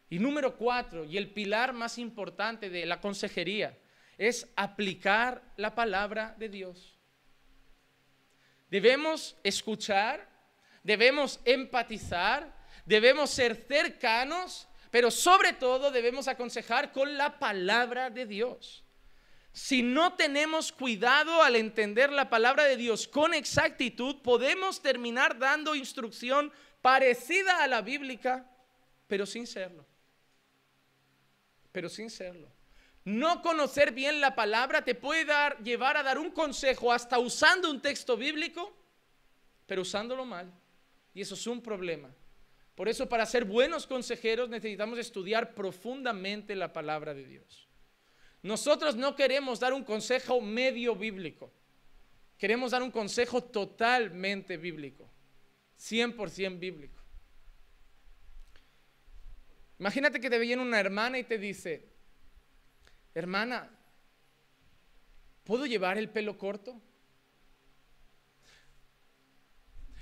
Y 0.10 0.18
número 0.18 0.58
cuatro, 0.58 1.06
y 1.06 1.16
el 1.16 1.32
pilar 1.32 1.74
más 1.74 2.00
importante 2.00 2.72
de 2.72 2.88
la 2.88 3.00
consejería, 3.00 3.78
es 4.20 4.46
aplicar 4.58 5.42
la 5.56 5.74
palabra 5.74 6.36
de 6.38 6.50
Dios. 6.50 7.00
Debemos 8.70 9.38
escuchar, 9.44 10.30
debemos 10.84 11.40
empatizar, 11.46 12.54
debemos 12.86 13.30
ser 13.30 13.56
cercanos, 13.56 14.68
pero 14.92 15.10
sobre 15.10 15.54
todo 15.54 15.90
debemos 15.90 16.28
aconsejar 16.28 16.92
con 16.92 17.18
la 17.18 17.40
palabra 17.40 18.10
de 18.10 18.26
Dios. 18.26 18.84
Si 19.54 19.82
no 19.82 20.14
tenemos 20.16 20.74
cuidado 20.74 21.42
al 21.42 21.56
entender 21.56 22.12
la 22.12 22.30
palabra 22.30 22.66
de 22.66 22.76
Dios 22.76 23.08
con 23.08 23.34
exactitud, 23.34 24.22
podemos 24.22 24.82
terminar 24.82 25.40
dando 25.40 25.76
instrucción 25.76 26.52
parecida 26.82 27.64
a 27.64 27.68
la 27.68 27.82
bíblica, 27.82 28.46
pero 29.08 29.26
sin 29.26 29.48
serlo. 29.48 29.86
Pero 31.72 31.88
sin 31.88 32.10
serlo. 32.10 32.59
No 33.10 33.42
conocer 33.42 33.92
bien 33.92 34.22
la 34.22 34.36
palabra 34.36 34.86
te 34.86 34.94
puede 34.94 35.26
dar, 35.26 35.58
llevar 35.64 35.98
a 35.98 36.04
dar 36.04 36.20
un 36.20 36.30
consejo 36.30 36.94
hasta 36.94 37.18
usando 37.18 37.72
un 37.72 37.82
texto 37.82 38.16
bíblico, 38.16 38.72
pero 39.66 39.82
usándolo 39.82 40.26
mal. 40.26 40.54
Y 41.16 41.22
eso 41.22 41.34
es 41.34 41.48
un 41.48 41.60
problema. 41.60 42.14
Por 42.76 42.88
eso 42.88 43.10
para 43.10 43.26
ser 43.26 43.46
buenos 43.46 43.88
consejeros 43.88 44.48
necesitamos 44.48 45.00
estudiar 45.00 45.56
profundamente 45.56 46.56
la 46.56 46.72
palabra 46.72 47.16
de 47.16 47.26
Dios. 47.26 47.68
Nosotros 48.44 48.96
no 48.96 49.16
queremos 49.16 49.60
dar 49.60 49.74
un 49.74 49.84
consejo 49.84 50.40
medio 50.40 50.96
bíblico. 50.96 51.52
Queremos 52.38 52.70
dar 52.70 52.84
un 52.84 52.92
consejo 52.92 53.44
totalmente 53.44 54.56
bíblico. 54.56 55.10
100% 55.80 56.60
bíblico. 56.60 57.02
Imagínate 59.80 60.20
que 60.20 60.30
te 60.30 60.38
viene 60.38 60.62
una 60.62 60.80
hermana 60.80 61.18
y 61.18 61.24
te 61.24 61.40
dice, 61.40 61.89
hermana, 63.14 63.70
¿puedo 65.44 65.66
llevar 65.66 65.98
el 65.98 66.10
pelo 66.10 66.38
corto? 66.38 66.82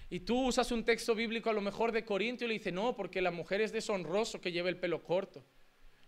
Y 0.09 0.21
tú 0.21 0.47
usas 0.47 0.71
un 0.71 0.85
texto 0.85 1.15
bíblico 1.15 1.49
a 1.49 1.53
lo 1.53 1.61
mejor 1.61 1.91
de 1.91 2.05
Corintio 2.05 2.45
y 2.45 2.49
le 2.49 2.53
dice, 2.53 2.71
no, 2.71 2.95
porque 2.95 3.21
la 3.21 3.31
mujer 3.31 3.61
es 3.61 3.73
deshonroso 3.73 4.39
que 4.39 4.51
lleve 4.51 4.69
el 4.69 4.77
pelo 4.77 5.03
corto. 5.03 5.43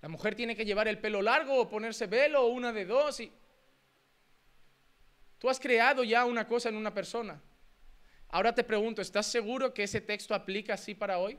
La 0.02 0.08
mujer 0.08 0.36
tiene 0.36 0.56
que 0.56 0.66
llevar 0.66 0.88
el 0.88 1.00
pelo 1.00 1.22
largo 1.22 1.60
o 1.60 1.68
ponerse 1.68 2.08
velo 2.08 2.44
o 2.44 2.48
una 2.48 2.72
de 2.72 2.86
dos. 2.86 3.20
Y... 3.20 3.32
Tú 5.38 5.50
has 5.50 5.60
creado 5.60 6.06
ya 6.06 6.24
una 6.26 6.48
cosa 6.48 6.70
en 6.70 6.78
una 6.78 6.94
persona. 6.94 7.42
Ahora 8.30 8.56
te 8.56 8.64
pregunto, 8.64 9.02
¿estás 9.02 9.26
seguro 9.28 9.74
que 9.74 9.84
ese 9.84 10.00
texto 10.00 10.34
aplica 10.34 10.76
así 10.76 10.96
para 10.96 11.18
hoy? 11.18 11.38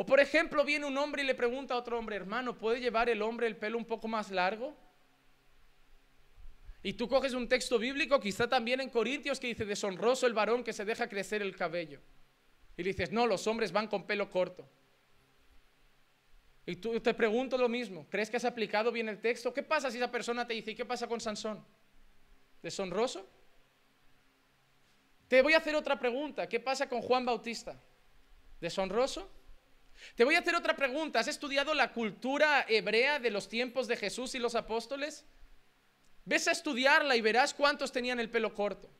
O 0.00 0.06
por 0.06 0.18
ejemplo, 0.18 0.64
viene 0.64 0.86
un 0.86 0.96
hombre 0.96 1.22
y 1.22 1.26
le 1.26 1.34
pregunta 1.34 1.74
a 1.74 1.76
otro 1.76 1.98
hombre, 1.98 2.16
hermano, 2.16 2.56
¿puede 2.56 2.80
llevar 2.80 3.10
el 3.10 3.20
hombre 3.20 3.46
el 3.46 3.58
pelo 3.58 3.76
un 3.76 3.84
poco 3.84 4.08
más 4.08 4.30
largo? 4.30 4.74
Y 6.82 6.94
tú 6.94 7.06
coges 7.06 7.34
un 7.34 7.46
texto 7.46 7.78
bíblico, 7.78 8.18
quizá 8.18 8.48
también 8.48 8.80
en 8.80 8.88
Corintios, 8.88 9.38
que 9.38 9.48
dice, 9.48 9.66
deshonroso 9.66 10.26
el 10.26 10.32
varón 10.32 10.64
que 10.64 10.72
se 10.72 10.86
deja 10.86 11.06
crecer 11.06 11.42
el 11.42 11.54
cabello. 11.54 12.00
Y 12.78 12.82
le 12.82 12.92
dices, 12.92 13.12
no, 13.12 13.26
los 13.26 13.46
hombres 13.46 13.72
van 13.72 13.88
con 13.88 14.06
pelo 14.06 14.30
corto. 14.30 14.66
Y 16.64 16.76
tú 16.76 16.98
te 17.00 17.12
pregunto 17.12 17.58
lo 17.58 17.68
mismo, 17.68 18.06
¿crees 18.08 18.30
que 18.30 18.38
has 18.38 18.46
aplicado 18.46 18.90
bien 18.90 19.06
el 19.10 19.20
texto? 19.20 19.52
¿Qué 19.52 19.62
pasa 19.62 19.90
si 19.90 19.98
esa 19.98 20.10
persona 20.10 20.46
te 20.46 20.54
dice, 20.54 20.70
¿y 20.70 20.74
qué 20.74 20.86
pasa 20.86 21.06
con 21.08 21.20
Sansón? 21.20 21.62
¿Deshonroso? 22.62 23.28
Te 25.28 25.42
voy 25.42 25.52
a 25.52 25.58
hacer 25.58 25.74
otra 25.76 25.98
pregunta, 25.98 26.48
¿qué 26.48 26.58
pasa 26.58 26.88
con 26.88 27.02
Juan 27.02 27.26
Bautista? 27.26 27.78
¿Deshonroso? 28.62 29.30
Te 30.14 30.24
voy 30.24 30.34
a 30.34 30.40
hacer 30.40 30.54
otra 30.54 30.76
pregunta. 30.76 31.20
¿Has 31.20 31.28
estudiado 31.28 31.74
la 31.74 31.92
cultura 31.92 32.64
hebrea 32.68 33.18
de 33.18 33.30
los 33.30 33.48
tiempos 33.48 33.88
de 33.88 33.96
Jesús 33.96 34.34
y 34.34 34.38
los 34.38 34.54
apóstoles? 34.54 35.24
Ves 36.24 36.48
a 36.48 36.52
estudiarla 36.52 37.16
y 37.16 37.20
verás 37.20 37.54
cuántos 37.54 37.92
tenían 37.92 38.20
el 38.20 38.30
pelo 38.30 38.54
corto. 38.54 38.90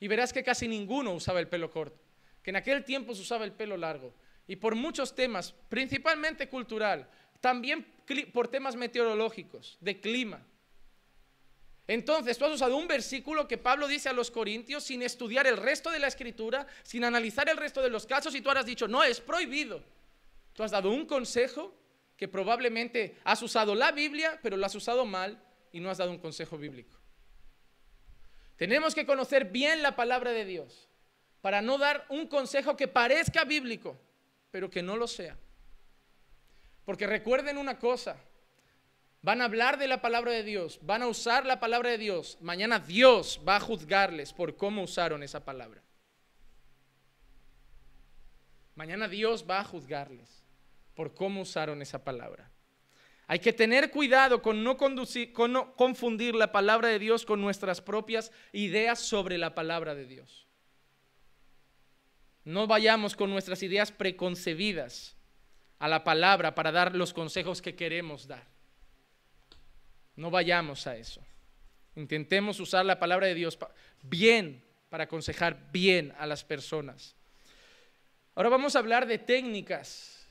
Y 0.00 0.08
verás 0.08 0.32
que 0.32 0.44
casi 0.44 0.68
ninguno 0.68 1.12
usaba 1.12 1.40
el 1.40 1.48
pelo 1.48 1.70
corto. 1.70 2.00
Que 2.42 2.50
en 2.50 2.56
aquel 2.56 2.84
tiempo 2.84 3.14
se 3.14 3.22
usaba 3.22 3.44
el 3.44 3.52
pelo 3.52 3.76
largo. 3.76 4.14
Y 4.46 4.56
por 4.56 4.74
muchos 4.74 5.14
temas, 5.14 5.52
principalmente 5.68 6.48
cultural, 6.48 7.08
también 7.40 7.86
por 8.32 8.48
temas 8.48 8.76
meteorológicos, 8.76 9.76
de 9.80 10.00
clima. 10.00 10.46
Entonces, 11.88 12.36
tú 12.36 12.44
has 12.44 12.52
usado 12.52 12.76
un 12.76 12.86
versículo 12.86 13.48
que 13.48 13.56
Pablo 13.56 13.88
dice 13.88 14.10
a 14.10 14.12
los 14.12 14.30
corintios 14.30 14.84
sin 14.84 15.02
estudiar 15.02 15.46
el 15.46 15.56
resto 15.56 15.90
de 15.90 15.98
la 15.98 16.06
escritura, 16.06 16.66
sin 16.82 17.02
analizar 17.02 17.48
el 17.48 17.56
resto 17.56 17.80
de 17.80 17.88
los 17.88 18.04
casos, 18.04 18.34
y 18.34 18.42
tú 18.42 18.50
has 18.50 18.66
dicho, 18.66 18.86
no, 18.86 19.02
es 19.02 19.22
prohibido. 19.22 19.82
Tú 20.52 20.62
has 20.62 20.70
dado 20.70 20.90
un 20.90 21.06
consejo 21.06 21.74
que 22.14 22.28
probablemente 22.28 23.16
has 23.24 23.40
usado 23.42 23.74
la 23.74 23.90
Biblia, 23.90 24.38
pero 24.42 24.58
lo 24.58 24.66
has 24.66 24.74
usado 24.74 25.06
mal 25.06 25.42
y 25.72 25.80
no 25.80 25.88
has 25.88 25.96
dado 25.96 26.10
un 26.10 26.18
consejo 26.18 26.58
bíblico. 26.58 26.94
Tenemos 28.56 28.94
que 28.94 29.06
conocer 29.06 29.46
bien 29.46 29.82
la 29.82 29.96
palabra 29.96 30.32
de 30.32 30.44
Dios 30.44 30.90
para 31.40 31.62
no 31.62 31.78
dar 31.78 32.04
un 32.10 32.26
consejo 32.26 32.76
que 32.76 32.88
parezca 32.88 33.44
bíblico, 33.44 33.98
pero 34.50 34.68
que 34.68 34.82
no 34.82 34.96
lo 34.96 35.06
sea. 35.06 35.38
Porque 36.84 37.06
recuerden 37.06 37.56
una 37.56 37.78
cosa, 37.78 38.18
van 39.22 39.40
a 39.40 39.44
hablar 39.44 39.78
de 39.78 39.88
la 39.88 40.00
palabra 40.00 40.32
de 40.32 40.42
Dios, 40.42 40.78
van 40.82 41.02
a 41.02 41.08
usar 41.08 41.44
la 41.44 41.60
palabra 41.60 41.90
de 41.90 41.98
Dios, 41.98 42.38
mañana 42.40 42.78
Dios 42.78 43.40
va 43.46 43.56
a 43.56 43.60
juzgarles 43.60 44.32
por 44.32 44.56
cómo 44.56 44.82
usaron 44.82 45.22
esa 45.22 45.44
palabra. 45.44 45.82
Mañana 48.74 49.08
Dios 49.08 49.44
va 49.48 49.60
a 49.60 49.64
juzgarles 49.64 50.44
por 50.94 51.12
cómo 51.12 51.40
usaron 51.40 51.82
esa 51.82 52.04
palabra. 52.04 52.50
Hay 53.26 53.40
que 53.40 53.52
tener 53.52 53.90
cuidado 53.90 54.40
con 54.40 54.62
no, 54.62 54.76
con 54.76 55.52
no 55.52 55.74
confundir 55.74 56.34
la 56.34 56.50
palabra 56.52 56.88
de 56.88 56.98
Dios 56.98 57.26
con 57.26 57.40
nuestras 57.40 57.80
propias 57.80 58.32
ideas 58.52 59.00
sobre 59.00 59.36
la 59.36 59.54
palabra 59.54 59.94
de 59.94 60.06
Dios. 60.06 60.46
No 62.44 62.66
vayamos 62.66 63.16
con 63.16 63.30
nuestras 63.30 63.62
ideas 63.62 63.92
preconcebidas 63.92 65.16
a 65.78 65.88
la 65.88 66.04
palabra 66.04 66.54
para 66.54 66.72
dar 66.72 66.94
los 66.94 67.12
consejos 67.12 67.60
que 67.60 67.74
queremos 67.74 68.26
dar. 68.26 68.57
No 70.18 70.32
vayamos 70.32 70.84
a 70.88 70.96
eso. 70.96 71.22
Intentemos 71.94 72.58
usar 72.58 72.84
la 72.84 72.98
palabra 72.98 73.28
de 73.28 73.34
Dios 73.36 73.56
bien 74.02 74.64
para 74.88 75.04
aconsejar 75.04 75.70
bien 75.70 76.12
a 76.18 76.26
las 76.26 76.42
personas. 76.42 77.14
Ahora 78.34 78.48
vamos 78.48 78.74
a 78.74 78.80
hablar 78.80 79.06
de 79.06 79.18
técnicas 79.18 80.26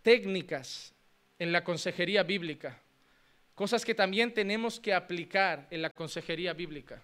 técnicas 0.00 0.94
en 1.38 1.52
la 1.52 1.62
consejería 1.62 2.22
bíblica, 2.22 2.80
cosas 3.54 3.84
que 3.84 3.94
también 3.94 4.32
tenemos 4.32 4.80
que 4.80 4.94
aplicar 4.94 5.66
en 5.70 5.82
la 5.82 5.90
consejería 5.90 6.54
bíblica. 6.54 7.02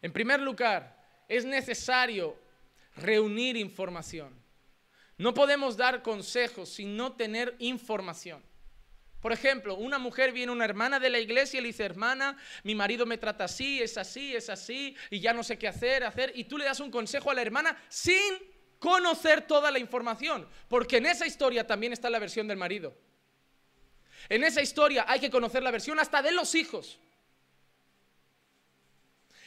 En 0.00 0.10
primer 0.10 0.40
lugar, 0.40 1.04
es 1.28 1.44
necesario 1.44 2.34
reunir 2.96 3.58
información. 3.58 4.34
No 5.18 5.34
podemos 5.34 5.76
dar 5.76 6.02
consejos 6.02 6.70
sin 6.70 6.96
no 6.96 7.12
tener 7.12 7.54
información. 7.58 8.42
Por 9.20 9.32
ejemplo, 9.32 9.74
una 9.76 9.98
mujer 9.98 10.32
viene 10.32 10.50
una 10.50 10.64
hermana 10.64 10.98
de 10.98 11.10
la 11.10 11.18
iglesia 11.18 11.58
y 11.58 11.62
le 11.62 11.68
dice, 11.68 11.84
hermana, 11.84 12.38
mi 12.62 12.74
marido 12.74 13.04
me 13.04 13.18
trata 13.18 13.44
así, 13.44 13.82
es 13.82 13.98
así, 13.98 14.34
es 14.34 14.48
así, 14.48 14.96
y 15.10 15.20
ya 15.20 15.34
no 15.34 15.44
sé 15.44 15.58
qué 15.58 15.68
hacer, 15.68 16.04
hacer, 16.04 16.32
y 16.34 16.44
tú 16.44 16.56
le 16.56 16.64
das 16.64 16.80
un 16.80 16.90
consejo 16.90 17.30
a 17.30 17.34
la 17.34 17.42
hermana 17.42 17.76
sin 17.88 18.32
conocer 18.78 19.42
toda 19.42 19.70
la 19.70 19.78
información, 19.78 20.48
porque 20.68 20.96
en 20.96 21.06
esa 21.06 21.26
historia 21.26 21.66
también 21.66 21.92
está 21.92 22.08
la 22.08 22.18
versión 22.18 22.48
del 22.48 22.56
marido. 22.56 22.96
En 24.30 24.42
esa 24.42 24.62
historia 24.62 25.04
hay 25.06 25.20
que 25.20 25.30
conocer 25.30 25.62
la 25.62 25.70
versión 25.70 25.98
hasta 26.00 26.22
de 26.22 26.32
los 26.32 26.54
hijos. 26.54 26.98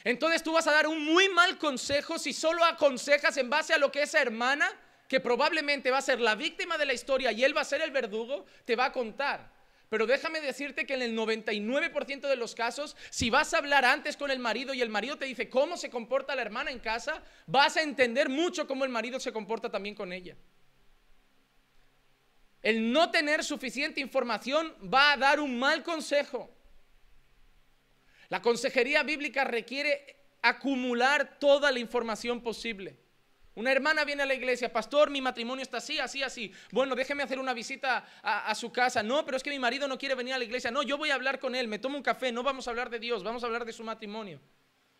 Entonces 0.04 0.42
tú 0.42 0.52
vas 0.52 0.66
a 0.66 0.72
dar 0.72 0.86
un 0.86 1.04
muy 1.04 1.28
mal 1.30 1.58
consejo 1.58 2.18
si 2.18 2.32
solo 2.32 2.64
aconsejas 2.64 3.36
en 3.38 3.50
base 3.50 3.72
a 3.72 3.78
lo 3.78 3.90
que 3.90 4.02
esa 4.02 4.20
hermana, 4.20 4.70
que 5.08 5.18
probablemente 5.18 5.90
va 5.90 5.98
a 5.98 6.02
ser 6.02 6.20
la 6.20 6.34
víctima 6.34 6.78
de 6.78 6.86
la 6.86 6.92
historia 6.92 7.32
y 7.32 7.42
él 7.42 7.56
va 7.56 7.62
a 7.62 7.64
ser 7.64 7.80
el 7.80 7.90
verdugo, 7.90 8.46
te 8.64 8.76
va 8.76 8.86
a 8.86 8.92
contar. 8.92 9.53
Pero 9.94 10.08
déjame 10.08 10.40
decirte 10.40 10.86
que 10.86 10.94
en 10.94 11.02
el 11.02 11.16
99% 11.16 12.28
de 12.28 12.34
los 12.34 12.56
casos, 12.56 12.96
si 13.10 13.30
vas 13.30 13.54
a 13.54 13.58
hablar 13.58 13.84
antes 13.84 14.16
con 14.16 14.32
el 14.32 14.40
marido 14.40 14.74
y 14.74 14.82
el 14.82 14.88
marido 14.88 15.18
te 15.18 15.24
dice 15.24 15.48
cómo 15.48 15.76
se 15.76 15.88
comporta 15.88 16.34
la 16.34 16.42
hermana 16.42 16.72
en 16.72 16.80
casa, 16.80 17.22
vas 17.46 17.76
a 17.76 17.82
entender 17.82 18.28
mucho 18.28 18.66
cómo 18.66 18.84
el 18.84 18.90
marido 18.90 19.20
se 19.20 19.32
comporta 19.32 19.70
también 19.70 19.94
con 19.94 20.12
ella. 20.12 20.36
El 22.60 22.90
no 22.90 23.12
tener 23.12 23.44
suficiente 23.44 24.00
información 24.00 24.74
va 24.92 25.12
a 25.12 25.16
dar 25.16 25.38
un 25.38 25.56
mal 25.60 25.84
consejo. 25.84 26.52
La 28.30 28.42
consejería 28.42 29.04
bíblica 29.04 29.44
requiere 29.44 30.16
acumular 30.42 31.38
toda 31.38 31.70
la 31.70 31.78
información 31.78 32.42
posible. 32.42 32.98
Una 33.56 33.70
hermana 33.70 34.04
viene 34.04 34.24
a 34.24 34.26
la 34.26 34.34
iglesia, 34.34 34.72
pastor, 34.72 35.10
mi 35.10 35.20
matrimonio 35.20 35.62
está 35.62 35.76
así, 35.76 36.00
así, 36.00 36.24
así. 36.24 36.52
Bueno, 36.72 36.96
déjeme 36.96 37.22
hacer 37.22 37.38
una 37.38 37.54
visita 37.54 38.04
a, 38.22 38.52
su 38.56 38.72
casa. 38.72 39.02
No, 39.02 39.24
pero 39.24 39.36
es 39.36 39.44
que 39.44 39.50
mi 39.50 39.60
marido 39.60 39.86
no 39.86 39.96
quiere 39.96 40.16
venir 40.16 40.34
a 40.34 40.38
la 40.38 40.44
iglesia. 40.44 40.72
No, 40.72 40.82
yo 40.82 40.98
voy 40.98 41.10
a 41.10 41.14
hablar 41.14 41.38
con 41.38 41.54
él, 41.54 41.68
me 41.68 41.78
tomo 41.78 41.96
un 41.96 42.02
café, 42.02 42.32
no 42.32 42.42
vamos 42.42 42.66
a 42.66 42.70
hablar 42.70 42.90
de 42.90 42.98
Dios, 42.98 43.22
vamos 43.22 43.44
a 43.44 43.46
hablar 43.46 43.64
de 43.64 43.72
su 43.72 43.84
matrimonio. 43.84 44.40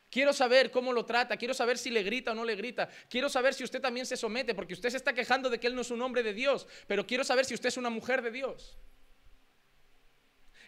Quiero 0.09 0.33
saber 0.33 0.71
cómo 0.71 0.93
lo 0.93 1.05
trata, 1.05 1.37
quiero 1.37 1.55
saber 1.55 1.77
si 1.77 1.91
le 1.91 2.05
grita 2.05 2.31
o 2.31 2.35
no 2.37 2.45
le 2.45 2.55
grita, 2.55 2.89
quiero 3.11 3.29
saber 3.29 3.53
si 3.53 3.65
usted 3.65 3.81
también 3.81 4.07
se 4.07 4.17
somete, 4.17 4.55
porque 4.55 4.75
usted 4.75 4.91
se 4.91 4.99
está 4.99 5.13
quejando 5.13 5.51
de 5.51 5.59
que 5.59 5.67
él 5.67 5.75
no 5.75 5.81
es 5.81 5.91
un 5.91 6.01
hombre 6.03 6.23
de 6.23 6.33
Dios, 6.33 6.69
pero 6.87 7.05
quiero 7.05 7.25
saber 7.25 7.45
si 7.45 7.55
usted 7.55 7.71
es 7.71 7.77
una 7.77 7.91
mujer 7.91 8.23
de 8.23 8.31
Dios. 8.31 8.79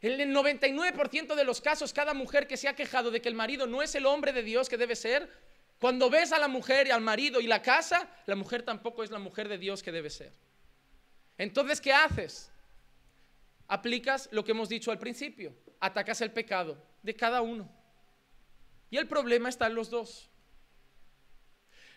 En 0.03 0.21
el 0.21 0.35
99% 0.35 1.37
de 1.37 1.45
los 1.45 1.61
casos, 1.61 1.93
cada 1.93 2.13
mujer 2.13 2.49
que 2.49 2.57
se 2.57 2.67
ha 2.67 2.75
quejado 2.75 3.13
de 3.13 3.23
que 3.23 3.29
el 3.29 3.37
marido 3.37 3.69
no 3.69 3.83
es 3.83 3.95
el 3.95 4.07
hombre 4.07 4.33
de 4.33 4.43
Dios 4.43 4.69
que 4.69 4.77
debe 4.77 4.97
ser, 4.97 5.31
cuando 5.79 6.09
ves 6.09 6.33
a 6.33 6.39
la 6.39 6.49
mujer 6.49 6.87
y 6.87 6.91
al 6.91 7.03
marido 7.03 7.41
y 7.41 7.47
la 7.47 7.61
casa, 7.61 8.09
la 8.27 8.37
mujer 8.37 8.63
tampoco 8.63 9.05
es 9.05 9.11
la 9.11 9.19
mujer 9.19 9.49
de 9.49 9.59
Dios 9.59 9.83
que 9.83 9.93
debe 9.93 10.11
ser. 10.11 10.33
Entonces, 11.37 11.81
¿qué 11.81 11.93
haces? 11.93 12.51
Aplicas 13.69 14.29
lo 14.33 14.45
que 14.45 14.53
hemos 14.53 14.69
dicho 14.69 14.91
al 14.91 14.99
principio. 14.99 15.55
Atacas 15.81 16.21
el 16.23 16.33
pecado 16.33 16.79
de 17.03 17.15
cada 17.15 17.43
uno. 17.43 17.71
Y 18.91 18.97
el 18.97 19.07
problema 19.07 19.49
está 19.49 19.67
en 19.67 19.75
los 19.75 19.91
dos. 19.91 20.31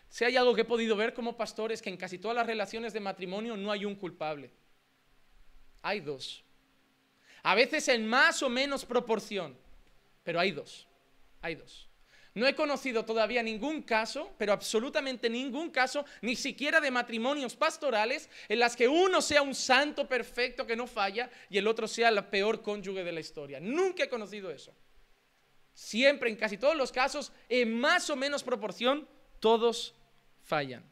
Si 0.09 0.25
hay 0.25 0.35
algo 0.35 0.55
que 0.55 0.61
he 0.61 0.65
podido 0.65 0.95
ver 0.95 1.13
como 1.13 1.37
pastor 1.37 1.71
es 1.71 1.81
que 1.81 1.89
en 1.89 1.97
casi 1.97 2.17
todas 2.17 2.35
las 2.35 2.47
relaciones 2.47 2.93
de 2.93 2.99
matrimonio 2.99 3.55
no 3.55 3.71
hay 3.71 3.85
un 3.85 3.95
culpable. 3.95 4.51
Hay 5.81 6.01
dos. 6.01 6.43
A 7.43 7.55
veces 7.55 7.87
en 7.87 8.07
más 8.07 8.43
o 8.43 8.49
menos 8.49 8.83
proporción, 8.83 9.55
pero 10.23 10.39
hay 10.39 10.51
dos. 10.51 10.87
Hay 11.41 11.55
dos. 11.55 11.88
No 12.39 12.47
he 12.47 12.55
conocido 12.55 13.03
todavía 13.03 13.43
ningún 13.43 13.81
caso, 13.81 14.33
pero 14.37 14.53
absolutamente 14.53 15.29
ningún 15.29 15.71
caso, 15.71 16.05
ni 16.21 16.37
siquiera 16.37 16.79
de 16.79 16.89
matrimonios 16.89 17.53
pastorales, 17.53 18.29
en 18.47 18.59
las 18.59 18.77
que 18.77 18.87
uno 18.87 19.21
sea 19.21 19.41
un 19.41 19.53
santo 19.53 20.07
perfecto 20.07 20.65
que 20.65 20.77
no 20.77 20.87
falla 20.87 21.29
y 21.49 21.57
el 21.57 21.67
otro 21.67 21.85
sea 21.85 22.09
la 22.11 22.31
peor 22.31 22.61
cónyuge 22.61 23.03
de 23.03 23.11
la 23.11 23.19
historia. 23.19 23.59
Nunca 23.59 24.05
he 24.05 24.09
conocido 24.09 24.51
eso. 24.51 24.73
Siempre, 25.73 26.29
en 26.29 26.37
casi 26.37 26.57
todos 26.57 26.77
los 26.77 26.93
casos, 26.93 27.33
en 27.49 27.77
más 27.77 28.09
o 28.09 28.15
menos 28.15 28.41
proporción, 28.41 29.05
todos 29.41 29.93
fallan. 30.41 30.89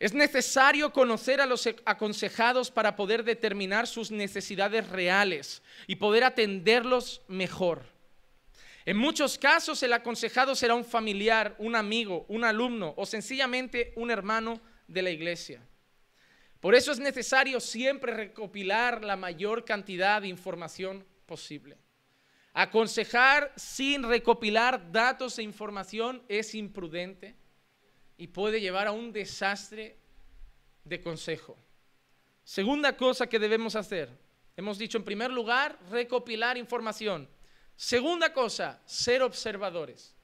Es 0.00 0.14
necesario 0.14 0.92
conocer 0.92 1.40
a 1.40 1.46
los 1.46 1.68
aconsejados 1.84 2.72
para 2.72 2.96
poder 2.96 3.22
determinar 3.22 3.86
sus 3.86 4.10
necesidades 4.10 4.88
reales 4.88 5.62
y 5.86 5.94
poder 5.94 6.24
atenderlos 6.24 7.22
mejor. 7.28 7.99
En 8.86 8.96
muchos 8.96 9.36
casos 9.36 9.82
el 9.82 9.92
aconsejado 9.92 10.54
será 10.54 10.74
un 10.74 10.84
familiar, 10.84 11.54
un 11.58 11.76
amigo, 11.76 12.24
un 12.28 12.44
alumno 12.44 12.94
o 12.96 13.04
sencillamente 13.04 13.92
un 13.96 14.10
hermano 14.10 14.60
de 14.88 15.02
la 15.02 15.10
iglesia. 15.10 15.62
Por 16.60 16.74
eso 16.74 16.92
es 16.92 16.98
necesario 16.98 17.60
siempre 17.60 18.12
recopilar 18.12 19.04
la 19.04 19.16
mayor 19.16 19.64
cantidad 19.64 20.22
de 20.22 20.28
información 20.28 21.04
posible. 21.26 21.78
Aconsejar 22.52 23.52
sin 23.56 24.02
recopilar 24.02 24.90
datos 24.90 25.38
e 25.38 25.42
información 25.42 26.22
es 26.28 26.54
imprudente 26.54 27.36
y 28.18 28.26
puede 28.26 28.60
llevar 28.60 28.88
a 28.88 28.92
un 28.92 29.12
desastre 29.12 29.96
de 30.84 31.00
consejo. 31.00 31.56
Segunda 32.44 32.96
cosa 32.96 33.28
que 33.28 33.38
debemos 33.38 33.76
hacer, 33.76 34.10
hemos 34.56 34.78
dicho 34.78 34.98
en 34.98 35.04
primer 35.04 35.30
lugar, 35.30 35.78
recopilar 35.90 36.58
información. 36.58 37.28
Segunda 37.80 38.34
cosa, 38.34 38.78
ser 38.84 39.22
observadores. 39.22 40.14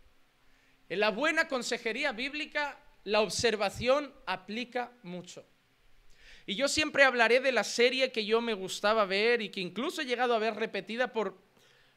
En 0.91 1.01
la 1.01 1.09
buena 1.09 1.49
consejería 1.49 2.13
bíblica, 2.13 2.79
la 3.05 3.23
observación 3.23 4.13
aplica 4.27 4.93
mucho. 5.03 5.43
Y 6.45 6.55
yo 6.55 6.69
siempre 6.69 7.03
hablaré 7.03 7.41
de 7.41 7.53
la 7.53 7.65
serie 7.65 8.13
que 8.13 8.27
yo 8.27 8.43
me 8.43 8.53
gustaba 8.53 9.07
ver 9.07 9.41
y 9.41 9.49
que 9.49 9.63
incluso 9.63 10.03
he 10.03 10.05
llegado 10.05 10.35
a 10.35 10.39
ver 10.39 10.55
repetida 10.55 11.15
por, 11.15 11.35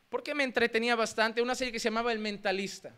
porque 0.07 0.33
me 0.33 0.45
entretenía 0.45 0.95
bastante, 0.95 1.41
una 1.41 1.55
serie 1.55 1.73
que 1.73 1.79
se 1.81 1.89
llamaba 1.89 2.13
El 2.13 2.19
Mentalista. 2.19 2.95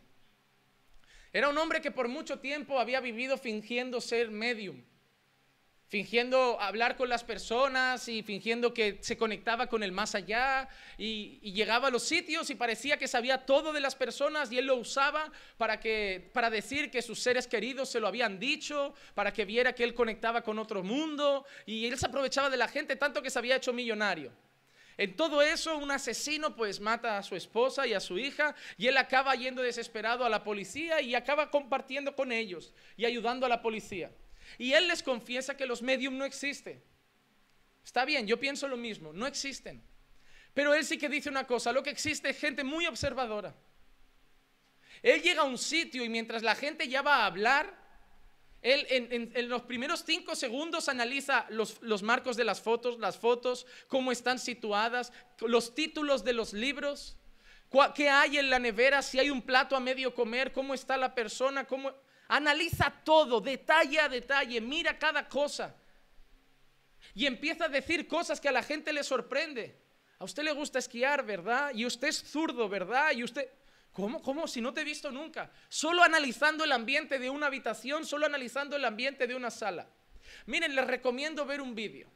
Era 1.33 1.49
un 1.49 1.57
hombre 1.57 1.81
que 1.81 1.89
por 1.89 2.09
mucho 2.09 2.37
tiempo 2.37 2.79
había 2.79 2.99
vivido 2.99 3.39
fingiendo 3.39 3.99
ser 3.99 4.29
medium 4.29 4.83
fingiendo 5.91 6.57
hablar 6.61 6.95
con 6.95 7.09
las 7.09 7.25
personas 7.25 8.07
y 8.07 8.23
fingiendo 8.23 8.73
que 8.73 8.99
se 9.01 9.17
conectaba 9.17 9.67
con 9.67 9.83
el 9.83 9.91
más 9.91 10.15
allá 10.15 10.69
y, 10.97 11.41
llegaba 11.51 11.89
a 11.89 11.91
los 11.91 12.03
sitios 12.03 12.49
y 12.49 12.55
parecía 12.55 12.95
que 12.95 13.09
sabía 13.09 13.45
todo 13.45 13.73
de 13.73 13.81
las 13.81 13.95
personas 13.95 14.49
y 14.53 14.57
él 14.57 14.67
lo 14.67 14.77
usaba 14.77 15.29
para, 15.57 15.81
que, 15.81 16.31
para 16.33 16.49
decir 16.49 16.89
que 16.89 17.01
sus 17.01 17.19
seres 17.19 17.45
queridos 17.45 17.89
se 17.89 17.99
lo 17.99 18.07
habían 18.07 18.39
dicho, 18.39 18.93
para 19.13 19.33
que 19.33 19.43
viera 19.43 19.73
que 19.73 19.83
él 19.83 19.93
conectaba 19.93 20.43
con 20.43 20.59
otro 20.59 20.81
mundo 20.81 21.45
y 21.65 21.85
él 21.85 21.97
se 21.99 22.05
aprovechaba 22.05 22.49
de 22.49 22.55
la 22.55 22.69
gente 22.69 22.95
tanto 22.95 23.21
que 23.21 23.29
se 23.29 23.39
había 23.39 23.57
hecho 23.57 23.73
millonario. 23.73 24.31
En 24.95 25.17
todo 25.17 25.41
eso, 25.41 25.77
un 25.77 25.91
asesino 25.91 26.55
pues 26.55 26.79
mata 26.79 27.17
a 27.17 27.23
su 27.23 27.35
esposa 27.35 27.85
y 27.85 27.93
a 27.93 27.99
su 27.99 28.17
hija 28.17 28.55
y 28.77 28.87
él 28.87 28.95
acaba 28.95 29.35
yendo 29.35 29.61
desesperado 29.61 30.23
a 30.23 30.29
la 30.29 30.45
policía 30.45 31.01
y 31.01 31.15
acaba 31.15 31.51
compartiendo 31.51 32.15
con 32.15 32.31
ellos 32.31 32.73
y 32.95 33.03
ayudando 33.03 33.45
a 33.45 33.49
la 33.49 33.61
policía. 33.61 34.09
Y 34.57 34.73
él 34.73 34.87
les 34.87 35.03
confiesa 35.03 35.55
que 35.55 35.65
los 35.65 35.81
medium 35.81 36.17
no 36.17 36.25
existen. 36.25 36.83
Está 37.83 38.05
bien, 38.05 38.27
yo 38.27 38.39
pienso 38.39 38.67
lo 38.67 38.77
mismo, 38.77 39.11
no 39.13 39.25
existen. 39.27 39.83
Pero 40.53 40.73
él 40.73 40.85
sí 40.85 40.97
que 40.97 41.09
dice 41.09 41.29
una 41.29 41.47
cosa, 41.47 41.71
lo 41.71 41.83
que 41.83 41.89
existe 41.89 42.29
es 42.29 42.39
gente 42.39 42.63
muy 42.63 42.85
observadora. 42.85 43.55
Él 45.01 45.21
llega 45.21 45.41
a 45.41 45.45
un 45.45 45.57
sitio 45.57 46.03
y 46.03 46.09
mientras 46.09 46.43
la 46.43 46.55
gente 46.55 46.87
ya 46.87 47.01
va 47.01 47.17
a 47.17 47.25
hablar, 47.25 47.81
él 48.61 48.85
en, 48.89 49.49
los 49.49 49.63
primeros 49.63 50.03
cinco 50.05 50.35
segundos 50.35 50.87
analiza 50.87 51.47
los, 51.49 51.81
los, 51.81 52.03
marcos 52.03 52.37
de 52.37 52.43
las 52.43 52.61
fotos, 52.61 52.99
las 52.99 53.17
fotos, 53.17 53.65
cómo 53.87 54.11
están 54.11 54.37
situadas, 54.37 55.11
los 55.39 55.73
títulos 55.73 56.23
de 56.23 56.33
los 56.33 56.53
libros, 56.53 57.17
qué 57.95 58.09
hay 58.09 58.37
en 58.37 58.51
la 58.51 58.59
nevera, 58.59 59.01
si 59.01 59.17
hay 59.17 59.31
un 59.31 59.41
plato 59.41 59.75
a 59.75 59.79
medio 59.79 60.13
comer, 60.13 60.51
cómo 60.51 60.73
está 60.73 60.97
la 60.97 61.15
persona, 61.15 61.65
cómo... 61.65 61.91
Analiza 62.31 62.89
todo, 63.03 63.41
detalle 63.41 63.99
a 63.99 64.07
detalle, 64.07 64.61
mira 64.61 64.97
cada 64.97 65.27
cosa. 65.27 65.75
Y 67.13 67.25
empieza 67.25 67.65
a 67.65 67.67
decir 67.67 68.07
cosas 68.07 68.39
que 68.39 68.47
a 68.47 68.53
la 68.53 68.63
gente 68.63 68.93
le 68.93 69.03
sorprende. 69.03 69.75
A 70.17 70.23
usted 70.23 70.43
le 70.43 70.53
gusta 70.53 70.79
esquiar, 70.79 71.25
¿verdad? 71.25 71.73
Y 71.75 71.85
usted 71.85 72.07
es 72.07 72.23
zurdo, 72.23 72.69
¿verdad? 72.69 73.11
Y 73.11 73.25
usted... 73.25 73.49
¿Cómo? 73.91 74.21
¿Cómo? 74.21 74.47
Si 74.47 74.61
no 74.61 74.73
te 74.73 74.79
he 74.79 74.85
visto 74.85 75.11
nunca. 75.11 75.51
Solo 75.67 76.03
analizando 76.03 76.63
el 76.63 76.71
ambiente 76.71 77.19
de 77.19 77.29
una 77.29 77.47
habitación, 77.47 78.05
solo 78.05 78.27
analizando 78.27 78.77
el 78.77 78.85
ambiente 78.85 79.27
de 79.27 79.35
una 79.35 79.51
sala. 79.51 79.89
Miren, 80.45 80.73
les 80.73 80.87
recomiendo 80.87 81.45
ver 81.45 81.59
un 81.59 81.75
vídeo. 81.75 82.09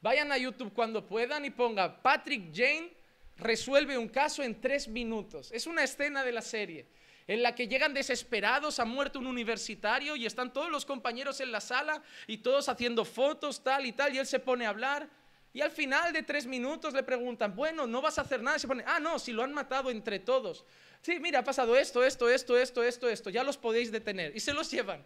Vayan 0.00 0.32
a 0.32 0.38
YouTube 0.38 0.72
cuando 0.72 1.06
puedan 1.06 1.44
y 1.44 1.50
ponga 1.50 2.00
Patrick 2.00 2.54
Jane 2.54 2.90
resuelve 3.36 3.98
un 3.98 4.08
caso 4.08 4.42
en 4.42 4.58
tres 4.62 4.88
minutos. 4.88 5.52
Es 5.52 5.66
una 5.66 5.84
escena 5.84 6.24
de 6.24 6.32
la 6.32 6.40
serie 6.40 6.86
en 7.32 7.42
la 7.42 7.54
que 7.54 7.66
llegan 7.66 7.94
desesperados, 7.94 8.78
ha 8.78 8.84
muerto 8.84 9.18
un 9.18 9.26
universitario 9.26 10.16
y 10.16 10.26
están 10.26 10.52
todos 10.52 10.70
los 10.70 10.84
compañeros 10.84 11.40
en 11.40 11.50
la 11.50 11.62
sala 11.62 12.02
y 12.26 12.38
todos 12.38 12.68
haciendo 12.68 13.06
fotos, 13.06 13.64
tal 13.64 13.86
y 13.86 13.92
tal, 13.92 14.14
y 14.14 14.18
él 14.18 14.26
se 14.26 14.38
pone 14.38 14.66
a 14.66 14.68
hablar. 14.68 15.08
Y 15.54 15.62
al 15.62 15.70
final 15.70 16.12
de 16.12 16.22
tres 16.22 16.44
minutos 16.44 16.92
le 16.92 17.02
preguntan, 17.02 17.56
bueno, 17.56 17.86
no 17.86 18.02
vas 18.02 18.18
a 18.18 18.22
hacer 18.22 18.42
nada. 18.42 18.58
Y 18.58 18.60
se 18.60 18.68
pone, 18.68 18.84
ah, 18.86 19.00
no, 19.00 19.18
si 19.18 19.32
lo 19.32 19.42
han 19.42 19.54
matado 19.54 19.90
entre 19.90 20.18
todos. 20.18 20.66
Sí, 21.00 21.18
mira, 21.20 21.38
ha 21.38 21.44
pasado 21.44 21.74
esto, 21.74 22.04
esto, 22.04 22.28
esto, 22.28 22.58
esto, 22.58 22.82
esto, 22.82 23.08
esto, 23.08 23.30
ya 23.30 23.42
los 23.44 23.56
podéis 23.56 23.90
detener. 23.90 24.36
Y 24.36 24.40
se 24.40 24.52
los 24.52 24.70
llevan. 24.70 25.02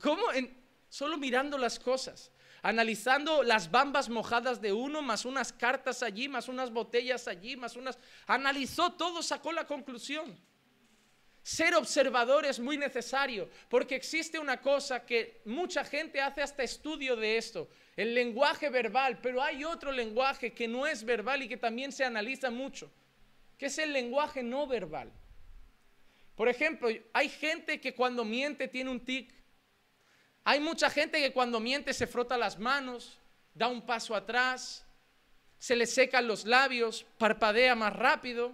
¿Cómo? 0.00 0.32
En, 0.32 0.56
solo 0.88 1.18
mirando 1.18 1.58
las 1.58 1.78
cosas, 1.78 2.30
analizando 2.62 3.42
las 3.42 3.70
bambas 3.70 4.08
mojadas 4.08 4.62
de 4.62 4.72
uno, 4.72 5.02
más 5.02 5.26
unas 5.26 5.52
cartas 5.52 6.02
allí, 6.02 6.28
más 6.28 6.48
unas 6.48 6.70
botellas 6.70 7.28
allí, 7.28 7.56
más 7.58 7.76
unas... 7.76 7.98
Analizó 8.26 8.92
todo, 8.92 9.22
sacó 9.22 9.52
la 9.52 9.66
conclusión. 9.66 10.47
Ser 11.48 11.74
observador 11.76 12.44
es 12.44 12.60
muy 12.60 12.76
necesario 12.76 13.48
porque 13.70 13.94
existe 13.94 14.38
una 14.38 14.60
cosa 14.60 15.06
que 15.06 15.40
mucha 15.46 15.82
gente 15.82 16.20
hace 16.20 16.42
hasta 16.42 16.62
estudio 16.62 17.16
de 17.16 17.38
esto, 17.38 17.70
el 17.96 18.14
lenguaje 18.14 18.68
verbal, 18.68 19.18
pero 19.22 19.42
hay 19.42 19.64
otro 19.64 19.90
lenguaje 19.90 20.52
que 20.52 20.68
no 20.68 20.86
es 20.86 21.02
verbal 21.02 21.40
y 21.40 21.48
que 21.48 21.56
también 21.56 21.90
se 21.90 22.04
analiza 22.04 22.50
mucho, 22.50 22.90
que 23.56 23.64
es 23.64 23.78
el 23.78 23.94
lenguaje 23.94 24.42
no 24.42 24.66
verbal. 24.66 25.10
Por 26.36 26.50
ejemplo, 26.50 26.90
hay 27.14 27.30
gente 27.30 27.80
que 27.80 27.94
cuando 27.94 28.26
miente 28.26 28.68
tiene 28.68 28.90
un 28.90 29.02
tic, 29.02 29.32
hay 30.44 30.60
mucha 30.60 30.90
gente 30.90 31.18
que 31.18 31.32
cuando 31.32 31.60
miente 31.60 31.94
se 31.94 32.06
frota 32.06 32.36
las 32.36 32.58
manos, 32.58 33.18
da 33.54 33.68
un 33.68 33.80
paso 33.80 34.14
atrás, 34.14 34.84
se 35.58 35.76
le 35.76 35.86
secan 35.86 36.28
los 36.28 36.44
labios, 36.44 37.06
parpadea 37.16 37.74
más 37.74 37.96
rápido. 37.96 38.52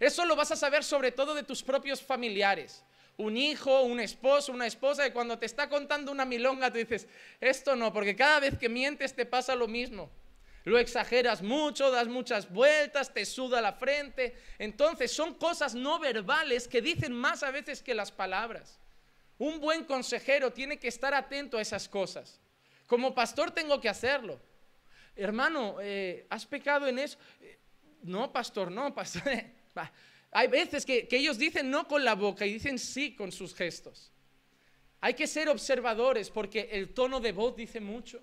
Eso 0.00 0.24
lo 0.24 0.36
vas 0.36 0.50
a 0.52 0.56
saber 0.56 0.84
sobre 0.84 1.12
todo 1.12 1.34
de 1.34 1.42
tus 1.42 1.62
propios 1.62 2.02
familiares. 2.02 2.84
Un 3.16 3.36
hijo, 3.36 3.82
un 3.82 3.98
esposo, 4.00 4.52
una 4.52 4.66
esposa, 4.66 5.04
que 5.04 5.12
cuando 5.12 5.38
te 5.38 5.46
está 5.46 5.68
contando 5.68 6.12
una 6.12 6.24
milonga, 6.24 6.70
tú 6.70 6.78
dices, 6.78 7.06
esto 7.40 7.74
no, 7.74 7.92
porque 7.92 8.14
cada 8.14 8.40
vez 8.40 8.58
que 8.58 8.68
mientes 8.68 9.14
te 9.14 9.24
pasa 9.24 9.54
lo 9.54 9.68
mismo. 9.68 10.10
Lo 10.64 10.78
exageras 10.78 11.42
mucho, 11.42 11.92
das 11.92 12.08
muchas 12.08 12.50
vueltas, 12.50 13.14
te 13.14 13.24
suda 13.24 13.60
la 13.60 13.74
frente. 13.74 14.36
Entonces 14.58 15.12
son 15.12 15.34
cosas 15.34 15.76
no 15.76 16.00
verbales 16.00 16.66
que 16.66 16.82
dicen 16.82 17.12
más 17.12 17.44
a 17.44 17.52
veces 17.52 17.82
que 17.82 17.94
las 17.94 18.10
palabras. 18.10 18.80
Un 19.38 19.60
buen 19.60 19.84
consejero 19.84 20.52
tiene 20.52 20.78
que 20.78 20.88
estar 20.88 21.14
atento 21.14 21.56
a 21.56 21.62
esas 21.62 21.88
cosas. 21.88 22.40
Como 22.88 23.14
pastor 23.14 23.52
tengo 23.52 23.80
que 23.80 23.88
hacerlo. 23.88 24.40
Hermano, 25.14 25.76
eh, 25.80 26.26
¿has 26.30 26.44
pecado 26.44 26.88
en 26.88 26.98
eso? 26.98 27.16
Eh, 27.40 27.58
no, 28.02 28.32
pastor, 28.32 28.70
no, 28.70 28.92
pastor. 28.94 29.22
Hay 30.30 30.48
veces 30.48 30.84
que, 30.84 31.08
ellos 31.10 31.38
dicen 31.38 31.70
no 31.70 31.86
con 31.88 32.04
la 32.04 32.14
boca 32.14 32.44
y 32.46 32.54
dicen 32.54 32.78
sí 32.78 33.14
con 33.14 33.32
sus 33.32 33.54
gestos. 33.54 34.12
Hay 35.00 35.14
que 35.14 35.26
ser 35.26 35.48
observadores 35.48 36.30
porque 36.30 36.68
el 36.72 36.94
tono 36.94 37.20
de 37.20 37.32
voz 37.32 37.56
dice 37.56 37.80
mucho. 37.80 38.22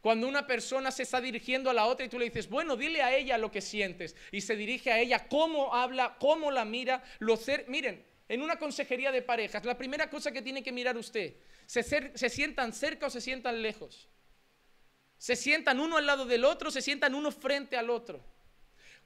Cuando 0.00 0.26
una 0.26 0.46
persona 0.46 0.90
se 0.90 1.04
está 1.04 1.20
dirigiendo 1.20 1.70
a 1.70 1.74
la 1.74 1.86
otra 1.86 2.06
y 2.06 2.08
tú 2.08 2.18
le 2.18 2.24
dices, 2.24 2.48
bueno, 2.48 2.76
dile 2.76 3.02
a 3.02 3.16
ella 3.16 3.38
lo 3.38 3.52
que 3.52 3.60
sientes, 3.60 4.16
y 4.32 4.40
se 4.40 4.56
dirige 4.56 4.90
a 4.90 4.98
ella, 4.98 5.28
cómo 5.28 5.74
habla, 5.74 6.16
cómo 6.18 6.50
la 6.50 6.64
mira, 6.64 7.04
lo. 7.20 7.38
Miren, 7.68 8.04
en 8.28 8.42
una 8.42 8.56
consejería 8.56 9.12
de 9.12 9.22
parejas, 9.22 9.64
la 9.64 9.78
primera 9.78 10.10
cosa 10.10 10.32
que 10.32 10.42
tiene 10.42 10.62
que 10.62 10.72
mirar 10.72 10.96
usted, 10.96 11.36
¿se, 11.66 11.82
¿se 11.82 12.28
sientan 12.28 12.72
cerca 12.72 13.06
o 13.06 13.10
se 13.10 13.20
sientan 13.20 13.62
lejos? 13.62 14.08
¿Se 15.18 15.36
sientan 15.36 15.78
uno 15.78 15.98
al 15.98 16.06
lado 16.06 16.26
del 16.26 16.44
otro, 16.44 16.72
se 16.72 16.82
sientan 16.82 17.14
uno 17.14 17.30
frente 17.30 17.76
al 17.76 17.88
otro? 17.88 18.31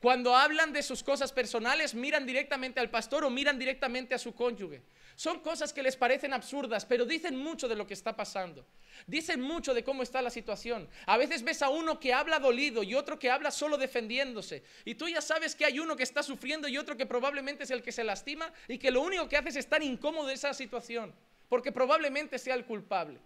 Cuando 0.00 0.36
hablan 0.36 0.72
de 0.72 0.82
sus 0.82 1.02
cosas 1.02 1.32
personales, 1.32 1.94
miran 1.94 2.26
directamente 2.26 2.80
al 2.80 2.90
pastor 2.90 3.24
o 3.24 3.30
miran 3.30 3.58
directamente 3.58 4.14
a 4.14 4.18
su 4.18 4.34
cónyuge. 4.34 4.82
Son 5.16 5.40
cosas 5.40 5.72
que 5.72 5.82
les 5.82 5.96
parecen 5.96 6.34
absurdas, 6.34 6.84
pero 6.84 7.06
dicen 7.06 7.38
mucho 7.38 7.66
de 7.66 7.74
lo 7.74 7.86
que 7.86 7.94
está 7.94 8.14
pasando. 8.14 8.66
Dicen 9.06 9.40
mucho 9.40 9.72
de 9.72 9.82
cómo 9.82 10.02
está 10.02 10.20
la 10.20 10.28
situación. 10.28 10.88
A 11.06 11.16
veces 11.16 11.42
ves 11.42 11.62
a 11.62 11.70
uno 11.70 11.98
que 11.98 12.12
habla 12.12 12.38
dolido 12.38 12.82
y 12.82 12.94
otro 12.94 13.18
que 13.18 13.30
habla 13.30 13.50
solo 13.50 13.78
defendiéndose. 13.78 14.62
Y 14.84 14.96
tú 14.96 15.08
ya 15.08 15.22
sabes 15.22 15.54
que 15.54 15.64
hay 15.64 15.80
uno 15.80 15.96
que 15.96 16.02
está 16.02 16.22
sufriendo 16.22 16.68
y 16.68 16.76
otro 16.76 16.98
que 16.98 17.06
probablemente 17.06 17.64
es 17.64 17.70
el 17.70 17.82
que 17.82 17.92
se 17.92 18.04
lastima 18.04 18.52
y 18.68 18.76
que 18.76 18.90
lo 18.90 19.00
único 19.00 19.26
que 19.30 19.38
hace 19.38 19.48
es 19.48 19.56
estar 19.56 19.82
incómodo 19.82 20.26
de 20.26 20.34
esa 20.34 20.52
situación, 20.52 21.14
porque 21.48 21.72
probablemente 21.72 22.38
sea 22.38 22.54
el 22.54 22.66
culpable. 22.66 23.18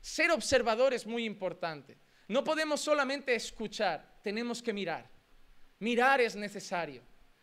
Ser 0.00 0.30
observador 0.30 0.94
es 0.94 1.04
muy 1.04 1.24
importante. 1.24 1.98
No 2.28 2.44
podemos 2.44 2.80
solamente 2.80 3.34
escuchar, 3.34 4.20
tenemos 4.22 4.62
que 4.62 4.72
mirar. 4.72 5.13
Mirar 5.78 6.20
es 6.20 6.36
necesario. 6.36 7.02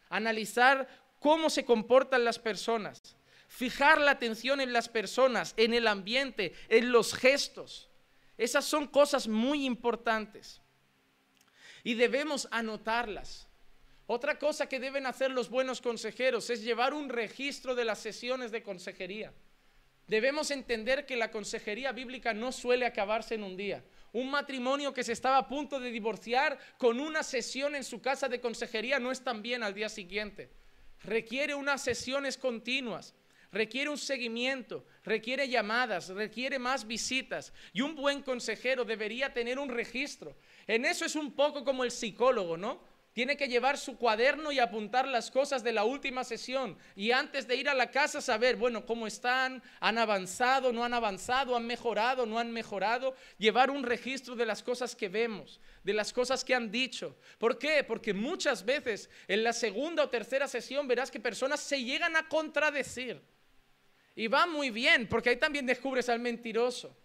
Analizar 0.09 0.87
cómo 1.19 1.49
se 1.49 1.65
comportan 1.65 2.23
las 2.23 2.39
personas. 2.39 3.15
Fijar 3.47 3.99
la 3.99 4.11
atención 4.11 4.61
en 4.61 4.73
las 4.73 4.89
personas, 4.89 5.53
en 5.57 5.73
el 5.73 5.87
ambiente, 5.87 6.53
en 6.69 6.91
los 6.91 7.13
gestos. 7.13 7.89
Esas 8.37 8.65
son 8.65 8.87
cosas 8.87 9.27
muy 9.27 9.65
importantes. 9.65 10.61
Y 11.83 11.95
debemos 11.95 12.47
anotarlas. 12.51 13.47
Otra 14.07 14.39
cosa 14.39 14.67
que 14.67 14.79
deben 14.79 15.05
hacer 15.05 15.31
los 15.31 15.49
buenos 15.49 15.79
consejeros 15.79 16.49
es 16.49 16.63
llevar 16.63 16.93
un 16.93 17.09
registro 17.09 17.75
de 17.75 17.85
las 17.85 17.99
sesiones 17.99 18.51
de 18.51 18.63
consejería. 18.63 19.33
Debemos 20.07 20.51
entender 20.51 21.05
que 21.05 21.15
la 21.15 21.31
consejería 21.31 21.93
bíblica 21.93 22.33
no 22.33 22.51
suele 22.51 22.85
acabarse 22.85 23.35
en 23.35 23.43
un 23.43 23.55
día. 23.55 23.83
Un 24.13 24.29
matrimonio 24.29 24.93
que 24.93 25.03
se 25.03 25.13
estaba 25.13 25.37
a 25.37 25.47
punto 25.47 25.79
de 25.79 25.91
divorciar 25.91 26.59
con 26.77 26.99
una 26.99 27.23
sesión 27.23 27.75
en 27.75 27.83
su 27.83 28.01
casa 28.01 28.27
de 28.27 28.41
consejería 28.41 28.99
no 28.99 29.11
es 29.11 29.23
tan 29.23 29.41
bien 29.41 29.63
al 29.63 29.73
día 29.73 29.89
siguiente. 29.89 30.49
Requiere 31.03 31.55
unas 31.55 31.81
sesiones 31.81 32.37
continuas, 32.37 33.13
requiere 33.51 33.89
un 33.89 33.97
seguimiento, 33.97 34.85
requiere 35.03 35.47
llamadas, 35.47 36.09
requiere 36.09 36.59
más 36.59 36.85
visitas. 36.85 37.53
Y 37.73 37.81
un 37.81 37.95
buen 37.95 38.21
consejero 38.21 38.85
debería 38.85 39.33
tener 39.33 39.57
un 39.57 39.69
registro. 39.69 40.35
En 40.67 40.85
eso 40.85 41.05
es 41.05 41.15
un 41.15 41.31
poco 41.31 41.63
como 41.63 41.83
el 41.83 41.91
psicólogo, 41.91 42.57
¿no? 42.57 42.90
Tiene 43.13 43.35
que 43.35 43.49
llevar 43.49 43.77
su 43.77 43.97
cuaderno 43.97 44.53
y 44.53 44.59
apuntar 44.59 45.05
las 45.05 45.31
cosas 45.31 45.63
de 45.63 45.73
la 45.73 45.83
última 45.83 46.23
sesión. 46.23 46.77
Y 46.95 47.11
antes 47.11 47.45
de 47.45 47.57
ir 47.57 47.67
a 47.67 47.73
la 47.73 47.91
casa 47.91 48.21
saber, 48.21 48.55
bueno, 48.55 48.85
cómo 48.85 49.05
están, 49.05 49.61
han 49.81 49.97
avanzado, 49.97 50.71
no 50.71 50.85
han 50.85 50.93
avanzado, 50.93 51.57
han 51.57 51.67
mejorado, 51.67 52.25
no 52.25 52.39
han 52.39 52.51
mejorado. 52.51 53.13
Llevar 53.37 53.69
un 53.69 53.83
registro 53.83 54.35
de 54.37 54.45
las 54.45 54.63
cosas 54.63 54.95
que 54.95 55.09
vemos, 55.09 55.59
de 55.83 55.93
las 55.93 56.13
cosas 56.13 56.45
que 56.45 56.55
han 56.55 56.71
dicho. 56.71 57.17
¿Por 57.37 57.59
qué? 57.59 57.83
Porque 57.83 58.13
muchas 58.13 58.63
veces 58.63 59.09
en 59.27 59.43
la 59.43 59.51
segunda 59.51 60.03
o 60.03 60.09
tercera 60.09 60.47
sesión 60.47 60.87
verás 60.87 61.11
que 61.11 61.19
personas 61.19 61.59
se 61.59 61.83
llegan 61.83 62.15
a 62.15 62.29
contradecir. 62.29 63.21
Y 64.15 64.27
va 64.27 64.45
muy 64.45 64.69
bien, 64.69 65.07
porque 65.07 65.31
ahí 65.31 65.37
también 65.37 65.65
descubres 65.65 66.07
al 66.07 66.19
mentiroso. 66.19 66.95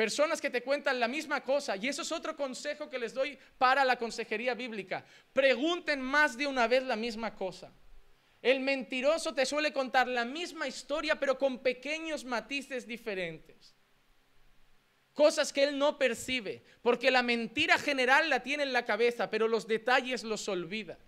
Personas 0.00 0.40
que 0.40 0.48
te 0.48 0.62
cuentan 0.62 0.98
la 0.98 1.08
misma 1.08 1.44
cosa. 1.44 1.76
Y 1.76 1.86
eso 1.86 2.00
es 2.00 2.10
otro 2.10 2.34
consejo 2.34 2.88
que 2.88 2.98
les 2.98 3.12
doy 3.12 3.38
para 3.58 3.84
la 3.84 3.96
consejería 3.96 4.54
bíblica. 4.54 5.04
Pregunten 5.34 6.00
más 6.00 6.38
de 6.38 6.46
una 6.46 6.66
vez 6.66 6.84
la 6.84 6.96
misma 6.96 7.34
cosa. 7.34 7.70
El 8.40 8.60
mentiroso 8.60 9.34
te 9.34 9.44
suele 9.44 9.74
contar 9.74 10.08
la 10.08 10.24
misma 10.24 10.66
historia, 10.66 11.20
pero 11.20 11.36
con 11.36 11.58
pequeños 11.58 12.24
matices 12.24 12.86
diferentes. 12.86 13.74
Cosas 15.12 15.52
que 15.52 15.64
él 15.64 15.76
no 15.76 15.98
percibe, 15.98 16.64
porque 16.80 17.10
la 17.10 17.22
mentira 17.22 17.76
general 17.76 18.30
la 18.30 18.42
tiene 18.42 18.62
en 18.62 18.72
la 18.72 18.86
cabeza, 18.86 19.28
pero 19.28 19.48
los 19.48 19.68
detalles 19.68 20.24
los 20.24 20.48
olvida. 20.48 20.98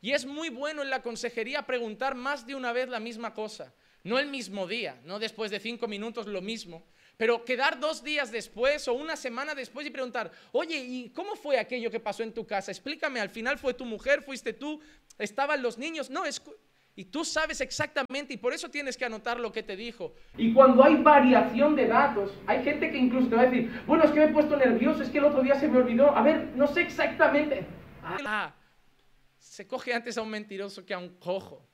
Y 0.00 0.10
es 0.10 0.26
muy 0.26 0.48
bueno 0.48 0.82
en 0.82 0.90
la 0.90 1.02
consejería 1.02 1.66
preguntar 1.66 2.16
más 2.16 2.48
de 2.48 2.56
una 2.56 2.72
vez 2.72 2.88
la 2.88 2.98
misma 2.98 3.32
cosa, 3.32 3.72
no 4.02 4.18
el 4.18 4.26
mismo 4.26 4.66
día, 4.66 5.00
no 5.04 5.20
después 5.20 5.52
de 5.52 5.60
cinco 5.60 5.86
minutos 5.86 6.26
lo 6.26 6.42
mismo, 6.42 6.84
Pero 7.20 7.44
quedar 7.44 7.78
dos 7.78 8.02
días 8.02 8.32
después 8.32 8.88
o 8.88 8.94
una 8.94 9.14
semana 9.14 9.54
después 9.54 9.86
y 9.86 9.90
preguntar, 9.90 10.30
oye, 10.52 10.78
¿y 10.78 11.10
cómo 11.10 11.36
fue 11.36 11.58
aquello 11.58 11.90
que 11.90 12.00
pasó 12.00 12.22
en 12.22 12.32
tu 12.32 12.46
casa? 12.46 12.70
Explícame, 12.70 13.20
al 13.20 13.28
final 13.28 13.58
fue 13.58 13.74
tu 13.74 13.84
mujer, 13.84 14.22
fuiste 14.22 14.54
tú, 14.54 14.80
estaban 15.18 15.60
los 15.60 15.76
niños. 15.76 16.08
No, 16.08 16.24
es, 16.24 16.40
y 16.96 17.04
tú 17.04 17.22
sabes 17.26 17.60
exactamente 17.60 18.32
y 18.32 18.38
por 18.38 18.54
eso 18.54 18.70
tienes 18.70 18.96
que 18.96 19.04
anotar 19.04 19.38
lo 19.38 19.52
que 19.52 19.62
te 19.62 19.76
dijo. 19.76 20.14
Y 20.38 20.54
cuando 20.54 20.82
hay 20.82 20.96
variación 20.96 21.76
de 21.76 21.88
datos, 21.88 22.32
hay 22.46 22.64
gente 22.64 22.90
que 22.90 22.96
incluso 22.96 23.28
te 23.28 23.36
va 23.36 23.42
a 23.42 23.46
decir, 23.50 23.70
bueno, 23.86 24.04
es 24.04 24.12
que 24.12 24.20
me 24.20 24.24
he 24.24 24.32
puesto 24.32 24.56
nervioso, 24.56 25.02
es 25.02 25.10
que 25.10 25.18
el 25.18 25.24
otro 25.24 25.42
día 25.42 25.60
se 25.60 25.68
me 25.68 25.76
olvidó. 25.76 26.16
A 26.16 26.22
ver, 26.22 26.46
no 26.56 26.66
sé 26.68 26.80
exactamente. 26.80 27.66
Ah, 28.02 28.54
se 29.36 29.66
coge 29.66 29.92
antes 29.92 30.16
a 30.16 30.22
un 30.22 30.30
mentiroso 30.30 30.86
que 30.86 30.94
a 30.94 30.98
un 30.98 31.18
cojo. 31.18 31.68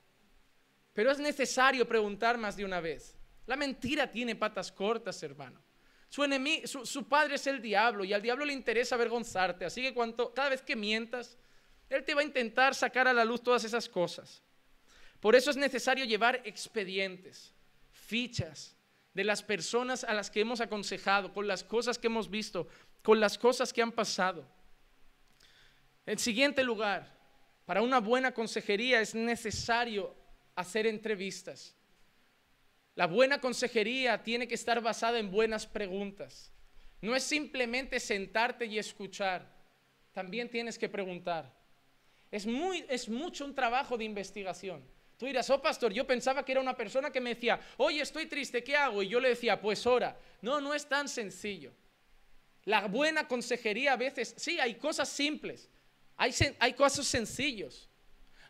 Pero 0.93 1.13
es 1.13 1.21
necesario 1.21 1.87
preguntar 1.87 2.37
más 2.37 2.57
de 2.57 2.65
una 2.65 2.81
vez. 2.81 3.17
La 3.47 3.57
mentira 3.57 4.11
tiene 4.11 4.37
patas 4.37 4.73
cortas, 4.73 5.23
hermano. 5.23 5.61
Su, 6.09 6.23
enemigo, 6.25 6.67
su, 6.67 7.09
padre 7.09 7.37
es 7.37 7.47
el 7.47 7.61
diablo 7.61 8.05
y 8.05 8.13
al 8.13 8.23
diablo 8.23 8.45
le 8.45 8.53
interesa 8.53 8.95
avergonzarte. 8.95 9.65
Así 9.65 9.83
que 9.83 9.95
cuando, 9.95 10.33
cada 10.33 10.51
vez 10.51 10.63
que 10.63 10.77
mientas, 10.77 11.39
él 11.89 12.05
te 12.05 12.15
va 12.15 12.21
a 12.21 12.25
intentar 12.25 12.75
sacar 12.75 13.09
a 13.09 13.13
la 13.13 13.25
luz 13.25 13.43
todas 13.43 13.65
esas 13.65 13.89
cosas. 13.89 14.43
Por 15.21 15.35
eso 15.35 15.51
es 15.51 15.57
necesario 15.57 16.05
llevar 16.05 16.43
expedientes, 16.45 17.53
fichas 17.91 18.77
de 19.15 19.25
las 19.25 19.43
personas 19.43 20.05
a 20.05 20.13
las 20.13 20.31
que 20.31 20.41
hemos 20.41 20.61
aconsejado, 20.61 21.33
con 21.33 21.47
las 21.47 21.65
cosas 21.65 21.99
que 21.99 22.09
hemos 22.09 22.29
visto, 22.29 22.69
con 23.03 23.19
las 23.19 23.39
cosas 23.39 23.73
que 23.73 23.83
han 23.83 23.93
pasado. 23.93 24.47
En 26.05 26.19
siguiente 26.19 26.63
lugar, 26.63 27.17
para 27.65 27.83
una 27.83 27.99
buena 27.99 28.33
consejería 28.33 29.01
es 29.01 29.15
necesario 29.15 30.15
hacer 30.55 30.87
entrevistas. 30.87 31.76
La 32.97 33.07
buena 33.07 33.41
consejería 33.41 34.23
tiene 34.23 34.49
que 34.49 34.55
estar 34.55 34.81
basada 34.81 35.19
en 35.19 35.31
buenas 35.31 35.67
preguntas. 35.67 36.51
No 37.03 37.15
es 37.15 37.23
simplemente 37.23 38.01
sentarte 38.01 38.65
y 38.65 38.79
escuchar, 38.79 39.55
también 40.13 40.49
tienes 40.49 40.79
que 40.79 40.89
preguntar. 40.89 41.55
Es, 42.31 42.47
muy, 42.47 42.85
es 42.89 43.09
mucho 43.09 43.45
un 43.45 43.55
trabajo 43.55 43.99
de 43.99 44.05
investigación. 44.05 44.83
Tú 45.19 45.27
dirás, 45.27 45.49
oh 45.51 45.61
pastor, 45.61 45.93
yo 45.93 46.07
pensaba 46.07 46.43
que 46.43 46.53
era 46.53 46.61
una 46.61 46.75
persona 46.75 47.11
que 47.11 47.21
me 47.21 47.35
decía, 47.35 47.61
oye, 47.77 48.01
estoy 48.01 48.27
triste, 48.27 48.65
¿qué 48.65 48.77
hago? 48.77 49.03
Y 49.03 49.09
yo 49.09 49.21
le 49.21 49.29
decía, 49.29 49.61
pues 49.61 49.87
ora. 49.87 50.19
No, 50.41 50.61
no 50.61 50.75
es 50.75 50.87
tan 50.87 51.07
sencillo. 51.07 51.73
La 52.65 52.89
buena 52.89 53.29
consejería 53.29 53.93
a 53.93 53.97
veces, 53.97 54.35
sí, 54.39 54.59
hay 54.59 54.75
cosas 54.75 55.09
simples, 55.09 55.71
hay, 56.17 56.35
hay 56.59 56.73
cosas 56.73 57.07
sencillos. 57.07 57.91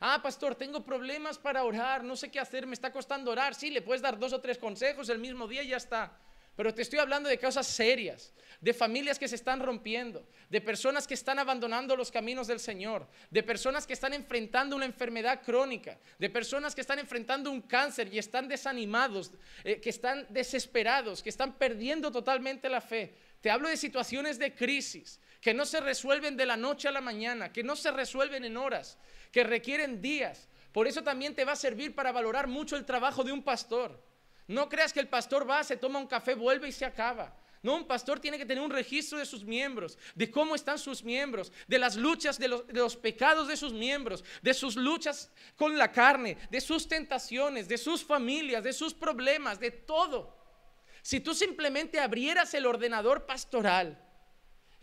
Ah, 0.00 0.20
pastor, 0.22 0.54
tengo 0.54 0.84
problemas 0.84 1.38
para 1.38 1.64
orar, 1.64 2.04
no 2.04 2.16
sé 2.16 2.30
qué 2.30 2.38
hacer, 2.38 2.66
me 2.66 2.74
está 2.74 2.92
costando 2.92 3.30
orar. 3.30 3.54
Sí, 3.54 3.70
le 3.70 3.82
puedes 3.82 4.02
dar 4.02 4.18
dos 4.18 4.32
o 4.32 4.40
tres 4.40 4.58
consejos 4.58 5.08
el 5.08 5.18
mismo 5.18 5.48
día 5.48 5.62
y 5.62 5.68
ya 5.68 5.76
está. 5.76 6.18
Pero 6.56 6.72
te 6.72 6.80
estoy 6.80 6.98
hablando 6.98 7.28
de 7.28 7.38
cosas 7.38 7.66
serias, 7.66 8.32
de 8.62 8.72
familias 8.72 9.18
que 9.18 9.28
se 9.28 9.34
están 9.34 9.60
rompiendo, 9.60 10.26
de 10.48 10.62
personas 10.62 11.06
que 11.06 11.12
están 11.12 11.38
abandonando 11.38 11.94
los 11.94 12.10
caminos 12.10 12.46
del 12.46 12.60
Señor, 12.60 13.06
de 13.30 13.42
personas 13.42 13.86
que 13.86 13.92
están 13.92 14.14
enfrentando 14.14 14.74
una 14.74 14.86
enfermedad 14.86 15.42
crónica, 15.42 15.98
de 16.18 16.30
personas 16.30 16.74
que 16.74 16.80
están 16.80 16.98
enfrentando 16.98 17.50
un 17.50 17.60
cáncer 17.60 18.12
y 18.12 18.18
están 18.18 18.48
desanimados, 18.48 19.32
eh, 19.64 19.82
que 19.82 19.90
están 19.90 20.26
desesperados, 20.30 21.22
que 21.22 21.28
están 21.28 21.58
perdiendo 21.58 22.10
totalmente 22.10 22.70
la 22.70 22.80
fe. 22.80 23.14
Te 23.42 23.50
hablo 23.50 23.68
de 23.68 23.76
situaciones 23.76 24.38
de 24.38 24.54
crisis 24.54 25.20
que 25.42 25.52
no 25.52 25.66
se 25.66 25.80
resuelven 25.80 26.38
de 26.38 26.46
la 26.46 26.56
noche 26.56 26.88
a 26.88 26.90
la 26.90 27.02
mañana, 27.02 27.52
que 27.52 27.62
no 27.62 27.76
se 27.76 27.90
resuelven 27.90 28.46
en 28.46 28.56
horas, 28.56 28.98
que 29.36 29.44
requieren 29.44 30.00
días. 30.00 30.48
Por 30.72 30.86
eso 30.86 31.02
también 31.02 31.34
te 31.34 31.44
va 31.44 31.52
a 31.52 31.56
servir 31.56 31.94
para 31.94 32.10
valorar 32.10 32.46
mucho 32.46 32.74
el 32.74 32.86
trabajo 32.86 33.22
de 33.22 33.32
un 33.32 33.42
pastor. 33.42 34.02
No 34.48 34.66
creas 34.66 34.94
que 34.94 35.00
el 35.00 35.08
pastor 35.08 35.46
va, 35.46 35.62
se 35.62 35.76
toma 35.76 35.98
un 35.98 36.06
café, 36.06 36.34
vuelve 36.34 36.68
y 36.68 36.72
se 36.72 36.86
acaba. 36.86 37.36
No, 37.62 37.76
un 37.76 37.86
pastor 37.86 38.18
tiene 38.18 38.38
que 38.38 38.46
tener 38.46 38.64
un 38.64 38.70
registro 38.70 39.18
de 39.18 39.26
sus 39.26 39.44
miembros, 39.44 39.98
de 40.14 40.30
cómo 40.30 40.54
están 40.54 40.78
sus 40.78 41.04
miembros, 41.04 41.52
de 41.68 41.78
las 41.78 41.96
luchas, 41.96 42.38
de 42.38 42.48
los, 42.48 42.66
de 42.66 42.80
los, 42.80 42.96
pecados 42.96 43.46
de 43.46 43.58
sus 43.58 43.74
miembros, 43.74 44.24
de 44.40 44.54
sus 44.54 44.74
luchas 44.74 45.30
con 45.54 45.76
la 45.76 45.92
carne, 45.92 46.38
de 46.50 46.62
sus 46.62 46.88
tentaciones, 46.88 47.68
de 47.68 47.76
sus 47.76 48.02
familias, 48.02 48.64
de 48.64 48.72
sus 48.72 48.94
problemas, 48.94 49.60
de 49.60 49.70
todo. 49.70 50.34
Si 51.02 51.20
tú 51.20 51.34
simplemente 51.34 52.00
abrieras 52.00 52.54
el 52.54 52.64
ordenador 52.64 53.26
pastoral 53.26 54.02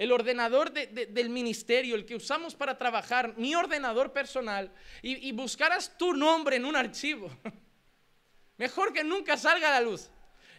el 0.04 0.12
ordenador 0.12 0.74
del 0.74 1.30
ministerio, 1.30 1.96
el 1.96 2.06
que 2.06 2.18
usamos 2.18 2.56
para 2.56 2.78
trabajar, 2.78 3.38
mi 3.38 3.56
ordenador 3.56 4.12
personal, 4.12 4.70
y, 5.02 5.32
buscaras 5.32 5.98
tu 5.98 6.14
nombre 6.14 6.58
en 6.58 6.66
un 6.66 6.76
archivo. 6.76 7.32
Mejor 8.58 8.92
que 8.92 9.06
nunca 9.06 9.38
salga 9.38 9.70
a 9.70 9.80
la 9.80 9.82
luz. 9.82 10.10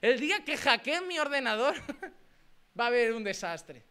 El 0.00 0.18
día 0.18 0.42
que 0.46 0.56
hackeen 0.56 1.06
mi 1.06 1.18
ordenador, 1.18 1.74
va 2.78 2.84
a 2.84 2.86
haber 2.86 3.12
un 3.12 3.22
desastre. 3.22 3.84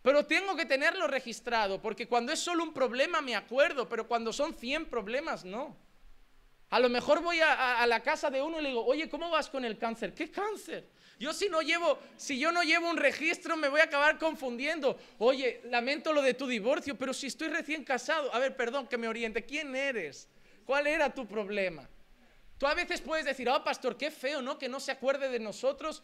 Pero 0.00 0.26
tengo 0.26 0.54
que 0.54 0.64
tenerlo 0.64 1.08
registrado, 1.08 1.82
porque 1.82 2.06
cuando 2.06 2.32
es 2.32 2.38
solo 2.38 2.62
un 2.62 2.72
problema 2.72 3.20
me 3.20 3.34
acuerdo, 3.34 3.88
pero 3.88 4.06
cuando 4.06 4.32
son 4.32 4.54
100 4.54 4.86
problemas, 4.86 5.44
no. 5.44 5.76
A 6.70 6.78
lo 6.78 6.88
mejor 6.88 7.20
voy 7.20 7.40
a 7.40 7.84
la 7.88 8.00
casa 8.00 8.30
de 8.30 8.40
uno 8.40 8.60
y 8.60 8.62
le 8.62 8.68
digo, 8.68 8.84
oye, 8.84 9.08
¿cómo 9.08 9.28
vas 9.28 9.48
con 9.48 9.64
el 9.64 9.76
cáncer? 9.76 10.14
¿Qué 10.14 10.30
cáncer? 10.30 10.88
Yo 11.18 11.32
si 11.32 11.48
no 11.48 11.62
llevo, 11.62 11.98
si 12.16 12.38
yo 12.38 12.50
no 12.50 12.62
llevo 12.62 12.90
un 12.90 12.96
registro 12.96 13.56
me 13.56 13.68
voy 13.68 13.80
a 13.80 13.84
acabar 13.84 14.18
confundiendo. 14.18 14.98
Oye, 15.18 15.60
lamento 15.64 16.12
lo 16.12 16.22
de 16.22 16.34
tu 16.34 16.46
divorcio, 16.46 16.96
pero 16.96 17.14
si 17.14 17.28
estoy 17.28 17.48
recién 17.48 17.84
casado, 17.84 18.34
a 18.34 18.38
ver, 18.38 18.56
perdón 18.56 18.86
que 18.86 18.98
me 18.98 19.08
oriente, 19.08 19.44
¿quién 19.44 19.74
eres? 19.76 20.28
¿Cuál 20.64 20.86
era 20.86 21.12
tu 21.12 21.26
problema? 21.26 21.88
Tú 22.58 22.66
a 22.66 22.74
veces 22.74 23.00
puedes 23.00 23.24
decir, 23.24 23.48
oh 23.48 23.62
pastor, 23.62 23.96
qué 23.96 24.10
feo, 24.10 24.42
¿no? 24.42 24.58
Que 24.58 24.68
no 24.68 24.80
se 24.80 24.92
acuerde 24.92 25.28
de 25.28 25.38
nosotros. 25.38 26.02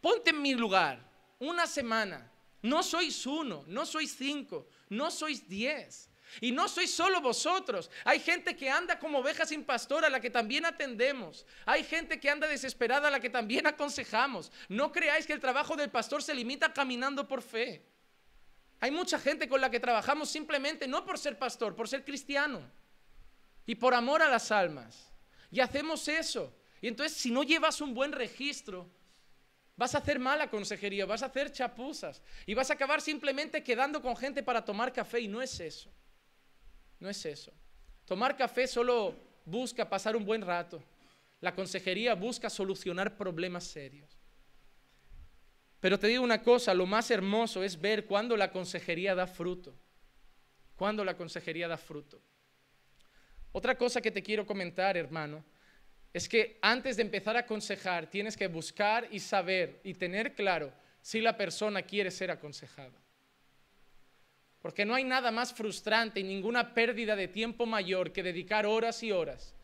Ponte 0.00 0.30
en 0.30 0.42
mi 0.42 0.54
lugar, 0.54 1.00
una 1.38 1.66
semana. 1.66 2.30
No 2.62 2.82
sois 2.82 3.26
uno, 3.26 3.64
no 3.66 3.84
sois 3.84 4.14
cinco, 4.16 4.66
no 4.88 5.10
sois 5.10 5.46
diez. 5.48 6.08
Y 6.40 6.52
no 6.52 6.68
sois 6.68 6.92
solo 6.92 7.20
vosotros. 7.20 7.90
Hay 8.04 8.20
gente 8.20 8.56
que 8.56 8.70
anda 8.70 8.98
como 8.98 9.18
oveja 9.18 9.46
sin 9.46 9.64
pastor 9.64 10.04
a 10.04 10.10
la 10.10 10.20
que 10.20 10.30
también 10.30 10.64
atendemos. 10.64 11.46
Hay 11.66 11.84
gente 11.84 12.18
que 12.18 12.30
anda 12.30 12.46
desesperada 12.46 13.08
a 13.08 13.10
la 13.10 13.20
que 13.20 13.30
también 13.30 13.66
aconsejamos. 13.68 14.50
No 14.68 14.92
creáis 14.92 15.26
que 15.26 15.32
el 15.32 15.40
trabajo 15.40 15.76
del 15.76 15.90
pastor 15.90 16.22
se 16.22 16.34
limita 16.34 16.72
caminando 16.72 17.26
por 17.26 17.42
fe. 17.42 17.84
Hay 18.80 18.90
mucha 18.90 19.18
gente 19.18 19.48
con 19.48 19.60
la 19.60 19.70
que 19.70 19.80
trabajamos 19.80 20.28
simplemente 20.28 20.86
no 20.86 21.04
por 21.04 21.18
ser 21.18 21.38
pastor, 21.38 21.74
por 21.74 21.88
ser 21.88 22.04
cristiano. 22.04 22.70
Y 23.66 23.76
por 23.76 23.94
amor 23.94 24.22
a 24.22 24.28
las 24.28 24.50
almas. 24.50 25.10
Y 25.50 25.60
hacemos 25.60 26.06
eso. 26.08 26.54
Y 26.80 26.88
entonces 26.88 27.16
si 27.16 27.30
no 27.30 27.44
llevas 27.44 27.80
un 27.80 27.94
buen 27.94 28.12
registro, 28.12 28.90
vas 29.76 29.94
a 29.94 29.98
hacer 29.98 30.18
mala 30.18 30.50
consejería, 30.50 31.06
vas 31.06 31.22
a 31.22 31.26
hacer 31.26 31.50
chapuzas. 31.50 32.20
Y 32.44 32.54
vas 32.54 32.70
a 32.70 32.74
acabar 32.74 33.00
simplemente 33.00 33.62
quedando 33.62 34.02
con 34.02 34.16
gente 34.16 34.42
para 34.42 34.64
tomar 34.64 34.92
café. 34.92 35.20
Y 35.20 35.28
no 35.28 35.40
es 35.40 35.58
eso. 35.60 35.90
No 37.00 37.08
es 37.08 37.24
eso. 37.26 37.52
Tomar 38.04 38.36
café 38.36 38.66
solo 38.66 39.14
busca 39.44 39.88
pasar 39.88 40.16
un 40.16 40.24
buen 40.24 40.42
rato. 40.42 40.82
La 41.40 41.54
consejería 41.54 42.14
busca 42.14 42.48
solucionar 42.48 43.16
problemas 43.16 43.64
serios. 43.64 44.18
Pero 45.80 45.98
te 45.98 46.06
digo 46.06 46.24
una 46.24 46.42
cosa, 46.42 46.72
lo 46.72 46.86
más 46.86 47.10
hermoso 47.10 47.62
es 47.62 47.78
ver 47.78 48.06
cuando 48.06 48.36
la 48.36 48.50
consejería 48.50 49.14
da 49.14 49.26
fruto. 49.26 49.74
Cuando 50.76 51.04
la 51.04 51.16
consejería 51.16 51.68
da 51.68 51.76
fruto. 51.76 52.20
Otra 53.52 53.76
cosa 53.76 54.00
que 54.00 54.10
te 54.10 54.22
quiero 54.22 54.46
comentar, 54.46 54.96
hermano, 54.96 55.44
es 56.12 56.28
que 56.28 56.58
antes 56.62 56.96
de 56.96 57.02
empezar 57.02 57.36
a 57.36 57.40
aconsejar 57.40 58.08
tienes 58.08 58.36
que 58.36 58.46
buscar 58.46 59.06
y 59.10 59.20
saber 59.20 59.80
y 59.84 59.94
tener 59.94 60.34
claro 60.34 60.72
si 61.02 61.20
la 61.20 61.36
persona 61.36 61.82
quiere 61.82 62.10
ser 62.10 62.30
aconsejada. 62.30 63.03
Porque 64.64 64.86
no 64.86 64.94
hay 64.94 65.04
nada 65.04 65.30
más 65.30 65.52
frustrante 65.52 66.20
y 66.20 66.22
ninguna 66.22 66.72
pérdida 66.72 67.14
de 67.14 67.28
tiempo 67.28 67.66
mayor 67.66 68.14
que 68.14 68.22
dedicar 68.22 68.64
horas 68.64 69.02
y 69.02 69.12
horas 69.12 69.54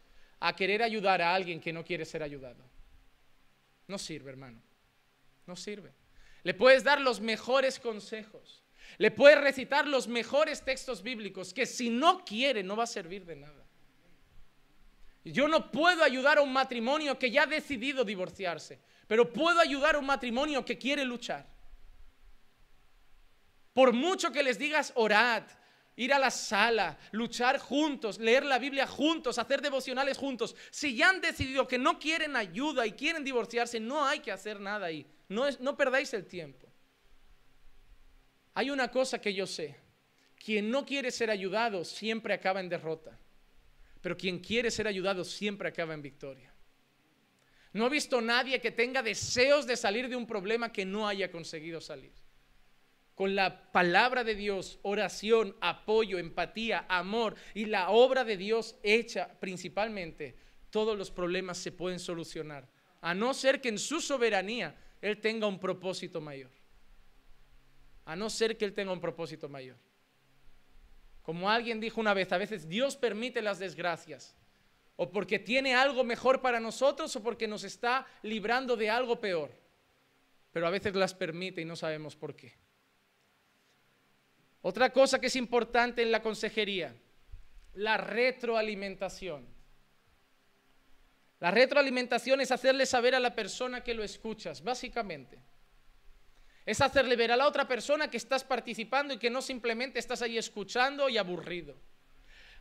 a 0.40 0.55
querer 0.55 0.82
ayudar 0.82 1.22
a 1.22 1.34
alguien 1.34 1.59
que 1.59 1.72
no 1.72 1.82
quiere 1.82 2.05
ser 2.05 2.22
ayudado. 2.22 2.62
No 3.88 3.96
sirve, 3.96 4.28
hermano. 4.28 4.61
No 5.46 5.57
sirve. 5.57 5.94
Le 6.42 6.53
puedes 6.53 6.84
dar 6.84 7.01
los 7.01 7.18
mejores 7.18 7.80
consejos. 7.80 8.62
Le 8.98 9.11
puedes 9.11 9.40
recitar 9.40 9.88
los 9.88 10.07
mejores 10.07 10.62
textos 10.62 11.03
bíblicos 11.03 11.55
que 11.55 11.64
si 11.64 11.88
no 11.88 12.22
quiere 12.22 12.62
no 12.62 12.76
va 12.76 12.84
a 12.84 12.86
servir 12.86 13.24
de 13.24 13.36
nada. 13.36 13.64
Yo 15.24 15.48
no 15.48 15.72
puedo 15.72 16.05
ayudar 16.05 16.36
a 16.36 16.42
un 16.42 16.53
matrimonio 16.53 17.18
que 17.18 17.30
ya 17.30 17.44
ha 17.44 17.46
decidido 17.46 18.05
divorciarse, 18.05 18.78
pero 19.07 19.32
puedo 19.32 19.61
ayudar 19.61 19.94
a 19.94 19.98
un 19.98 20.05
matrimonio 20.05 20.62
que 20.62 20.76
quiere 20.76 21.07
luchar. 21.07 21.49
Por 23.81 23.95
mucho 23.95 24.31
que 24.31 24.43
les 24.43 24.59
digas 24.59 24.93
orad, 24.95 25.43
ir 25.97 26.12
a 26.12 26.18
la 26.18 26.31
sala, 26.31 26.99
luchar 27.12 27.59
juntos, 27.59 28.18
leer 28.18 28.45
la 28.45 28.59
Biblia 28.59 28.87
juntos, 28.87 29.39
hacer 29.39 29.62
devocionales 29.62 30.18
juntos, 30.18 30.55
si 30.70 30.95
ya 30.95 31.09
han 31.09 31.22
decidido 31.22 31.66
que 31.66 31.78
no 31.78 31.99
quieren 31.99 32.37
ayuda 32.37 32.87
y 32.87 32.93
quieren 32.93 33.24
divorciarse, 33.24 33.81
no 33.81 34.05
hay 34.05 34.20
que 34.20 34.33
hacer 34.33 34.61
nada 34.61 34.85
ahí. 34.85 35.07
No, 35.31 35.47
no 35.61 35.78
perdáis 35.78 36.12
el 36.12 36.26
tiempo. 36.26 36.68
Hay 38.53 38.68
una 38.68 38.91
cosa 38.91 39.18
que 39.18 39.33
yo 39.33 39.47
sé. 39.47 39.78
Quien 40.37 40.70
no 40.70 40.85
quiere 40.85 41.11
ser 41.11 41.31
ayudado 41.31 41.83
siempre 41.83 42.35
acaba 42.35 42.61
en 42.61 42.68
derrota. 42.68 43.18
Pero 44.03 44.14
quien 44.14 44.41
quiere 44.41 44.70
ser 44.70 44.89
ayudado 44.89 45.24
siempre 45.24 45.70
acaba 45.70 45.95
en 45.95 46.03
victoria. 46.03 46.53
No 47.72 47.87
he 47.87 47.89
visto 47.89 48.20
nadie 48.20 48.61
que 48.61 48.72
tenga 48.72 49.03
deseos 49.03 49.66
de 49.66 49.78
salir 49.78 50.11
de 50.11 50.16
un 50.16 50.26
problema 50.26 50.70
que 50.70 50.85
no 50.85 51.09
haya 51.09 51.31
conseguido 51.31 51.81
salir. 51.81 52.12
Con 53.20 53.34
la 53.34 53.70
palabra 53.70 54.24
de 54.24 54.34
Dios, 54.34 54.78
oración, 54.80 55.54
apoyo, 55.60 56.16
empatía, 56.16 56.86
amor 56.88 57.34
y 57.52 57.66
la 57.66 57.90
obra 57.90 58.24
de 58.24 58.38
Dios 58.38 58.76
hecha 58.82 59.28
principalmente, 59.38 60.34
todos 60.70 60.96
los 60.96 61.10
problemas 61.10 61.58
se 61.58 61.70
pueden 61.70 61.98
solucionar. 61.98 62.66
A 63.02 63.12
no 63.12 63.34
ser 63.34 63.60
que 63.60 63.68
en 63.68 63.78
su 63.78 64.00
soberanía 64.00 64.74
Él 65.02 65.20
tenga 65.20 65.46
un 65.46 65.60
propósito 65.60 66.22
mayor. 66.22 66.50
A 68.06 68.16
no 68.16 68.30
ser 68.30 68.56
que 68.56 68.64
Él 68.64 68.72
tenga 68.72 68.90
un 68.90 69.02
propósito 69.02 69.50
mayor. 69.50 69.76
Como 71.20 71.50
alguien 71.50 71.78
dijo 71.78 72.00
una 72.00 72.14
vez, 72.14 72.32
a 72.32 72.38
veces 72.38 72.70
Dios 72.70 72.96
permite 72.96 73.42
las 73.42 73.58
desgracias 73.58 74.34
o 74.96 75.12
porque 75.12 75.38
tiene 75.38 75.74
algo 75.74 76.04
mejor 76.04 76.40
para 76.40 76.58
nosotros 76.58 77.14
o 77.16 77.22
porque 77.22 77.46
nos 77.46 77.64
está 77.64 78.06
librando 78.22 78.78
de 78.78 78.88
algo 78.88 79.20
peor. 79.20 79.50
Pero 80.52 80.66
a 80.66 80.70
veces 80.70 80.94
las 80.94 81.12
permite 81.12 81.60
y 81.60 81.66
no 81.66 81.76
sabemos 81.76 82.16
por 82.16 82.34
qué. 82.34 82.69
Otra 84.62 84.92
cosa 84.92 85.18
que 85.18 85.28
es 85.28 85.36
importante 85.36 86.02
en 86.02 86.12
la 86.12 86.22
consejería, 86.22 86.94
la 87.74 87.96
retroalimentación. 87.96 89.46
La 91.38 91.50
retroalimentación 91.50 92.42
es 92.42 92.50
hacerle 92.50 92.84
saber 92.84 93.14
a 93.14 93.20
la 93.20 93.34
persona 93.34 93.82
que 93.82 93.94
lo 93.94 94.04
escuchas, 94.04 94.62
básicamente. 94.62 95.42
Es 96.66 96.82
hacerle 96.82 97.16
ver 97.16 97.32
a 97.32 97.36
la 97.36 97.48
otra 97.48 97.66
persona 97.66 98.11
que 98.11 98.18
estás 98.18 98.44
participando 98.44 99.14
y 99.14 99.18
que 99.18 99.30
no 99.30 99.40
simplemente 99.40 99.98
estás 99.98 100.20
ahí 100.20 100.36
escuchando 100.36 101.08
y 101.08 101.16
aburrido. 101.16 101.74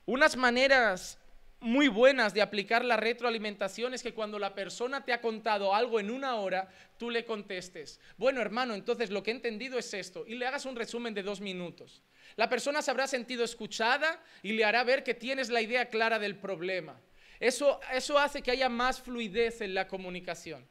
Unas 0.05 0.37
maneras 0.37 1.18
muy 1.61 1.89
buenas 1.89 2.33
de 2.33 2.41
aplicar 2.41 2.85
la 2.85 2.95
retroalimentación 2.95 3.93
es 3.93 4.01
que 4.01 4.13
cuando 4.13 4.39
la 4.39 4.55
persona 4.55 5.03
te 5.03 5.11
ha 5.11 5.19
contado 5.19 5.75
algo 5.75 5.99
en 5.99 6.09
una 6.09 6.35
hora, 6.35 6.69
tú 6.97 7.09
le 7.09 7.25
contestes, 7.25 7.99
bueno 8.17 8.41
hermano, 8.41 8.73
entonces 8.73 9.09
lo 9.09 9.23
que 9.23 9.31
he 9.31 9.33
entendido 9.33 9.77
es 9.77 9.93
esto, 9.93 10.25
y 10.25 10.35
le 10.35 10.47
hagas 10.47 10.65
un 10.65 10.75
resumen 10.75 11.13
de 11.13 11.23
dos 11.23 11.41
minutos. 11.41 12.01
La 12.37 12.47
persona 12.47 12.81
se 12.81 12.91
habrá 12.91 13.07
sentido 13.07 13.43
escuchada 13.43 14.23
y 14.41 14.53
le 14.53 14.63
hará 14.63 14.83
ver 14.83 15.03
que 15.03 15.13
tienes 15.13 15.49
la 15.49 15.61
idea 15.61 15.89
clara 15.89 16.19
del 16.19 16.37
problema. 16.37 17.01
Eso, 17.39 17.79
eso 17.93 18.17
hace 18.17 18.41
que 18.41 18.51
haya 18.51 18.69
más 18.69 19.01
fluidez 19.01 19.61
en 19.61 19.73
la 19.73 19.87
comunicación, 19.87 20.65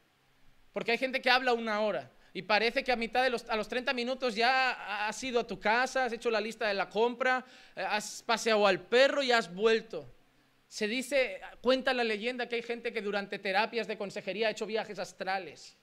porque 0.72 0.92
hay 0.92 0.98
gente 0.98 1.20
que 1.20 1.30
habla 1.30 1.52
una 1.52 1.80
hora. 1.80 2.12
Y 2.34 2.42
parece 2.42 2.84
que 2.84 2.92
a 2.92 2.96
mitad 2.96 3.22
de 3.22 3.30
los, 3.30 3.48
a 3.48 3.56
los 3.56 3.68
30 3.68 3.92
minutos 3.94 4.34
ya 4.34 5.06
has 5.08 5.24
ido 5.24 5.40
a 5.40 5.46
tu 5.46 5.58
casa, 5.58 6.04
has 6.04 6.12
hecho 6.12 6.30
la 6.30 6.40
lista 6.40 6.68
de 6.68 6.74
la 6.74 6.88
compra, 6.88 7.44
eh, 7.74 7.80
has 7.80 8.22
paseado 8.22 8.66
al 8.66 8.80
perro 8.80 9.22
y 9.22 9.32
has 9.32 9.52
vuelto. 9.52 10.14
Se 10.68 10.86
dice, 10.86 11.40
cuenta 11.62 11.94
la 11.94 12.04
leyenda 12.04 12.48
que 12.48 12.56
hay 12.56 12.62
gente 12.62 12.92
que 12.92 13.00
durante 13.00 13.38
terapias 13.38 13.86
de 13.86 13.96
consejería 13.96 14.48
ha 14.48 14.50
hecho 14.50 14.66
viajes 14.66 14.98
astrales. 14.98 15.76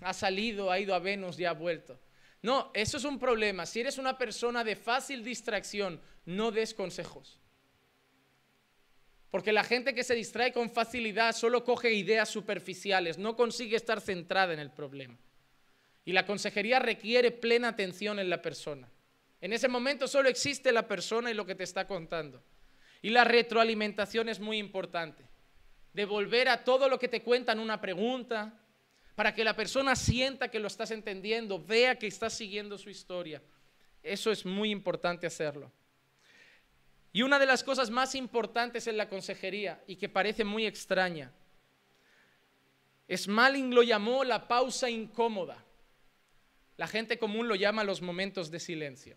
Ha 0.00 0.12
salido, 0.12 0.70
ha 0.70 0.78
ido 0.80 0.94
a 0.94 0.98
Venus 0.98 1.38
y 1.38 1.44
ha 1.44 1.52
vuelto. 1.52 1.98
No, 2.42 2.70
eso 2.74 2.96
es 2.96 3.04
un 3.04 3.18
problema. 3.18 3.66
Si 3.66 3.80
eres 3.80 3.98
una 3.98 4.18
persona 4.18 4.64
de 4.64 4.76
fácil 4.76 5.24
distracción, 5.24 6.00
no 6.26 6.50
des 6.50 6.74
consejos. 6.74 7.40
Porque 9.30 9.52
la 9.52 9.64
gente 9.64 9.94
que 9.94 10.04
se 10.04 10.14
distrae 10.14 10.52
con 10.52 10.70
facilidad 10.70 11.34
solo 11.34 11.64
coge 11.64 11.92
ideas 11.92 12.28
superficiales, 12.28 13.18
no 13.18 13.36
consigue 13.36 13.76
estar 13.76 14.00
centrada 14.00 14.52
en 14.52 14.60
el 14.60 14.70
problema. 14.70 15.18
Y 16.04 16.12
la 16.12 16.26
consejería 16.26 16.78
requiere 16.78 17.30
plena 17.30 17.68
atención 17.68 18.18
en 18.18 18.30
la 18.30 18.42
persona. 18.42 18.88
En 19.40 19.52
ese 19.52 19.68
momento 19.68 20.08
solo 20.08 20.28
existe 20.28 20.72
la 20.72 20.86
persona 20.86 21.30
y 21.30 21.34
lo 21.34 21.46
que 21.46 21.54
te 21.54 21.64
está 21.64 21.86
contando. 21.86 22.42
Y 23.02 23.10
la 23.10 23.24
retroalimentación 23.24 24.28
es 24.28 24.40
muy 24.40 24.58
importante. 24.58 25.24
Devolver 25.92 26.48
a 26.48 26.64
todo 26.64 26.88
lo 26.88 26.98
que 26.98 27.08
te 27.08 27.22
cuentan 27.22 27.58
una 27.58 27.80
pregunta, 27.80 28.52
para 29.16 29.34
que 29.34 29.44
la 29.44 29.56
persona 29.56 29.96
sienta 29.96 30.50
que 30.50 30.60
lo 30.60 30.66
estás 30.68 30.90
entendiendo, 30.90 31.58
vea 31.58 31.98
que 31.98 32.06
estás 32.06 32.34
siguiendo 32.34 32.76
su 32.76 32.90
historia. 32.90 33.42
Eso 34.02 34.30
es 34.30 34.44
muy 34.44 34.70
importante 34.70 35.26
hacerlo. 35.26 35.72
Y 37.12 37.22
una 37.22 37.38
de 37.38 37.46
las 37.46 37.64
cosas 37.64 37.88
más 37.88 38.14
importantes 38.14 38.86
en 38.86 38.98
la 38.98 39.08
consejería 39.08 39.82
y 39.86 39.96
que 39.96 40.10
parece 40.10 40.44
muy 40.44 40.66
extraña, 40.66 41.32
Smalling 43.10 43.74
lo 43.74 43.82
llamó 43.82 44.22
la 44.22 44.46
pausa 44.46 44.90
incómoda. 44.90 45.64
La 46.76 46.86
gente 46.86 47.18
común 47.18 47.48
lo 47.48 47.54
llama 47.54 47.84
los 47.84 48.02
momentos 48.02 48.50
de 48.50 48.60
silencio. 48.60 49.16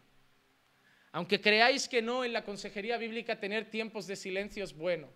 Aunque 1.11 1.41
creáis 1.41 1.87
que 1.87 2.01
no, 2.01 2.23
en 2.23 2.33
la 2.33 2.43
consejería 2.43 2.97
bíblica 2.97 3.39
tener 3.39 3.69
tiempos 3.69 4.05
de 4.05 4.15
silencio 4.15 4.63
es 4.63 4.73
bueno. 4.73 5.09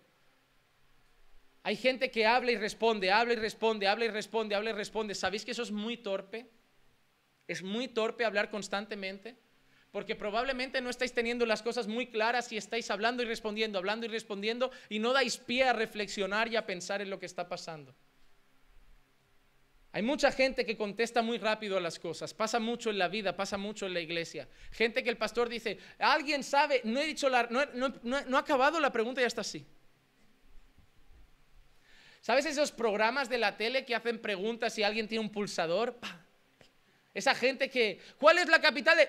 Hay 1.62 1.76
gente 1.76 2.10
que 2.10 2.26
habla 2.26 2.52
y 2.52 2.56
responde, 2.56 3.10
habla 3.10 3.34
y 3.34 3.36
responde, 3.36 3.86
habla 3.86 4.04
y 4.04 4.08
responde, 4.08 4.54
habla 4.54 4.70
y 4.70 4.72
responde. 4.74 5.14
¿Sabéis 5.14 5.44
que 5.44 5.52
eso 5.52 5.62
es 5.62 5.70
muy 5.70 5.96
torpe? 5.96 6.46
Es 7.46 7.62
muy 7.62 7.88
torpe 7.88 8.24
hablar 8.24 8.50
constantemente. 8.50 9.36
Porque 9.90 10.16
probablemente 10.16 10.80
no 10.80 10.90
estáis 10.90 11.12
teniendo 11.12 11.46
las 11.46 11.62
cosas 11.62 11.86
muy 11.86 12.08
claras 12.08 12.50
y 12.50 12.56
estáis 12.56 12.90
hablando 12.90 13.22
y 13.22 13.26
respondiendo, 13.26 13.78
hablando 13.78 14.06
y 14.06 14.08
respondiendo 14.08 14.72
y 14.88 14.98
no 14.98 15.12
dais 15.12 15.36
pie 15.36 15.64
a 15.64 15.72
reflexionar 15.72 16.48
y 16.48 16.56
a 16.56 16.66
pensar 16.66 17.00
en 17.00 17.10
lo 17.10 17.20
que 17.20 17.26
está 17.26 17.48
pasando. 17.48 17.94
Hay 19.94 20.02
mucha 20.02 20.32
gente 20.32 20.66
que 20.66 20.76
contesta 20.76 21.22
muy 21.22 21.38
rápido 21.38 21.76
a 21.76 21.80
las 21.80 22.00
cosas, 22.00 22.34
pasa 22.34 22.58
mucho 22.58 22.90
en 22.90 22.98
la 22.98 23.06
vida, 23.06 23.36
pasa 23.36 23.56
mucho 23.56 23.86
en 23.86 23.94
la 23.94 24.00
iglesia. 24.00 24.48
Gente 24.72 25.04
que 25.04 25.08
el 25.08 25.16
pastor 25.16 25.48
dice, 25.48 25.78
alguien 26.00 26.42
sabe, 26.42 26.80
no 26.82 26.98
he 26.98 27.06
dicho 27.06 27.28
la, 27.28 27.44
no, 27.44 27.64
no, 28.02 28.36
acabado 28.36 28.80
la 28.80 28.90
pregunta 28.90 29.20
y 29.20 29.22
ya 29.22 29.28
está 29.28 29.42
así. 29.42 29.64
¿Sabes 32.20 32.44
esos 32.44 32.72
programas 32.72 33.28
de 33.28 33.38
la 33.38 33.56
tele 33.56 33.84
que 33.84 33.94
hacen 33.94 34.20
preguntas 34.20 34.74
si 34.74 34.82
alguien 34.82 35.06
tiene 35.06 35.24
un 35.24 35.30
pulsador? 35.30 35.96
Esa 37.14 37.32
gente 37.36 37.70
que, 37.70 38.00
¿cuál 38.18 38.38
es 38.38 38.48
la 38.48 38.60
capital 38.60 38.98
de... 38.98 39.08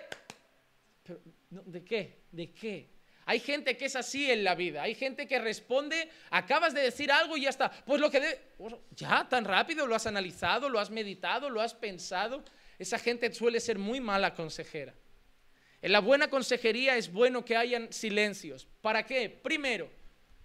¿De 1.49 1.83
qué? 1.83 2.25
¿De 2.31 2.51
qué? 2.51 2.94
Hay 3.26 3.39
gente 3.39 3.76
que 3.76 3.86
es 3.86 3.95
así 3.95 4.30
en 4.30 4.43
la 4.43 4.53
vida. 4.53 4.84
Hay 4.84 4.93
gente 4.93 5.28
que 5.28 5.39
responde, 5.39 6.09
acabas 6.30 6.73
de 6.73 6.82
decir 6.82 7.11
algo 7.11 7.38
y 7.38 7.41
ya 7.41 7.49
está. 7.49 7.71
Pues 7.71 7.99
lo 7.99 8.11
que 8.11 8.19
debe... 8.19 8.39
Ya, 8.95 9.28
tan 9.28 9.45
rápido, 9.45 9.88
lo 9.88 9.95
has 9.95 10.05
analizado, 10.05 10.69
lo 10.69 10.80
has 10.80 10.91
meditado, 10.91 11.49
lo 11.49 11.59
has 11.59 11.73
pensado. 11.73 12.43
Esa 12.78 12.99
gente 12.99 13.34
suele 13.34 13.59
ser 13.59 13.80
muy 13.80 13.99
mala 13.99 14.36
consejera. 14.36 14.93
En 15.82 15.91
la 15.91 15.99
buena 15.99 16.30
consejería 16.30 16.97
es 16.97 17.11
bueno 17.11 17.43
que 17.43 17.55
hayan 17.55 17.91
silencios. 17.91 18.67
¿Para 18.82 19.05
qué? 19.05 19.30
Primero, 19.30 19.89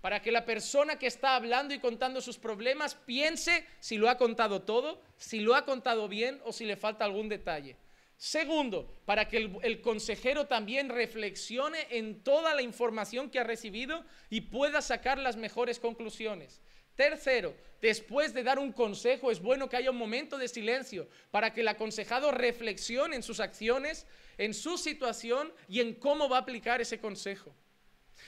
para 0.01 0.22
que 0.22 0.33
la 0.33 0.47
persona 0.47 0.99
que 0.99 1.07
está 1.07 1.37
hablando 1.37 1.74
y 1.74 1.78
contando 1.78 2.22
sus 2.22 2.39
problemas 2.39 2.95
piense 2.95 3.66
si 3.78 3.99
lo 3.99 4.09
ha 4.09 4.16
contado 4.16 4.62
todo, 4.62 5.03
si 5.18 5.41
lo 5.41 5.55
ha 5.55 5.66
contado 5.66 6.09
bien 6.09 6.41
o 6.45 6.53
si 6.53 6.64
le 6.64 6.76
falta 6.76 7.05
algún 7.05 7.28
detalle. 7.28 7.76
Segundo, 8.21 9.01
para 9.07 9.29
que 9.29 9.51
el, 9.62 9.81
consejero 9.81 10.47
también 10.47 10.91
reflexione 10.91 11.87
en 11.89 12.23
toda 12.23 12.55
la 12.55 12.61
información 12.61 13.31
que 13.31 13.39
ha 13.39 13.45
recibido 13.45 14.05
y 14.29 14.43
pueda 14.43 14.83
sacar 14.83 15.16
las 15.16 15.39
mejores 15.39 15.81
conclusiones. 15.81 16.61
Tercero, 16.95 17.57
después 17.81 18.35
de 18.35 18.43
dar 18.43 18.59
un 18.59 18.73
consejo 18.73 19.31
es 19.31 19.41
bueno 19.41 19.71
que 19.71 19.79
haya 19.79 19.91
un 19.91 19.97
momento 19.97 20.37
de 20.37 20.49
silencio 20.49 21.09
para 21.31 21.55
que 21.55 21.62
el 21.62 21.68
aconsejado 21.68 22.31
reflexione 22.31 23.16
en 23.16 23.23
sus 23.23 23.41
acciones, 23.41 24.07
en 24.37 24.53
su 24.53 24.77
situación 24.77 25.51
y 25.66 25.81
en 25.81 25.95
cómo 25.95 26.29
va 26.29 26.37
a 26.37 26.41
aplicar 26.41 26.83
ese 26.83 27.01
consejo. 27.01 27.57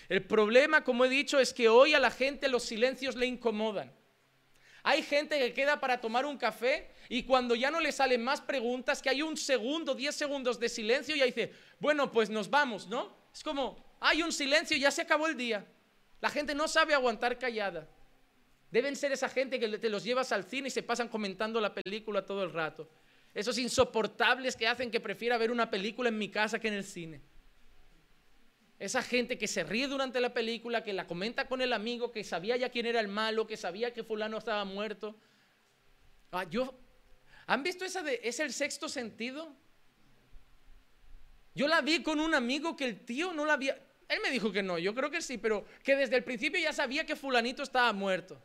El 0.09 0.24
problema, 0.24 0.84
como 0.84 1.05
he 1.05 1.11
dicho, 1.11 1.38
es 1.38 1.53
que 1.53 1.68
hoy 1.68 1.93
a 1.93 2.01
la 2.01 2.11
gente 2.11 2.49
los 2.49 2.62
silencios 2.62 3.14
le 3.14 3.26
incomodan. 3.26 3.93
Hay 4.84 5.02
gente 5.02 5.38
que 5.38 5.54
queda 5.54 5.78
para 5.78 6.00
tomar 6.00 6.26
un 6.26 6.36
café 6.36 6.90
y 7.08 7.22
cuando 7.22 7.54
ya 7.54 7.70
no 7.70 7.80
le 7.80 7.92
salen 7.92 8.22
más 8.22 8.40
preguntas, 8.40 9.00
que 9.00 9.10
hay 9.10 9.22
un 9.22 9.36
segundo, 9.36 9.94
diez 9.94 10.14
segundos 10.14 10.58
de 10.58 10.68
silencio, 10.68 11.14
ya 11.14 11.24
dice, 11.24 11.52
bueno, 11.78 12.10
pues 12.10 12.30
nos 12.30 12.50
vamos, 12.50 12.88
¿no? 12.88 13.16
Es 13.32 13.44
como, 13.44 13.96
hay 14.00 14.22
un 14.22 14.32
silencio, 14.32 14.76
ya 14.76 14.90
se 14.90 15.02
acabó 15.02 15.28
el 15.28 15.36
día. 15.36 15.64
La 16.20 16.30
gente 16.30 16.54
no 16.54 16.66
sabe 16.66 16.94
aguantar 16.94 17.38
callada. 17.38 17.88
Deben 18.70 18.96
ser 18.96 19.12
esa 19.12 19.28
gente 19.28 19.60
que 19.60 19.78
te 19.78 19.88
los 19.88 20.02
llevas 20.02 20.32
al 20.32 20.44
cine 20.44 20.68
y 20.68 20.70
se 20.70 20.82
pasan 20.82 21.08
comentando 21.08 21.60
la 21.60 21.74
película 21.74 22.24
todo 22.24 22.42
el 22.42 22.52
rato. 22.52 22.88
Esos 23.34 23.58
insoportables 23.58 24.56
que 24.56 24.66
hacen 24.66 24.90
que 24.90 25.00
prefiera 25.00 25.38
ver 25.38 25.50
una 25.50 25.70
película 25.70 26.08
en 26.08 26.18
mi 26.18 26.28
casa 26.30 26.58
que 26.58 26.68
en 26.68 26.74
el 26.74 26.84
cine. 26.84 27.20
Esa 28.82 29.00
gente 29.00 29.38
que 29.38 29.46
se 29.46 29.62
ríe 29.62 29.86
durante 29.86 30.20
la 30.20 30.34
película, 30.34 30.82
que 30.82 30.92
la 30.92 31.06
comenta 31.06 31.46
con 31.46 31.60
el 31.60 31.72
amigo, 31.72 32.10
que 32.10 32.24
sabía 32.24 32.56
ya 32.56 32.68
quién 32.68 32.86
era 32.86 32.98
el 32.98 33.06
malo, 33.06 33.46
que 33.46 33.56
sabía 33.56 33.92
que 33.92 34.02
fulano 34.02 34.38
estaba 34.38 34.64
muerto. 34.64 35.14
Ah, 36.32 36.42
yo, 36.50 36.74
¿Han 37.46 37.62
visto 37.62 37.84
esa 37.84 38.02
de, 38.02 38.18
es 38.24 38.40
el 38.40 38.52
sexto 38.52 38.88
sentido? 38.88 39.54
Yo 41.54 41.68
la 41.68 41.80
vi 41.80 42.02
con 42.02 42.18
un 42.18 42.34
amigo 42.34 42.76
que 42.76 42.84
el 42.84 43.04
tío 43.04 43.32
no 43.32 43.44
la 43.44 43.52
había... 43.52 43.78
Él 44.08 44.18
me 44.20 44.32
dijo 44.32 44.50
que 44.50 44.64
no, 44.64 44.80
yo 44.80 44.94
creo 44.96 45.12
que 45.12 45.22
sí, 45.22 45.38
pero 45.38 45.64
que 45.84 45.94
desde 45.94 46.16
el 46.16 46.24
principio 46.24 46.60
ya 46.60 46.72
sabía 46.72 47.06
que 47.06 47.14
fulanito 47.14 47.62
estaba 47.62 47.92
muerto. 47.92 48.42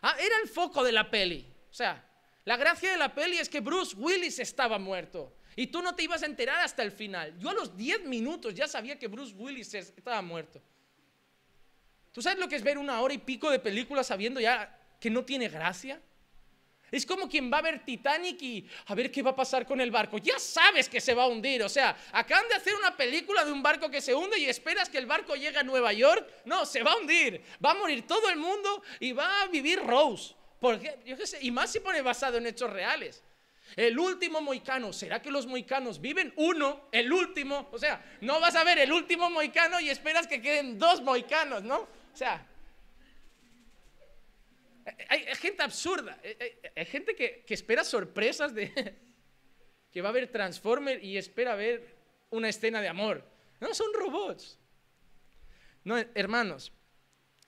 Ah, 0.00 0.14
era 0.16 0.36
el 0.44 0.48
foco 0.48 0.84
de 0.84 0.92
la 0.92 1.10
peli. 1.10 1.44
O 1.70 1.74
sea, 1.74 2.08
la 2.44 2.56
gracia 2.56 2.92
de 2.92 2.98
la 2.98 3.12
peli 3.12 3.38
es 3.38 3.48
que 3.48 3.58
Bruce 3.58 3.96
Willis 3.96 4.38
estaba 4.38 4.78
muerto. 4.78 5.34
Y 5.56 5.66
tú 5.66 5.82
no 5.82 5.94
te 5.94 6.04
ibas 6.04 6.22
a 6.22 6.26
enterar 6.26 6.60
hasta 6.60 6.82
el 6.82 6.92
final. 6.92 7.38
Yo 7.38 7.50
a 7.50 7.54
los 7.54 7.76
10 7.76 8.04
minutos 8.04 8.54
ya 8.54 8.66
sabía 8.66 8.98
que 8.98 9.06
Bruce 9.06 9.34
Willis 9.34 9.74
estaba 9.74 10.22
muerto. 10.22 10.62
¿Tú 12.12 12.20
sabes 12.22 12.38
lo 12.38 12.48
que 12.48 12.56
es 12.56 12.62
ver 12.62 12.78
una 12.78 13.00
hora 13.00 13.14
y 13.14 13.18
pico 13.18 13.50
de 13.50 13.58
película 13.58 14.04
sabiendo 14.04 14.40
ya 14.40 14.78
que 15.00 15.10
no 15.10 15.24
tiene 15.24 15.48
gracia? 15.48 16.00
Es 16.92 17.06
como 17.06 17.26
quien 17.26 17.50
va 17.50 17.58
a 17.58 17.62
ver 17.62 17.82
Titanic 17.86 18.42
y 18.42 18.68
a 18.84 18.94
ver 18.94 19.10
qué 19.10 19.22
va 19.22 19.30
a 19.30 19.36
pasar 19.36 19.66
con 19.66 19.80
el 19.80 19.90
barco. 19.90 20.18
Ya 20.18 20.38
sabes 20.38 20.90
que 20.90 21.00
se 21.00 21.14
va 21.14 21.22
a 21.22 21.26
hundir. 21.26 21.62
O 21.62 21.68
sea, 21.70 21.96
acaban 22.12 22.46
de 22.48 22.54
hacer 22.54 22.74
una 22.74 22.94
película 22.94 23.46
de 23.46 23.50
un 23.50 23.62
barco 23.62 23.90
que 23.90 24.02
se 24.02 24.14
hunde 24.14 24.38
y 24.38 24.44
esperas 24.44 24.90
que 24.90 24.98
el 24.98 25.06
barco 25.06 25.34
llegue 25.34 25.56
a 25.56 25.62
Nueva 25.62 25.94
York. 25.94 26.30
No, 26.44 26.66
se 26.66 26.82
va 26.82 26.92
a 26.92 26.96
hundir. 26.98 27.42
Va 27.64 27.70
a 27.70 27.74
morir 27.74 28.06
todo 28.06 28.28
el 28.28 28.36
mundo 28.36 28.82
y 29.00 29.12
va 29.12 29.42
a 29.42 29.46
vivir 29.46 29.80
Rose. 29.82 30.34
Porque, 30.60 30.98
qué 31.02 31.16
y 31.40 31.50
más 31.50 31.72
si 31.72 31.80
pone 31.80 32.02
basado 32.02 32.36
en 32.36 32.46
hechos 32.46 32.70
reales. 32.70 33.22
El 33.76 33.98
último 33.98 34.40
moicano, 34.40 34.92
¿será 34.92 35.22
que 35.22 35.30
los 35.30 35.46
moicanos 35.46 36.00
viven? 36.00 36.32
Uno, 36.36 36.88
el 36.92 37.12
último. 37.12 37.68
O 37.72 37.78
sea, 37.78 38.04
no 38.20 38.40
vas 38.40 38.54
a 38.54 38.64
ver 38.64 38.78
el 38.78 38.92
último 38.92 39.30
moicano 39.30 39.80
y 39.80 39.88
esperas 39.88 40.26
que 40.26 40.42
queden 40.42 40.78
dos 40.78 41.00
moicanos, 41.02 41.62
¿no? 41.62 41.80
O 41.80 42.16
sea, 42.16 42.46
hay, 45.08 45.24
gente 45.36 45.62
absurda, 45.62 46.20
hay, 46.76 46.84
gente 46.84 47.14
que, 47.14 47.44
espera 47.48 47.84
sorpresas 47.84 48.54
de 48.54 48.98
que 49.92 50.02
va 50.02 50.08
a 50.08 50.10
haber 50.10 50.30
Transformer 50.30 51.02
y 51.02 51.16
espera 51.16 51.54
ver 51.54 51.96
una 52.30 52.48
escena 52.48 52.80
de 52.80 52.88
amor. 52.88 53.24
No, 53.60 53.74
son 53.74 53.92
robots. 53.94 54.58
No, 55.84 55.96
hermanos, 56.14 56.72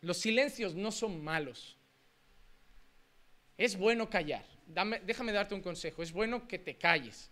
los 0.01 0.19
silencios 0.19 0.75
no 0.75 0.93
son 0.93 1.23
malos. 1.23 1.77
Es 3.57 3.77
bueno 3.77 4.09
callar. 4.09 4.54
Déjame 4.67 5.33
darte 5.33 5.55
un 5.55 5.63
consejo. 5.63 6.03
Es 6.03 6.13
bueno 6.13 6.47
que 6.47 6.59
te 6.59 6.77
calles. 6.77 7.31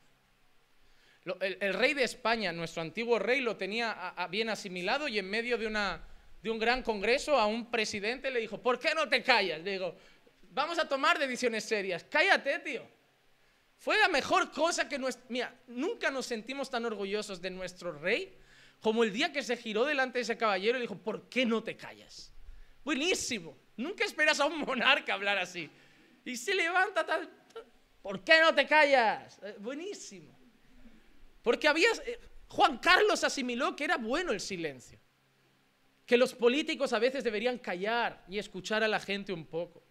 el, 1.41 1.75
rey 1.75 1.95
de 1.95 2.05
España, 2.05 2.53
nuestro 2.53 2.83
antiguo 2.83 3.19
rey, 3.19 3.41
lo 3.41 3.57
tenía 3.57 4.15
bien 4.31 4.49
asimilado 4.49 5.09
y 5.09 5.19
en 5.19 5.29
medio 5.29 5.59
de 5.59 5.67
una, 5.67 6.07
de 6.43 6.51
un 6.51 6.59
gran 6.59 6.83
congreso 6.83 7.39
a 7.39 7.47
un 7.47 7.71
presidente 7.71 8.31
le 8.31 8.41
dijo, 8.41 8.61
¿por 8.61 8.79
qué 8.79 8.95
no 8.95 9.09
te 9.09 9.23
callas? 9.23 9.61
Le 9.63 9.73
digo, 9.73 9.97
vamos 10.51 10.79
a 10.79 10.89
tomar 10.89 11.19
decisiones 11.19 11.65
serias. 11.65 12.05
Cállate, 12.05 12.59
tío. 12.61 12.83
Fue 13.79 13.99
la 13.99 14.09
mejor 14.09 14.53
cosa 14.53 14.89
que. 14.89 15.01
Mira, 15.29 15.53
nunca 15.67 16.11
nos 16.11 16.27
sentimos 16.27 16.71
tan 16.71 16.85
orgullosos 16.85 17.43
de 17.43 17.51
nuestro 17.51 17.93
rey 17.93 18.39
como 18.81 19.05
el 19.05 19.13
día 19.13 19.33
que 19.33 19.43
se 19.43 19.57
giró 19.57 19.85
delante 19.85 20.19
de 20.19 20.23
ese 20.23 20.37
caballero 20.37 20.77
y 20.77 20.81
le 20.81 20.83
dijo, 20.83 20.99
¿por 20.99 21.29
qué 21.29 21.47
no 21.47 21.63
te 21.63 21.77
callas? 21.77 22.33
Buenísimo. 22.85 23.57
Nunca 23.77 24.05
esperas 24.05 24.41
a 24.41 24.47
un 24.47 24.59
monarca 24.59 25.15
hablar 25.15 25.39
así. 25.39 25.71
Y 26.25 26.37
se 26.37 26.55
levanta 26.55 27.05
tal... 27.05 27.31
¿Por 28.01 28.25
qué 28.25 28.41
no 28.41 28.55
te 28.55 28.67
callas? 28.67 29.39
Eh, 29.43 29.57
buenísimo. 29.59 30.37
Porque 31.43 31.69
había... 31.69 31.89
Eh, 32.05 32.19
Juan 32.49 32.79
Carlos 32.79 33.23
asimiló 33.25 33.75
que 33.75 33.85
era 33.85 33.97
bueno 33.97 34.33
el 34.33 34.41
silencio 34.41 35.03
que 36.07 36.17
los 36.17 36.35
políticos 36.35 36.93
a 36.93 36.99
veces 36.99 37.25
deberían 37.25 37.59
callar 37.59 38.25
y 38.29 38.39
escuchar 38.39 38.83
a 38.83 38.89
la 38.89 39.01
gente 39.01 39.33
un 39.33 39.47
poco, 39.47 39.83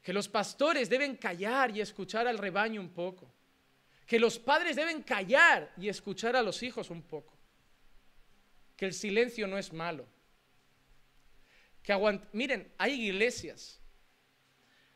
que 0.00 0.12
los 0.12 0.28
pastores 0.28 0.88
deben 0.88 1.16
callar 1.16 1.76
y 1.76 1.80
escuchar 1.80 2.26
al 2.26 2.38
rebaño 2.38 2.80
un 2.80 2.90
poco, 2.90 3.34
que 4.06 4.20
los 4.20 4.38
padres 4.38 4.76
deben 4.76 5.02
callar 5.02 5.72
y 5.76 5.88
escuchar 5.88 6.36
a 6.36 6.42
los 6.42 6.62
hijos 6.62 6.90
un 6.90 7.02
poco, 7.02 7.36
que 8.76 8.86
el 8.86 8.92
silencio 8.92 9.46
no 9.46 9.58
es 9.58 9.72
malo, 9.72 10.06
que 11.82 12.20
miren, 12.32 12.72
hay 12.78 13.08
iglesias, 13.08 13.79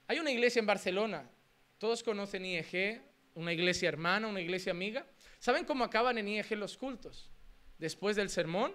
hay 0.06 0.18
una 0.18 0.30
iglesia 0.30 0.60
en 0.60 0.66
Barcelona, 0.66 1.30
todos 1.78 2.02
conocen 2.02 2.44
IEG, 2.44 3.02
una 3.34 3.52
iglesia 3.52 3.88
hermana, 3.88 4.28
una 4.28 4.40
iglesia 4.40 4.72
amiga, 4.72 5.06
¿saben 5.38 5.64
cómo 5.64 5.84
acaban 5.84 6.18
en 6.18 6.28
IEG 6.28 6.52
los 6.52 6.76
cultos? 6.76 7.30
Después 7.78 8.16
del 8.16 8.30
sermón, 8.30 8.74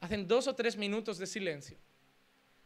hacen 0.00 0.26
dos 0.26 0.46
o 0.46 0.54
tres 0.54 0.76
minutos 0.76 1.18
de 1.18 1.26
silencio 1.26 1.78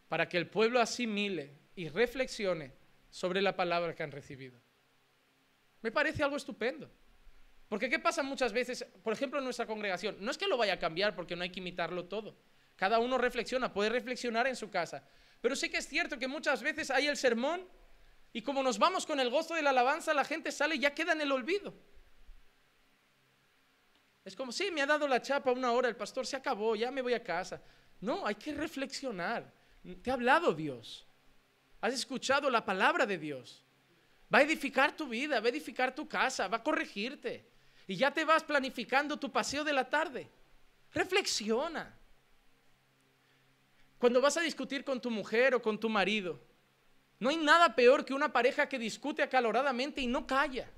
para 0.09 0.29
que 0.29 0.37
el 0.37 0.49
pueblo 0.49 0.81
asimile 0.81 1.59
y 1.75 1.89
reflexione 1.89 2.73
sobre 3.11 3.43
la 3.43 3.57
palabra 3.57 3.95
que 3.95 4.03
han 4.03 4.13
recibido. 4.13 4.61
Me 5.83 5.93
parece 5.93 6.23
algo 6.23 6.37
estupendo. 6.37 6.91
Porque 7.69 7.89
¿qué 7.89 7.99
pasa 7.99 8.23
muchas 8.23 8.53
veces, 8.53 8.85
por 9.03 9.13
ejemplo, 9.13 9.39
en 9.39 9.45
nuestra 9.45 9.67
congregación? 9.67 10.17
No 10.21 10.31
es 10.31 10.39
que 10.39 10.47
lo 10.47 10.57
vaya 10.57 10.75
a 10.75 10.79
cambiar 10.79 11.15
porque 11.15 11.35
no 11.35 11.43
hay 11.43 11.51
que 11.51 11.61
imitarlo 11.61 12.05
todo. 12.05 12.37
Cada 12.77 12.99
uno 12.99 13.19
reflexiona, 13.19 13.73
puede 13.73 13.91
reflexionar 13.91 14.47
en 14.47 14.57
su 14.57 14.71
casa. 14.71 15.07
Pero 15.45 15.57
sí 15.57 15.69
que 15.69 15.77
es 15.77 15.87
cierto 15.87 16.19
que 16.19 16.27
muchas 16.27 16.63
veces 16.63 16.91
hay 16.91 17.07
el 17.07 17.19
sermón 17.19 17.69
y 18.33 18.41
como 18.41 18.63
nos 18.63 18.79
vamos 18.79 19.05
con 19.05 19.21
el 19.21 19.29
gozo 19.29 19.55
de 19.55 19.61
la 19.61 19.69
alabanza, 19.69 20.15
la 20.15 20.25
gente 20.25 20.51
sale 20.51 20.77
y 20.77 20.79
ya 20.79 20.95
queda 20.95 21.13
en 21.13 21.21
el 21.21 21.31
olvido. 21.31 21.75
Es 24.25 24.35
como, 24.35 24.53
sí, 24.53 24.71
me 24.71 24.81
ha 24.81 24.87
dado 24.87 25.07
la 25.07 25.21
chapa 25.21 25.53
una 25.53 25.73
hora, 25.73 25.87
el 25.87 25.97
pastor 25.97 26.27
se 26.27 26.35
acabó, 26.35 26.75
ya 26.75 26.91
me 26.91 27.03
voy 27.03 27.13
a 27.13 27.23
casa. 27.23 27.61
No, 28.01 28.27
hay 28.27 28.37
que 28.37 28.55
reflexionar. 28.55 29.53
Te 30.03 30.11
ha 30.11 30.15
hablado 30.15 30.55
Dios. 30.55 31.07
Has 31.83 31.93
escuchado 31.93 32.49
la 32.49 32.65
palabra 32.65 33.05
de 33.05 33.19
Dios. 33.19 33.63
Va 34.35 34.39
a 34.39 34.43
edificar 34.45 34.97
tu 34.97 35.09
vida, 35.09 35.41
va 35.41 35.47
a 35.49 35.51
edificar 35.51 35.95
tu 35.95 36.09
casa, 36.09 36.49
va 36.49 36.57
a 36.57 36.63
corregirte. 36.63 37.47
Y 37.87 37.97
ya 37.97 38.11
te 38.11 38.25
vas 38.25 38.43
planificando 38.43 39.19
tu 39.19 39.31
paseo 39.31 39.63
de 39.63 39.75
la 39.75 39.91
tarde. 39.91 40.27
Reflexiona. 40.95 41.95
Cuando 44.05 44.21
vas 44.21 44.37
a 44.37 44.43
discutir 44.43 44.85
con 44.85 45.01
tu 45.01 45.11
mujer 45.11 45.55
o 45.55 45.63
con 45.63 45.81
tu 45.81 45.89
marido, 45.89 46.39
no 47.19 47.31
hay 47.31 47.39
nada 47.39 47.75
peor 47.75 48.05
que 48.05 48.13
una 48.13 48.31
pareja 48.31 48.69
que 48.69 48.79
discute 48.79 49.23
acaloradamente 49.23 50.03
y 50.03 50.07
no 50.07 50.27
calla. 50.27 50.71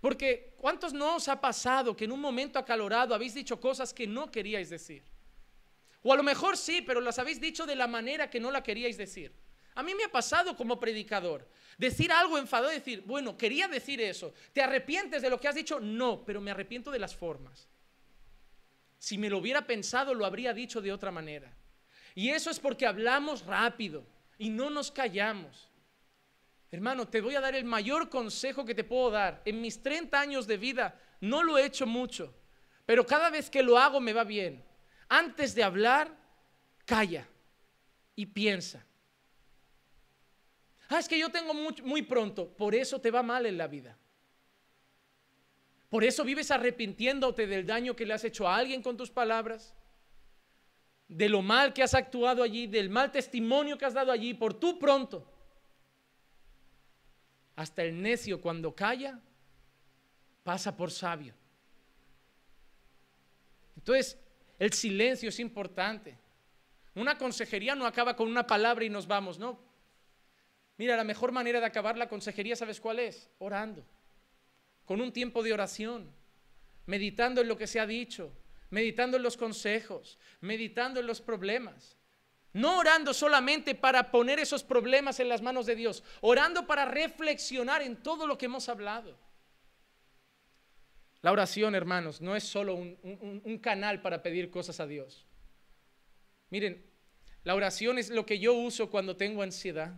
Porque 0.00 0.54
¿cuántos 0.56 0.92
no 0.92 1.16
os 1.16 1.26
ha 1.26 1.40
pasado 1.40 1.96
que 1.96 2.04
en 2.04 2.12
un 2.12 2.20
momento 2.20 2.60
acalorado 2.60 3.12
habéis 3.12 3.34
dicho 3.34 3.60
cosas 3.60 3.92
que 3.92 4.06
no 4.06 4.30
queríais 4.30 4.70
decir? 4.70 5.02
O 6.04 6.12
a 6.12 6.16
lo 6.16 6.22
mejor 6.22 6.56
sí, 6.56 6.80
pero 6.80 7.00
las 7.00 7.18
habéis 7.18 7.40
dicho 7.40 7.66
de 7.66 7.74
la 7.74 7.88
manera 7.88 8.30
que 8.30 8.38
no 8.38 8.52
la 8.52 8.62
queríais 8.62 8.96
decir. 8.96 9.34
A 9.74 9.82
mí 9.82 9.96
me 9.96 10.04
ha 10.04 10.12
pasado 10.12 10.56
como 10.56 10.78
predicador 10.78 11.44
decir 11.76 12.12
algo 12.12 12.38
enfadado, 12.38 12.70
decir, 12.70 13.02
bueno, 13.04 13.36
quería 13.36 13.66
decir 13.66 14.00
eso. 14.00 14.32
¿Te 14.52 14.62
arrepientes 14.62 15.22
de 15.22 15.30
lo 15.30 15.40
que 15.40 15.48
has 15.48 15.56
dicho? 15.56 15.80
No, 15.80 16.24
pero 16.24 16.40
me 16.40 16.52
arrepiento 16.52 16.92
de 16.92 17.00
las 17.00 17.16
formas. 17.16 17.68
Si 19.00 19.16
me 19.16 19.30
lo 19.30 19.38
hubiera 19.38 19.66
pensado, 19.66 20.12
lo 20.12 20.26
habría 20.26 20.52
dicho 20.52 20.82
de 20.82 20.92
otra 20.92 21.10
manera. 21.10 21.50
Y 22.14 22.28
eso 22.28 22.50
es 22.50 22.60
porque 22.60 22.86
hablamos 22.86 23.46
rápido 23.46 24.04
y 24.36 24.50
no 24.50 24.68
nos 24.68 24.90
callamos. 24.90 25.70
Hermano, 26.70 27.08
te 27.08 27.22
voy 27.22 27.34
a 27.34 27.40
dar 27.40 27.54
el 27.54 27.64
mayor 27.64 28.10
consejo 28.10 28.62
que 28.66 28.74
te 28.74 28.84
puedo 28.84 29.10
dar. 29.10 29.40
En 29.46 29.62
mis 29.62 29.82
30 29.82 30.20
años 30.20 30.46
de 30.46 30.58
vida 30.58 31.00
no 31.22 31.42
lo 31.42 31.56
he 31.56 31.64
hecho 31.64 31.86
mucho, 31.86 32.34
pero 32.84 33.06
cada 33.06 33.30
vez 33.30 33.48
que 33.48 33.62
lo 33.62 33.78
hago 33.78 34.00
me 34.00 34.12
va 34.12 34.22
bien. 34.22 34.62
Antes 35.08 35.54
de 35.54 35.62
hablar, 35.62 36.14
calla 36.84 37.26
y 38.14 38.26
piensa. 38.26 38.84
Ah, 40.90 40.98
es 40.98 41.08
que 41.08 41.18
yo 41.18 41.30
tengo 41.30 41.54
muy, 41.54 41.74
muy 41.82 42.02
pronto, 42.02 42.54
por 42.54 42.74
eso 42.74 43.00
te 43.00 43.10
va 43.10 43.22
mal 43.22 43.46
en 43.46 43.56
la 43.56 43.66
vida. 43.66 43.96
Por 45.90 46.04
eso 46.04 46.24
vives 46.24 46.50
arrepintiéndote 46.52 47.48
del 47.48 47.66
daño 47.66 47.96
que 47.96 48.06
le 48.06 48.14
has 48.14 48.24
hecho 48.24 48.48
a 48.48 48.56
alguien 48.56 48.80
con 48.80 48.96
tus 48.96 49.10
palabras, 49.10 49.74
de 51.08 51.28
lo 51.28 51.42
mal 51.42 51.74
que 51.74 51.82
has 51.82 51.94
actuado 51.94 52.44
allí, 52.44 52.68
del 52.68 52.88
mal 52.88 53.10
testimonio 53.10 53.76
que 53.76 53.84
has 53.84 53.94
dado 53.94 54.12
allí, 54.12 54.32
por 54.32 54.54
tú 54.54 54.78
pronto. 54.78 55.28
Hasta 57.56 57.82
el 57.82 58.00
necio 58.00 58.40
cuando 58.40 58.72
calla 58.72 59.20
pasa 60.44 60.76
por 60.76 60.92
sabio. 60.92 61.34
Entonces, 63.76 64.16
el 64.60 64.72
silencio 64.72 65.28
es 65.28 65.40
importante. 65.40 66.16
Una 66.94 67.18
consejería 67.18 67.74
no 67.74 67.84
acaba 67.86 68.14
con 68.14 68.28
una 68.28 68.46
palabra 68.46 68.84
y 68.84 68.90
nos 68.90 69.08
vamos, 69.08 69.40
no. 69.40 69.58
Mira, 70.76 70.96
la 70.96 71.04
mejor 71.04 71.32
manera 71.32 71.58
de 71.58 71.66
acabar 71.66 71.98
la 71.98 72.08
consejería, 72.08 72.54
¿sabes 72.54 72.80
cuál 72.80 73.00
es? 73.00 73.28
Orando. 73.40 73.84
Con 74.90 75.00
un 75.00 75.12
tiempo 75.12 75.44
de 75.44 75.52
oración, 75.52 76.12
meditando 76.86 77.40
en 77.40 77.46
lo 77.46 77.56
que 77.56 77.68
se 77.68 77.78
ha 77.78 77.86
dicho, 77.86 78.32
meditando 78.70 79.16
en 79.16 79.22
los 79.22 79.36
consejos, 79.36 80.18
meditando 80.40 80.98
en 80.98 81.06
los 81.06 81.20
problemas. 81.20 81.96
No 82.54 82.76
orando 82.76 83.14
solamente 83.14 83.76
para 83.76 84.10
poner 84.10 84.40
esos 84.40 84.64
problemas 84.64 85.20
en 85.20 85.28
las 85.28 85.42
manos 85.42 85.66
de 85.66 85.76
Dios, 85.76 86.02
orando 86.22 86.66
para 86.66 86.86
reflexionar 86.86 87.82
en 87.82 88.02
todo 88.02 88.26
lo 88.26 88.36
que 88.36 88.46
hemos 88.46 88.68
hablado. 88.68 89.16
La 91.22 91.30
oración, 91.30 91.76
hermanos, 91.76 92.20
no 92.20 92.34
es 92.34 92.42
solo 92.42 92.74
un, 92.74 93.60
canal 93.62 94.02
para 94.02 94.24
pedir 94.24 94.50
cosas 94.50 94.80
a 94.80 94.88
Dios. 94.88 95.24
Miren, 96.48 96.84
la 97.44 97.54
oración 97.54 97.96
es 97.96 98.10
lo 98.10 98.26
que 98.26 98.40
yo 98.40 98.54
uso 98.54 98.90
cuando 98.90 99.16
tengo 99.16 99.42
ansiedad. 99.42 99.94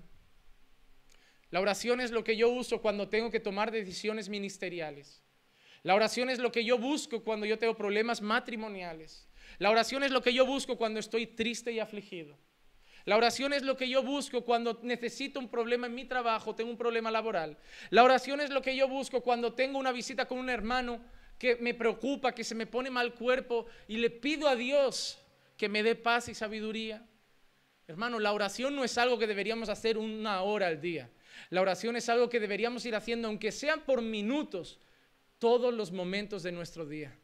La 1.53 1.61
oración 1.61 2.01
es 2.01 2.11
lo 2.11 2.25
que 2.25 2.35
yo 2.35 2.49
uso 2.49 2.81
cuando 2.81 3.11
tengo 3.11 3.31
que 3.31 3.39
tomar 3.39 3.71
decisiones 3.71 4.31
ministeriales. 4.31 5.23
La 5.83 5.95
oración 5.95 6.31
es 6.31 6.39
lo 6.39 6.51
que 6.51 6.65
yo 6.65 6.79
busco 6.79 7.23
cuando 7.23 7.45
yo 7.45 7.59
tengo 7.59 7.77
problemas 7.77 8.23
matrimoniales. 8.23 9.29
La 9.59 9.71
oración 9.71 10.03
es 10.03 10.11
lo 10.11 10.23
que 10.23 10.33
yo 10.33 10.47
busco 10.47 10.79
cuando 10.79 10.99
estoy 10.99 11.27
triste 11.27 11.71
y 11.71 11.79
afligido. 11.79 12.39
La 13.05 13.19
oración 13.19 13.53
es 13.53 13.65
lo 13.65 13.77
que 13.77 13.87
yo 13.87 14.03
busco 14.03 14.47
cuando 14.47 14.81
necesito 14.83 15.39
un 15.39 15.51
problema 15.51 15.89
en 15.89 15.95
mi 15.95 16.07
trabajo, 16.07 16.55
tengo 16.55 16.71
un 16.71 16.79
problema 16.79 17.11
laboral. 17.11 17.59
La 17.91 18.03
oración 18.03 18.41
es 18.41 18.49
lo 18.49 18.63
que 18.63 18.75
yo 18.75 18.89
busco 18.89 19.21
cuando 19.21 19.53
tengo 19.53 19.79
una 19.79 19.93
visita 19.93 20.27
con 20.27 20.39
un 20.39 20.49
hermano 20.49 21.03
que 21.39 21.57
me 21.57 21.75
preocupa, 21.75 22.33
que 22.33 22.45
se 22.45 22.55
me 22.55 22.67
pone 22.67 22.89
mal 22.89 23.13
cuerpo 23.13 23.67
y 23.89 23.99
le 23.99 24.09
pido 24.09 24.49
a 24.49 24.57
Dios 24.57 25.19
que 25.59 25.69
me 25.69 25.83
dé 25.83 25.97
paz 25.97 26.31
y 26.31 26.35
sabiduría. 26.35 27.07
Hermano, 27.87 28.19
la 28.19 28.33
oración 28.33 28.75
no 28.75 28.85
es 28.85 28.97
algo 28.97 29.19
que 29.19 29.27
deberíamos 29.27 29.69
hacer 29.69 29.99
una 29.99 30.41
hora 30.41 30.69
al 30.69 30.81
día. 30.81 31.11
La 31.51 31.61
oración 31.61 31.97
es 31.97 32.09
algo 32.09 32.29
que 32.29 32.41
deberíamos 32.41 32.85
ir 32.87 32.95
haciendo, 32.95 33.29
aunque 33.29 33.53
sean 33.53 33.85
por 33.85 34.03
minutos, 34.03 34.79
todos 35.39 35.75
los 35.75 35.91
momentos 35.91 36.43
de 36.43 36.53
nuestro 36.53 36.87
día. 36.87 37.19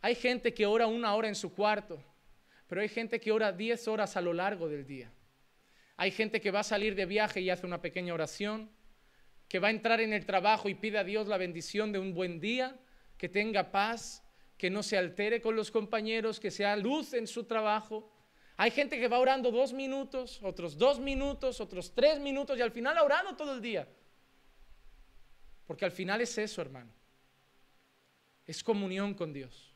Hay 0.00 0.14
gente 0.14 0.52
que 0.52 0.66
ora 0.66 0.86
una 0.86 1.14
hora 1.14 1.28
en 1.28 1.34
su 1.34 1.54
cuarto, 1.54 2.02
pero 2.66 2.80
hay 2.80 2.88
gente 2.88 3.20
que 3.20 3.32
ora 3.32 3.52
diez 3.52 3.88
horas 3.88 4.16
a 4.16 4.20
lo 4.20 4.32
largo 4.32 4.68
del 4.68 4.86
día. 4.86 5.12
Hay 5.96 6.10
gente 6.10 6.40
que 6.40 6.50
va 6.50 6.60
a 6.60 6.64
salir 6.64 6.94
de 6.94 7.06
viaje 7.06 7.40
y 7.40 7.50
hace 7.50 7.66
una 7.66 7.80
pequeña 7.80 8.12
oración, 8.12 8.70
que 9.48 9.60
va 9.60 9.68
a 9.68 9.70
entrar 9.70 10.00
en 10.00 10.12
el 10.12 10.26
trabajo 10.26 10.68
y 10.68 10.74
pide 10.74 10.98
a 10.98 11.04
Dios 11.04 11.28
la 11.28 11.38
bendición 11.38 11.92
de 11.92 12.00
un 12.00 12.12
buen 12.12 12.40
día, 12.40 12.76
que 13.16 13.28
tenga 13.28 13.70
paz, 13.70 14.24
que 14.58 14.70
no 14.70 14.82
se 14.82 14.98
altere 14.98 15.40
con 15.40 15.56
los 15.56 15.70
compañeros, 15.70 16.40
que 16.40 16.50
sea 16.50 16.76
luz 16.76 17.14
en 17.14 17.26
su 17.26 17.44
trabajo. 17.44 18.10
Hay 18.56 18.70
gente 18.70 18.98
que 18.98 19.08
va 19.08 19.18
orando 19.18 19.50
dos 19.50 19.72
minutos, 19.72 20.40
otros 20.42 20.78
dos 20.78 21.00
minutos, 21.00 21.60
otros 21.60 21.92
tres 21.92 22.20
minutos 22.20 22.56
y 22.56 22.62
al 22.62 22.70
final 22.70 22.96
ha 22.96 23.02
orado 23.02 23.34
todo 23.34 23.54
el 23.54 23.60
día. 23.60 23.88
Porque 25.66 25.84
al 25.84 25.90
final 25.90 26.20
es 26.20 26.38
eso, 26.38 26.62
hermano. 26.62 26.92
Es 28.46 28.62
comunión 28.62 29.14
con 29.14 29.32
Dios. 29.32 29.72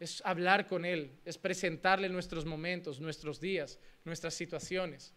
Es 0.00 0.20
hablar 0.24 0.66
con 0.66 0.84
Él, 0.84 1.20
es 1.24 1.38
presentarle 1.38 2.08
nuestros 2.08 2.44
momentos, 2.44 3.00
nuestros 3.00 3.38
días, 3.38 3.78
nuestras 4.04 4.34
situaciones. 4.34 5.14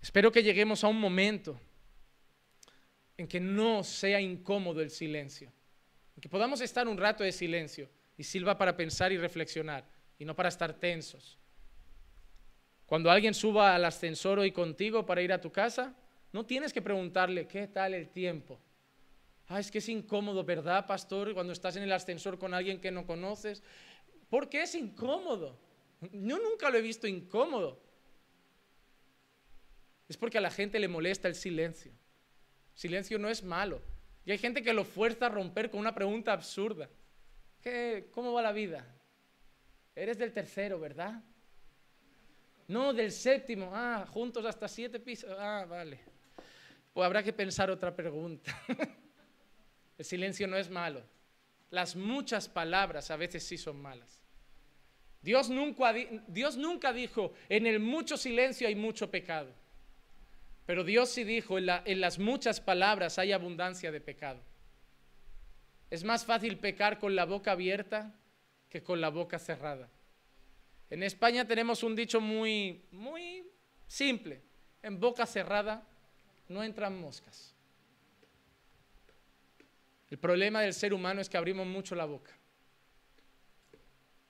Espero 0.00 0.30
que 0.30 0.44
lleguemos 0.44 0.84
a 0.84 0.88
un 0.88 1.00
momento 1.00 1.58
en 3.16 3.26
que 3.26 3.40
no 3.40 3.82
sea 3.82 4.20
incómodo 4.20 4.80
el 4.80 4.90
silencio, 4.90 5.50
en 6.14 6.20
que 6.20 6.28
podamos 6.28 6.60
estar 6.60 6.86
un 6.86 6.96
rato 6.96 7.24
de 7.24 7.32
silencio 7.32 7.88
y 8.16 8.22
sirva 8.22 8.56
para 8.56 8.76
pensar 8.76 9.10
y 9.10 9.18
reflexionar 9.18 9.95
y 10.18 10.24
no 10.24 10.34
para 10.34 10.48
estar 10.48 10.72
tensos. 10.74 11.38
Cuando 12.86 13.10
alguien 13.10 13.34
suba 13.34 13.74
al 13.74 13.84
ascensor 13.84 14.38
hoy 14.38 14.52
contigo 14.52 15.04
para 15.04 15.22
ir 15.22 15.32
a 15.32 15.40
tu 15.40 15.50
casa, 15.50 15.94
no 16.32 16.46
tienes 16.46 16.72
que 16.72 16.82
preguntarle 16.82 17.48
qué 17.48 17.66
tal 17.66 17.94
el 17.94 18.08
tiempo. 18.08 18.60
Ah, 19.48 19.60
es 19.60 19.70
que 19.70 19.78
es 19.78 19.88
incómodo, 19.88 20.44
¿verdad, 20.44 20.86
pastor? 20.86 21.34
Cuando 21.34 21.52
estás 21.52 21.76
en 21.76 21.82
el 21.82 21.92
ascensor 21.92 22.38
con 22.38 22.54
alguien 22.54 22.80
que 22.80 22.90
no 22.90 23.06
conoces. 23.06 23.62
¿Por 24.28 24.48
qué 24.48 24.62
es 24.62 24.74
incómodo? 24.74 25.58
Yo 26.12 26.38
nunca 26.38 26.70
lo 26.70 26.78
he 26.78 26.82
visto 26.82 27.06
incómodo. 27.06 27.80
Es 30.08 30.16
porque 30.16 30.38
a 30.38 30.40
la 30.40 30.50
gente 30.50 30.78
le 30.78 30.88
molesta 30.88 31.28
el 31.28 31.34
silencio. 31.34 31.92
Silencio 32.74 33.18
no 33.18 33.28
es 33.28 33.42
malo. 33.42 33.80
Y 34.24 34.32
hay 34.32 34.38
gente 34.38 34.62
que 34.62 34.72
lo 34.72 34.84
fuerza 34.84 35.26
a 35.26 35.30
romper 35.30 35.70
con 35.70 35.80
una 35.80 35.94
pregunta 35.94 36.32
absurda. 36.32 36.88
¿Qué, 37.62 38.08
¿Cómo 38.12 38.32
va 38.32 38.42
la 38.42 38.52
vida? 38.52 38.86
Eres 39.96 40.18
del 40.18 40.32
tercero, 40.32 40.78
¿verdad? 40.78 41.22
No, 42.68 42.92
del 42.92 43.10
séptimo. 43.10 43.70
Ah, 43.72 44.06
juntos 44.08 44.44
hasta 44.44 44.68
siete 44.68 45.00
pisos. 45.00 45.34
Ah, 45.38 45.64
vale. 45.66 45.98
Pues 46.92 47.06
habrá 47.06 47.22
que 47.22 47.32
pensar 47.32 47.70
otra 47.70 47.96
pregunta. 47.96 48.54
El 49.98 50.04
silencio 50.04 50.46
no 50.46 50.58
es 50.58 50.68
malo. 50.68 51.02
Las 51.70 51.96
muchas 51.96 52.48
palabras 52.48 53.10
a 53.10 53.16
veces 53.16 53.42
sí 53.42 53.56
son 53.56 53.80
malas. 53.80 54.20
Dios 55.22 55.48
nunca, 55.48 56.92
dijo, 56.92 57.32
en 57.48 57.66
el 57.66 57.80
mucho 57.80 58.16
silencio 58.16 58.68
hay 58.68 58.76
mucho 58.76 59.10
pecado. 59.10 59.50
Pero 60.66 60.84
Dios 60.84 61.08
sí 61.08 61.24
dijo, 61.24 61.58
en 61.58 62.00
las 62.00 62.18
muchas 62.18 62.60
palabras 62.60 63.18
hay 63.18 63.32
abundancia 63.32 63.90
de 63.90 64.00
pecado. 64.00 64.40
Es 65.90 66.04
más 66.04 66.24
fácil 66.24 66.58
pecar 66.58 66.98
con 66.98 67.16
la 67.16 67.24
boca 67.24 67.52
abierta 67.52 68.14
con 68.82 69.00
la 69.00 69.10
boca 69.10 69.38
cerrada. 69.38 69.88
En 70.90 71.02
España 71.02 71.46
tenemos 71.46 71.82
un 71.82 71.96
dicho 71.96 72.20
muy, 72.20 72.84
muy 72.92 73.44
simple. 73.86 74.42
En 74.82 75.00
boca 75.00 75.26
cerrada 75.26 75.86
no 76.48 76.62
entran 76.62 76.98
moscas. 76.98 77.54
El 80.08 80.18
problema 80.18 80.60
del 80.60 80.72
ser 80.72 80.94
humano 80.94 81.20
es 81.20 81.28
que 81.28 81.36
abrimos 81.36 81.66
mucho 81.66 81.94
la 81.96 82.04
boca. 82.04 82.32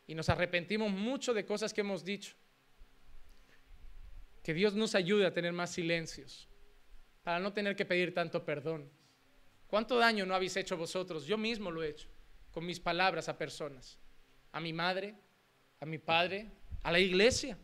Y 0.06 0.14
nos 0.14 0.28
arrepentimos 0.28 0.90
mucho 0.90 1.34
de 1.34 1.44
cosas 1.44 1.74
que 1.74 1.82
hemos 1.82 2.04
dicho. 2.04 2.34
Que 4.42 4.54
Dios 4.54 4.74
nos 4.74 4.94
ayude 4.94 5.26
a 5.26 5.34
tener 5.34 5.52
más 5.52 5.70
silencios, 5.72 6.48
para 7.22 7.40
no 7.40 7.52
tener 7.52 7.74
que 7.74 7.84
pedir 7.84 8.14
tanto 8.14 8.44
perdón. 8.44 8.88
¿Cuánto 9.66 9.98
daño 9.98 10.24
no 10.24 10.34
habéis 10.34 10.56
hecho 10.56 10.76
vosotros? 10.76 11.26
Yo 11.26 11.36
mismo 11.36 11.72
lo 11.72 11.82
he 11.82 11.88
hecho, 11.88 12.08
con 12.52 12.64
mis 12.64 12.78
palabras 12.78 13.28
a 13.28 13.36
personas 13.36 13.98
a 14.56 14.60
mi 14.60 14.72
madre, 14.72 15.14
a 15.80 15.84
mi 15.84 15.98
padre, 15.98 16.46
a 16.82 16.90
la 16.90 16.98
iglesia, 16.98 17.58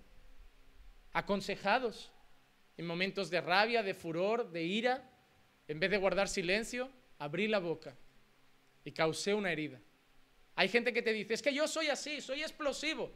aconsejados 1.15 2.13
en 2.77 2.85
momentos 2.85 3.31
de 3.31 3.41
rabia, 3.41 3.83
de 3.83 3.95
furor, 3.95 4.53
de 4.53 4.63
ira, 4.63 5.03
en 5.69 5.81
vez 5.81 5.91
de 5.91 5.97
guardar 5.97 6.29
silencio, 6.29 6.91
abrí 7.19 7.49
la 7.49 7.61
boca 7.61 7.97
y 8.85 8.93
causé 8.93 9.33
una 9.33 9.51
herida. 9.51 9.81
Hay 10.55 10.69
gente 10.69 10.93
que 10.93 11.01
te 11.01 11.15
dice, 11.15 11.33
es 11.33 11.41
que 11.41 11.55
yo 11.55 11.67
soy 11.67 11.87
así, 11.87 12.21
soy 12.21 12.43
explosivo, 12.43 13.11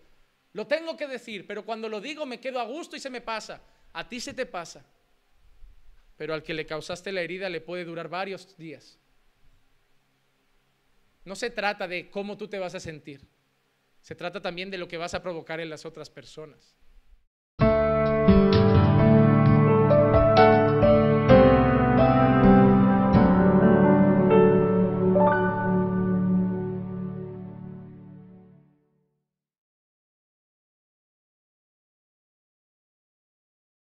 lo 0.55 0.67
tengo 0.67 0.97
que 0.97 1.07
decir, 1.07 1.47
pero 1.47 1.67
cuando 1.67 1.91
lo 1.91 2.01
digo 2.01 2.25
me 2.25 2.41
quedo 2.41 2.61
a 2.61 2.65
gusto 2.65 2.97
y 2.97 3.01
se 3.01 3.11
me 3.11 3.21
pasa. 3.21 3.61
A 3.93 4.09
ti 4.09 4.21
se 4.21 4.33
te 4.33 4.47
pasa, 4.47 4.87
pero 6.17 6.33
al 6.33 6.43
que 6.43 6.55
le 6.55 6.65
causaste 6.65 7.13
la 7.13 7.21
herida 7.21 7.51
le 7.51 7.61
puede 7.61 7.85
durar 7.85 8.09
varios 8.09 8.57
días. 8.57 8.99
No 11.27 11.37
se 11.37 11.51
trata 11.51 11.87
de 11.87 12.09
cómo 12.09 12.39
tú 12.39 12.49
te 12.49 12.59
vas 12.59 12.75
a 12.75 12.81
sentir. 12.81 13.36
Se 14.07 14.15
trata 14.15 14.41
también 14.41 14.71
de 14.71 14.79
lo 14.79 14.87
que 14.87 14.99
vas 14.99 15.15
a 15.15 15.21
provocar 15.21 15.59
en 15.59 15.69
las 15.69 15.85
otras 15.85 16.11
personas. 16.11 16.77